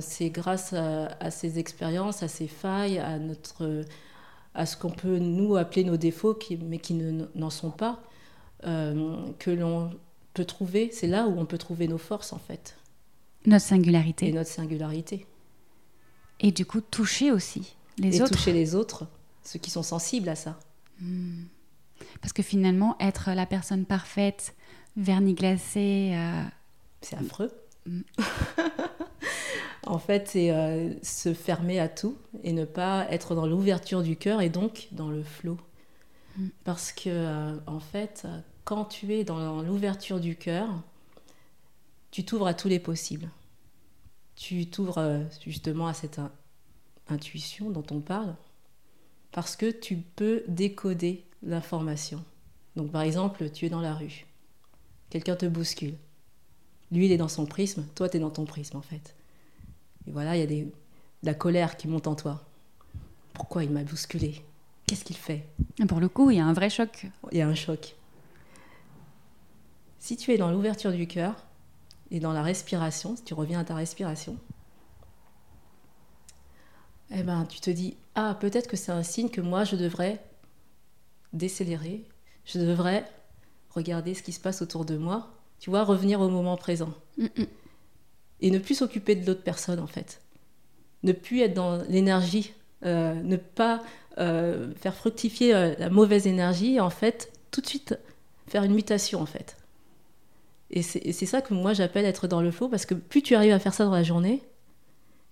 c'est 0.02 0.30
grâce 0.32 0.74
à, 0.74 1.06
à, 1.20 1.30
ces 1.32 1.60
expériences, 1.60 2.24
à 2.24 2.28
ces 2.28 2.48
failles, 2.48 2.98
à 2.98 3.20
notre 3.20 3.86
à 4.54 4.66
ce 4.66 4.78
qu'on 4.78 4.90
peut 4.90 5.20
nous 5.20 5.56
appeler 5.56 5.84
nos 5.84 5.98
défauts, 5.98 6.38
mais 6.62 6.80
qui 6.80 6.94
n'en 6.94 7.50
sont 7.50 7.72
pas, 7.72 8.02
euh, 8.66 9.16
que 9.40 9.52
l'on 9.52 9.92
peut 10.34 10.46
trouver, 10.46 10.90
c'est 10.92 11.08
là 11.08 11.28
où 11.28 11.40
on 11.40 11.46
peut 11.46 11.58
trouver 11.58 11.88
nos 11.88 11.98
forces 11.98 12.34
en 12.34 12.40
fait. 12.40 12.78
Notre 13.46 13.66
singularité. 13.66 14.28
Et 14.28 14.32
notre 14.32 14.50
singularité. 14.50 15.26
Et 16.40 16.52
du 16.52 16.66
coup, 16.66 16.82
toucher 16.82 17.32
aussi 17.32 17.76
les 17.98 18.18
et 18.18 18.22
autres. 18.22 18.34
toucher 18.34 18.54
les 18.54 18.76
autres, 18.76 19.08
ceux 19.44 19.60
qui 19.60 19.70
sont 19.70 19.84
sensibles 19.84 20.30
à 20.30 20.36
ça. 20.36 20.60
Hmm. 21.00 21.44
Parce 22.22 22.34
que 22.34 22.44
finalement, 22.44 22.96
être 23.00 23.32
la 23.32 23.46
personne 23.46 23.86
parfaite, 23.86 24.56
vernis 24.96 25.34
glacé. 25.34 26.12
Euh, 26.14 26.44
c'est 27.02 27.18
affreux. 27.18 27.52
Hmm. 27.86 28.02
En 29.86 30.00
fait, 30.00 30.28
c'est 30.28 30.52
euh, 30.52 30.94
se 31.02 31.34
fermer 31.34 31.80
à 31.80 31.88
tout 31.88 32.18
et 32.44 32.52
ne 32.52 32.66
pas 32.66 33.08
être 33.10 33.36
dans 33.36 33.48
l'ouverture 33.48 34.04
du 34.04 34.16
cœur 34.16 34.42
et 34.42 34.50
donc 34.50 34.88
dans 34.92 35.10
le 35.10 35.24
flot. 35.24 35.58
Mm. 36.38 36.48
Parce 36.64 36.92
que, 36.92 37.10
euh, 37.10 37.56
en 37.66 37.80
fait, 37.80 38.28
quand 38.66 38.86
tu 38.86 39.14
es 39.14 39.24
dans 39.24 39.62
l'ouverture 39.62 40.20
du 40.20 40.36
cœur, 40.36 40.68
tu 42.12 42.26
t'ouvres 42.26 42.48
à 42.48 42.54
tous 42.54 42.68
les 42.68 42.80
possibles. 42.80 43.30
Tu 44.36 44.68
t'ouvres 44.70 44.98
euh, 44.98 45.24
justement 45.46 45.88
à 45.88 45.94
cette 45.94 46.20
intuition 47.08 47.70
dont 47.72 47.86
on 47.92 48.00
parle, 48.00 48.36
parce 49.32 49.56
que 49.56 49.70
tu 49.72 49.98
peux 49.98 50.44
décoder 50.48 51.26
l'information. 51.42 52.24
Donc, 52.76 52.92
par 52.92 53.02
exemple, 53.02 53.50
tu 53.50 53.66
es 53.66 53.70
dans 53.70 53.82
la 53.82 53.94
rue, 53.94 54.26
quelqu'un 55.10 55.36
te 55.36 55.46
bouscule. 55.46 55.96
Lui, 56.92 57.06
il 57.06 57.12
est 57.12 57.18
dans 57.18 57.28
son 57.28 57.46
prisme, 57.46 57.86
toi, 57.96 58.10
tu 58.10 58.18
es 58.18 58.20
dans 58.20 58.30
ton 58.30 58.46
prisme, 58.46 58.78
en 58.78 58.82
fait. 58.82 59.16
Et 60.08 60.12
voilà, 60.12 60.36
il 60.36 60.40
y 60.40 60.44
a 60.44 60.48
des, 60.48 60.64
de 60.64 60.72
la 61.24 61.34
colère 61.34 61.78
qui 61.78 61.88
monte 61.88 62.08
en 62.08 62.16
toi. 62.16 62.46
Pourquoi 63.34 63.64
il 63.64 63.72
m'a 63.72 63.84
bousculé 63.84 64.44
Qu'est-ce 64.86 65.06
qu'il 65.06 65.18
fait? 65.18 65.46
Pour 65.88 66.00
le 66.00 66.10
coup, 66.10 66.32
il 66.32 66.38
y 66.38 66.40
a 66.40 66.46
un 66.46 66.54
vrai 66.54 66.70
choc. 66.70 67.08
Il 67.32 67.38
y 67.38 67.42
a 67.42 67.48
un 67.48 67.56
choc. 67.56 67.96
Si 70.00 70.18
tu 70.18 70.32
es 70.32 70.38
dans 70.38 70.52
l'ouverture 70.52 70.92
du 70.92 71.08
cœur 71.08 71.36
et 72.10 72.20
dans 72.20 72.34
la 72.34 72.42
respiration, 72.42 73.16
si 73.16 73.24
tu 73.24 73.34
reviens 73.34 73.60
à 73.60 73.64
ta 73.64 73.76
respiration, 73.76 74.38
eh 77.12 77.24
ben, 77.24 77.46
tu 77.46 77.60
te 77.60 77.70
dis 77.70 77.98
ah 78.16 78.36
peut-être 78.40 78.68
que 78.68 78.78
c'est 78.78 78.92
un 78.92 79.04
signe 79.04 79.30
que 79.30 79.42
moi 79.42 79.64
je 79.64 79.76
devrais 79.76 80.24
décélérer, 81.34 82.04
je 82.46 82.60
devrais 82.60 83.06
regarder 83.70 84.14
ce 84.14 84.24
qui 84.24 84.32
se 84.32 84.40
passe 84.40 84.62
autour 84.62 84.86
de 84.86 84.98
moi, 84.98 85.32
tu 85.60 85.70
vois, 85.70 85.84
revenir 85.84 86.22
au 86.22 86.30
moment 86.30 86.58
présent. 86.58 86.94
Mm, 87.18 87.26
mm 87.38 87.46
et 88.42 88.52
ne 88.52 88.60
plus 88.60 88.76
s'occuper 88.76 89.16
de 89.16 89.26
l'autre 89.26 89.44
personne 89.44 89.80
en 89.80 89.88
fait. 89.88 90.22
Ne 91.04 91.12
plus 91.12 91.42
être 91.42 91.54
dans 91.54 91.82
l'énergie, 91.90 92.54
euh, 92.86 93.14
ne 93.14 93.38
pas 93.38 93.82
euh, 94.18 94.74
faire 94.76 94.96
fructifier 94.96 95.54
euh, 95.54 95.76
la 95.80 95.90
mauvaise 95.90 96.28
énergie, 96.28 96.80
en 96.80 96.90
fait, 96.90 97.32
tout 97.52 97.62
de 97.62 97.68
suite 97.68 97.98
faire 98.48 98.64
une 98.64 98.74
mutation 98.74 99.22
en 99.22 99.26
fait. 99.26 99.58
Et 100.72 100.84
c'est 100.84 101.26
ça 101.26 101.42
que 101.42 101.54
moi 101.54 101.74
j'appelle 101.74 102.06
être 102.06 102.28
dans 102.28 102.42
le 102.42 102.52
flow, 102.52 102.68
parce 102.68 102.86
que 102.86 102.94
plus 102.94 103.24
tu 103.24 103.34
arrives 103.34 103.54
à 103.54 103.60
faire 103.60 103.74
ça 103.74 103.86
dans 103.86 103.92
la 103.92 104.04
journée, 104.04 104.44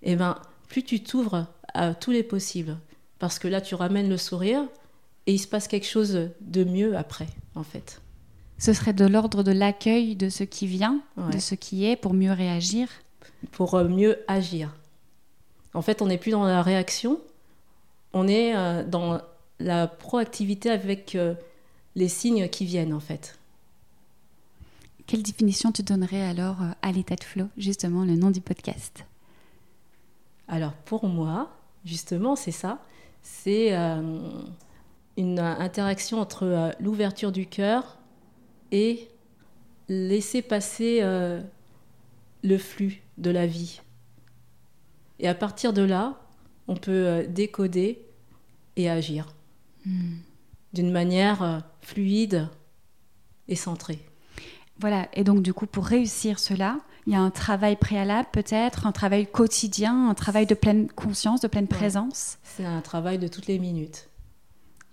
et 0.02 0.12
eh 0.12 0.16
ben, 0.16 0.36
plus 0.68 0.82
tu 0.82 1.02
t'ouvres 1.02 1.46
à 1.74 1.94
tous 1.94 2.10
les 2.10 2.24
possibles. 2.24 2.76
Parce 3.18 3.38
que 3.38 3.48
là, 3.48 3.60
tu 3.60 3.74
ramènes 3.74 4.08
le 4.08 4.16
sourire 4.16 4.64
et 5.26 5.32
il 5.32 5.38
se 5.38 5.46
passe 5.46 5.68
quelque 5.68 5.86
chose 5.86 6.30
de 6.40 6.64
mieux 6.64 6.96
après, 6.96 7.26
en 7.54 7.62
fait. 7.62 8.00
Ce 8.58 8.72
serait 8.72 8.92
de 8.92 9.06
l'ordre 9.06 9.44
de 9.44 9.52
l'accueil 9.52 10.16
de 10.16 10.28
ce 10.28 10.42
qui 10.42 10.66
vient, 10.66 11.00
de 11.16 11.38
ce 11.38 11.54
qui 11.54 11.84
est, 11.84 11.94
pour 11.94 12.12
mieux 12.12 12.32
réagir 12.32 12.88
Pour 13.52 13.74
euh, 13.74 13.86
mieux 13.86 14.18
agir. 14.26 14.74
En 15.74 15.82
fait, 15.82 16.02
on 16.02 16.06
n'est 16.06 16.18
plus 16.18 16.32
dans 16.32 16.44
la 16.44 16.60
réaction, 16.60 17.20
on 18.12 18.26
est 18.26 18.56
euh, 18.56 18.82
dans 18.82 19.20
la 19.60 19.86
proactivité 19.86 20.70
avec 20.70 21.14
euh, 21.14 21.34
les 21.94 22.08
signes 22.08 22.48
qui 22.48 22.64
viennent, 22.64 22.92
en 22.92 23.00
fait. 23.00 23.38
Quelle 25.06 25.22
définition 25.22 25.70
tu 25.70 25.84
donnerais 25.84 26.22
alors 26.22 26.56
à 26.82 26.92
l'état 26.92 27.14
de 27.14 27.24
flow, 27.24 27.46
justement, 27.56 28.04
le 28.04 28.16
nom 28.16 28.30
du 28.30 28.40
podcast? 28.40 29.06
Alors, 30.48 30.72
pour 30.72 31.06
moi, 31.06 31.50
justement, 31.84 32.36
c'est 32.36 32.50
ça. 32.50 32.78
C'est 33.22 33.72
une 35.16 35.38
interaction 35.38 36.20
entre 36.20 36.72
l'ouverture 36.78 37.32
du 37.32 37.46
cœur 37.46 37.97
et 38.72 39.08
laisser 39.88 40.42
passer 40.42 41.00
euh, 41.02 41.40
le 42.42 42.58
flux 42.58 43.02
de 43.16 43.30
la 43.30 43.46
vie. 43.46 43.80
Et 45.18 45.28
à 45.28 45.34
partir 45.34 45.72
de 45.72 45.82
là, 45.82 46.20
on 46.68 46.76
peut 46.76 47.06
euh, 47.06 47.26
décoder 47.26 48.02
et 48.76 48.88
agir 48.88 49.34
hmm. 49.86 50.16
d'une 50.72 50.92
manière 50.92 51.42
euh, 51.42 51.58
fluide 51.80 52.48
et 53.48 53.56
centrée. 53.56 53.98
Voilà, 54.78 55.08
et 55.14 55.24
donc 55.24 55.42
du 55.42 55.52
coup, 55.52 55.66
pour 55.66 55.86
réussir 55.86 56.38
cela, 56.38 56.78
il 57.06 57.12
y 57.12 57.16
a 57.16 57.20
un 57.20 57.30
travail 57.30 57.74
préalable 57.74 58.28
peut-être, 58.32 58.86
un 58.86 58.92
travail 58.92 59.26
quotidien, 59.26 60.10
un 60.10 60.14
travail 60.14 60.46
de 60.46 60.54
pleine 60.54 60.88
conscience, 60.92 61.40
de 61.40 61.48
pleine 61.48 61.66
présence. 61.66 62.38
C'est 62.44 62.64
un 62.64 62.80
travail 62.80 63.18
de 63.18 63.26
toutes 63.26 63.46
les 63.46 63.58
minutes. 63.58 64.08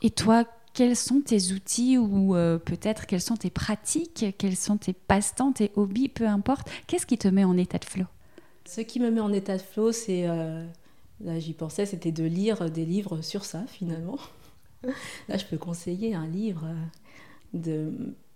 Et 0.01 0.09
toi, 0.09 0.45
quels 0.75 0.97
sont 0.97 1.21
tes 1.21 1.53
outils 1.53 1.97
ou 1.97 2.35
euh, 2.35 2.59
peut-être 2.59 3.07
quelles 3.07 3.21
sont 3.21 3.37
tes 3.37 3.49
pratiques, 3.49 4.25
quels 4.37 4.57
sont 4.57 4.77
tes 4.77 4.91
passe-temps, 4.91 5.53
tes 5.53 5.71
hobbies, 5.75 6.09
peu 6.09 6.27
importe. 6.27 6.69
Qu'est-ce 6.85 7.05
qui 7.05 7.17
te 7.17 7.29
met 7.29 7.45
en 7.45 7.57
état 7.57 7.79
de 7.79 7.85
flow? 7.85 8.05
Ce 8.65 8.81
qui 8.81 8.99
me 8.99 9.09
met 9.09 9.21
en 9.21 9.31
état 9.31 9.55
de 9.55 9.61
flow, 9.61 9.93
c'est, 9.93 10.27
euh, 10.27 10.65
là 11.21 11.39
j'y 11.39 11.53
pensais, 11.53 11.85
c'était 11.85 12.11
de 12.11 12.25
lire 12.25 12.69
des 12.69 12.85
livres 12.85 13.21
sur 13.21 13.45
ça 13.45 13.63
finalement. 13.67 14.19
là 15.29 15.37
je 15.37 15.45
peux 15.45 15.57
conseiller 15.57 16.13
un 16.13 16.27
livre 16.27 16.65
euh, 16.65 17.57
de 17.57 17.93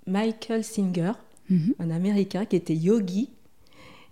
Michael 0.07 0.63
Singer, 0.63 1.11
mhm. 1.49 1.75
un 1.77 1.91
Américain 1.91 2.45
qui 2.45 2.55
était 2.55 2.75
yogi 2.75 3.29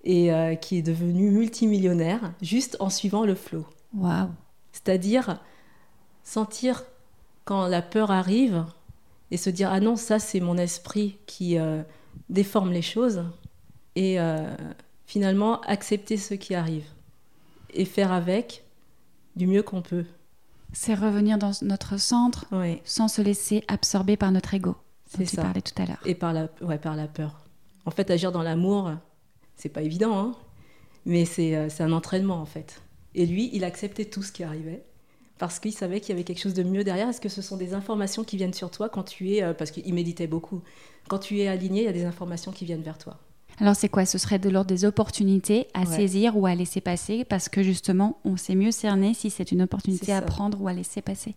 et 0.03 0.29
qui 0.61 0.77
est 0.77 0.81
devenu 0.81 1.31
multimillionnaire 1.31 2.33
juste 2.41 2.77
en 2.79 2.89
suivant 2.89 3.25
le 3.25 3.35
flow. 3.35 3.65
Waouh 3.93 4.29
C'est-à-dire 4.71 5.41
sentir 6.23 6.85
quand 7.47 7.67
la 7.67 7.81
peur 7.81 8.11
arrive 8.11 8.65
et 9.31 9.37
se 9.37 9.49
dire 9.49 9.71
ah 9.71 9.79
non 9.79 9.95
ça 9.95 10.19
c'est 10.19 10.41
mon 10.41 10.57
esprit 10.57 11.17
qui 11.27 11.57
euh, 11.57 11.81
déforme 12.29 12.73
les 12.73 12.81
choses 12.81 13.23
et 13.95 14.19
euh, 14.19 14.53
finalement 15.05 15.61
accepter 15.61 16.17
ce 16.17 16.33
qui 16.33 16.55
arrive 16.55 16.83
et 17.73 17.85
faire 17.85 18.11
avec 18.11 18.65
du 19.37 19.47
mieux 19.47 19.63
qu'on 19.63 19.81
peut. 19.81 20.05
C'est 20.73 20.93
revenir 20.93 21.37
dans 21.37 21.51
notre 21.61 21.97
centre 21.97 22.45
sans 22.83 23.07
se 23.07 23.21
laisser 23.21 23.63
absorber 23.69 24.17
par 24.17 24.31
notre 24.33 24.53
ego. 24.53 24.75
C'est 25.05 25.25
ça. 25.25 25.37
Tu 25.37 25.43
parlais 25.43 25.61
tout 25.61 25.81
à 25.81 25.85
l'heure. 25.85 26.01
Et 26.05 26.15
par 26.15 26.33
la, 26.33 26.49
ouais, 26.59 26.77
par 26.77 26.97
la 26.97 27.07
peur. 27.07 27.45
En 27.85 27.91
fait, 27.91 28.11
agir 28.11 28.33
dans 28.33 28.43
l'amour, 28.43 28.91
c'est 29.55 29.69
pas 29.69 29.83
évident. 29.83 30.19
Hein 30.19 30.35
Mais 31.05 31.23
c'est 31.23 31.55
un 31.79 31.93
entraînement 31.93 32.41
en 32.41 32.45
fait. 32.45 32.81
Et 33.15 33.25
lui, 33.25 33.49
il 33.53 33.63
acceptait 33.63 34.05
tout 34.05 34.21
ce 34.21 34.33
qui 34.33 34.43
arrivait 34.43 34.83
parce 35.37 35.59
qu'il 35.59 35.73
savait 35.73 35.99
qu'il 35.99 36.09
y 36.09 36.11
avait 36.13 36.23
quelque 36.23 36.41
chose 36.41 36.53
de 36.53 36.63
mieux 36.63 36.83
derrière. 36.83 37.09
Est-ce 37.09 37.21
que 37.21 37.29
ce 37.29 37.41
sont 37.41 37.57
des 37.57 37.73
informations 37.73 38.23
qui 38.23 38.37
viennent 38.37 38.53
sur 38.53 38.71
toi 38.71 38.89
quand 38.89 39.03
tu 39.03 39.33
es, 39.33 39.53
parce 39.53 39.71
qu'il 39.71 39.93
méditait 39.93 40.27
beaucoup, 40.27 40.61
quand 41.07 41.19
tu 41.19 41.39
es 41.39 41.47
aligné, 41.47 41.81
il 41.81 41.85
y 41.85 41.89
a 41.89 41.93
des 41.93 42.05
informations 42.05 42.51
qui 42.51 42.65
viennent 42.65 42.81
vers 42.81 42.97
toi. 42.97 43.17
Alors 43.59 43.75
c'est 43.75 43.89
quoi? 43.89 44.05
Ce 44.05 44.17
serait 44.17 44.39
de 44.39 44.49
l'ordre 44.49 44.67
des 44.67 44.85
opportunités 44.85 45.67
à 45.73 45.85
saisir 45.85 46.37
ou 46.37 46.45
à 46.45 46.53
laisser 46.53 46.79
passer 46.79 47.25
parce 47.25 47.49
que 47.49 47.63
justement 47.63 48.19
on 48.23 48.37
sait 48.37 48.55
mieux 48.55 48.71
cerner 48.71 49.13
si 49.15 49.31
c'est 49.31 49.51
une 49.51 49.63
opportunité 49.63 50.13
à 50.13 50.21
prendre 50.21 50.61
ou 50.61 50.67
à 50.67 50.73
laisser 50.73 51.01
passer. 51.01 51.35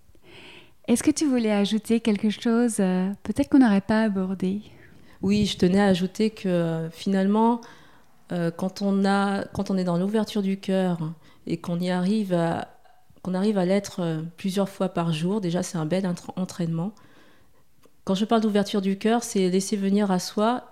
Est-ce 0.86 1.02
que 1.02 1.10
tu 1.10 1.24
voulais 1.24 1.52
ajouter 1.52 2.00
quelque 2.00 2.28
chose 2.30 2.76
euh, 2.80 3.10
peut-être 3.22 3.48
qu'on 3.48 3.60
n'aurait 3.60 3.80
pas 3.80 4.02
abordé? 4.02 4.60
Oui, 5.22 5.46
je 5.46 5.56
tenais 5.56 5.80
à 5.80 5.86
ajouter 5.86 6.30
que 6.30 6.48
euh, 6.48 6.90
finalement 6.90 7.60
euh, 8.32 8.50
quand, 8.50 8.82
on 8.82 9.04
a, 9.04 9.44
quand 9.44 9.70
on 9.70 9.78
est 9.78 9.84
dans 9.84 9.98
l'ouverture 9.98 10.42
du 10.42 10.58
cœur 10.58 10.98
et 11.46 11.56
qu'on 11.56 11.80
y 11.80 11.90
arrive 11.90 12.34
à, 12.34 12.68
qu'on 13.22 13.34
arrive 13.34 13.58
à 13.58 13.64
l'être 13.64 14.22
plusieurs 14.36 14.68
fois 14.68 14.88
par 14.88 15.12
jour, 15.12 15.40
déjà 15.40 15.62
c'est 15.62 15.78
un 15.78 15.86
bel 15.86 16.10
entraînement. 16.36 16.94
Quand 18.04 18.14
je 18.14 18.24
parle 18.24 18.40
d'ouverture 18.40 18.80
du 18.80 18.98
cœur, 18.98 19.22
c'est 19.22 19.48
laisser 19.48 19.76
venir 19.76 20.10
à 20.10 20.18
soi 20.18 20.64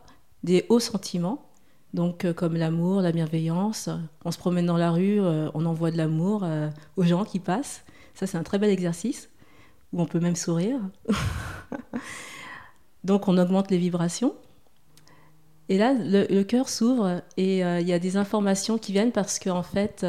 des 0.42 0.66
hauts 0.68 0.80
sentiments, 0.80 1.48
donc 1.94 2.24
euh, 2.24 2.32
comme 2.32 2.56
l'amour, 2.56 3.00
la 3.00 3.12
bienveillance. 3.12 3.88
On 4.24 4.30
se 4.30 4.38
promène 4.38 4.66
dans 4.66 4.76
la 4.76 4.90
rue, 4.90 5.20
euh, 5.20 5.50
on 5.54 5.66
envoie 5.66 5.90
de 5.90 5.96
l'amour 5.96 6.42
euh, 6.44 6.68
aux 6.96 7.04
gens 7.04 7.24
qui 7.24 7.38
passent. 7.38 7.84
Ça, 8.14 8.26
c'est 8.26 8.36
un 8.36 8.42
très 8.42 8.58
bel 8.58 8.70
exercice 8.70 9.30
où 9.92 10.02
on 10.02 10.06
peut 10.06 10.20
même 10.20 10.36
sourire. 10.36 10.80
donc 13.04 13.28
on 13.28 13.38
augmente 13.38 13.70
les 13.70 13.78
vibrations. 13.78 14.34
Et 15.68 15.76
là, 15.76 15.92
le, 15.92 16.42
cœur 16.44 16.68
s'ouvre 16.68 17.22
et 17.36 17.58
il 17.58 17.88
y 17.88 17.92
a 17.92 17.98
des 17.98 18.16
informations 18.16 18.78
qui 18.78 18.92
viennent 18.92 19.12
parce 19.12 19.38
qu'en 19.38 19.58
en 19.58 19.62
fait, 19.62 20.06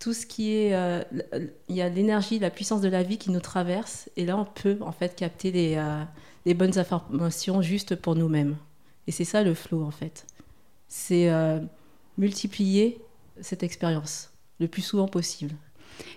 tout 0.00 0.14
ce 0.14 0.26
qui 0.26 0.52
est, 0.52 0.74
il 1.68 1.76
y 1.76 1.82
a 1.82 1.88
l'énergie, 1.88 2.40
la 2.40 2.50
puissance 2.50 2.80
de 2.80 2.88
la 2.88 3.04
vie 3.04 3.18
qui 3.18 3.30
nous 3.30 3.40
traverse. 3.40 4.10
Et 4.16 4.24
là, 4.24 4.36
on 4.36 4.44
peut 4.44 4.78
en 4.80 4.90
fait 4.90 5.14
capter 5.14 5.52
des 5.52 6.54
bonnes 6.54 6.78
informations 6.78 7.62
juste 7.62 7.94
pour 7.94 8.16
nous-mêmes. 8.16 8.56
Et 9.06 9.12
c'est 9.12 9.24
ça 9.24 9.42
le 9.42 9.54
flow 9.54 9.82
en 9.82 9.90
fait. 9.90 10.24
C'est 10.86 11.30
euh, 11.30 11.58
multiplier 12.16 13.00
cette 13.40 13.62
expérience 13.62 14.30
le 14.58 14.68
plus 14.68 14.82
souvent 14.82 15.08
possible. 15.08 15.54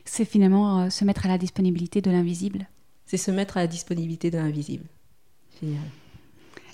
C'est 0.05 0.25
finalement 0.25 0.81
euh, 0.81 0.89
se 0.89 1.03
mettre 1.05 1.25
à 1.25 1.29
la 1.29 1.37
disponibilité 1.37 2.01
de 2.01 2.11
l'invisible. 2.11 2.67
C'est 3.05 3.17
se 3.17 3.31
mettre 3.31 3.57
à 3.57 3.61
la 3.61 3.67
disponibilité 3.67 4.31
de 4.31 4.37
l'invisible. 4.37 4.85
Génial. 5.59 5.81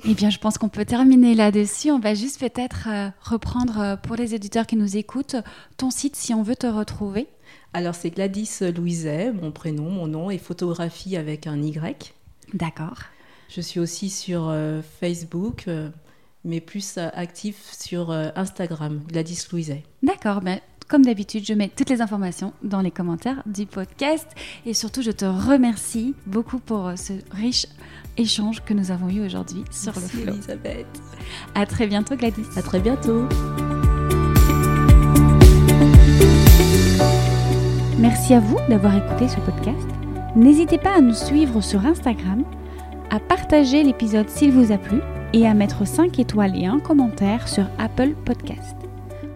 Eh 0.05 0.13
bien, 0.13 0.29
je 0.29 0.39
pense 0.39 0.57
qu'on 0.57 0.69
peut 0.69 0.85
terminer 0.85 1.35
là-dessus. 1.35 1.91
On 1.91 1.99
va 1.99 2.13
juste 2.13 2.39
peut-être 2.39 2.87
euh, 2.87 3.09
reprendre 3.21 3.97
pour 4.03 4.15
les 4.15 4.33
éditeurs 4.33 4.65
qui 4.65 4.75
nous 4.75 4.97
écoutent 4.97 5.35
ton 5.77 5.91
site 5.91 6.15
si 6.15 6.33
on 6.33 6.41
veut 6.41 6.55
te 6.55 6.67
retrouver. 6.67 7.27
Alors, 7.73 7.95
c'est 7.95 8.09
Gladys 8.09 8.59
Louiset, 8.75 9.31
mon 9.31 9.51
prénom, 9.51 9.89
mon 9.89 10.07
nom, 10.07 10.31
et 10.31 10.37
photographie 10.37 11.17
avec 11.17 11.47
un 11.47 11.61
Y. 11.61 12.13
D'accord. 12.53 12.99
Je 13.49 13.61
suis 13.61 13.79
aussi 13.79 14.09
sur 14.09 14.53
Facebook, 14.99 15.67
mais 16.43 16.61
plus 16.61 16.97
euh, 16.97 17.09
actif 17.13 17.71
sur 17.77 18.11
euh, 18.11 18.29
Instagram, 18.35 19.01
Gladys 19.07 19.45
Louiset. 19.51 19.83
D'accord, 20.03 20.41
ben, 20.41 20.59
comme 20.89 21.05
d'habitude, 21.05 21.45
je 21.45 21.53
mets 21.53 21.69
toutes 21.69 21.89
les 21.89 22.01
informations 22.01 22.51
dans 22.63 22.81
les 22.81 22.89
commentaires 22.89 23.43
du 23.45 23.67
podcast. 23.67 24.27
Et 24.65 24.73
surtout, 24.73 25.03
je 25.03 25.11
te 25.11 25.23
remercie 25.23 26.15
beaucoup 26.25 26.57
pour 26.57 26.87
euh, 26.87 26.95
ce 26.95 27.13
riche 27.31 27.67
échange 28.17 28.63
que 28.65 28.73
nous 28.73 28.89
avons 28.89 29.07
eu 29.07 29.23
aujourd'hui 29.23 29.63
sur 29.71 29.93
le 29.93 30.01
flow. 30.01 30.33
Elisabeth. 30.33 30.87
À 31.53 31.67
très 31.67 31.85
bientôt, 31.85 32.15
Gladys. 32.15 32.41
À 32.57 32.63
très 32.63 32.79
bientôt. 32.79 33.27
Merci 37.99 38.33
à 38.33 38.39
vous 38.39 38.57
d'avoir 38.67 38.95
écouté 38.95 39.27
ce 39.27 39.39
podcast. 39.41 39.87
N'hésitez 40.35 40.79
pas 40.79 40.97
à 40.97 41.01
nous 41.01 41.13
suivre 41.13 41.61
sur 41.61 41.85
Instagram, 41.85 42.43
à 43.11 43.19
partager 43.19 43.83
l'épisode 43.83 44.29
s'il 44.29 44.51
vous 44.51 44.71
a 44.71 44.79
plu 44.79 45.01
et 45.33 45.47
à 45.47 45.53
mettre 45.53 45.85
5 45.85 46.17
étoiles 46.17 46.57
et 46.57 46.65
un 46.65 46.79
commentaire 46.79 47.47
sur 47.47 47.65
Apple 47.77 48.15
Podcast. 48.25 48.78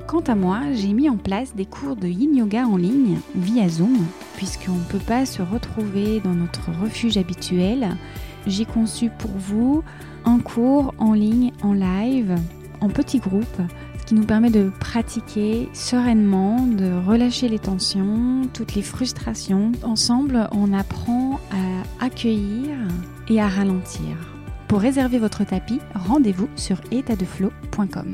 Quant 0.07 0.21
à 0.21 0.35
moi, 0.35 0.61
j'ai 0.73 0.93
mis 0.93 1.09
en 1.09 1.17
place 1.17 1.55
des 1.55 1.65
cours 1.65 1.95
de 1.95 2.07
yin 2.07 2.35
yoga 2.35 2.67
en 2.67 2.77
ligne 2.77 3.19
via 3.35 3.67
Zoom, 3.69 3.97
puisqu'on 4.35 4.73
ne 4.73 4.83
peut 4.83 4.99
pas 4.99 5.25
se 5.25 5.41
retrouver 5.41 6.19
dans 6.19 6.33
notre 6.33 6.71
refuge 6.81 7.17
habituel. 7.17 7.95
J'ai 8.45 8.65
conçu 8.65 9.09
pour 9.17 9.31
vous 9.31 9.83
un 10.25 10.39
cours 10.39 10.93
en 10.97 11.13
ligne, 11.13 11.51
en 11.63 11.73
live, 11.73 12.35
en 12.81 12.89
petits 12.89 13.19
groupes, 13.19 13.61
ce 13.99 14.05
qui 14.05 14.15
nous 14.15 14.25
permet 14.25 14.49
de 14.49 14.69
pratiquer 14.79 15.69
sereinement, 15.73 16.67
de 16.67 16.91
relâcher 17.07 17.47
les 17.47 17.59
tensions, 17.59 18.41
toutes 18.53 18.75
les 18.75 18.81
frustrations. 18.81 19.71
Ensemble, 19.83 20.49
on 20.51 20.73
apprend 20.73 21.39
à 21.51 22.05
accueillir 22.05 22.77
et 23.29 23.41
à 23.41 23.47
ralentir. 23.47 24.17
Pour 24.67 24.81
réserver 24.81 25.19
votre 25.19 25.45
tapis, 25.45 25.79
rendez-vous 25.95 26.49
sur 26.55 26.81
étatdeflow.com. 26.91 28.13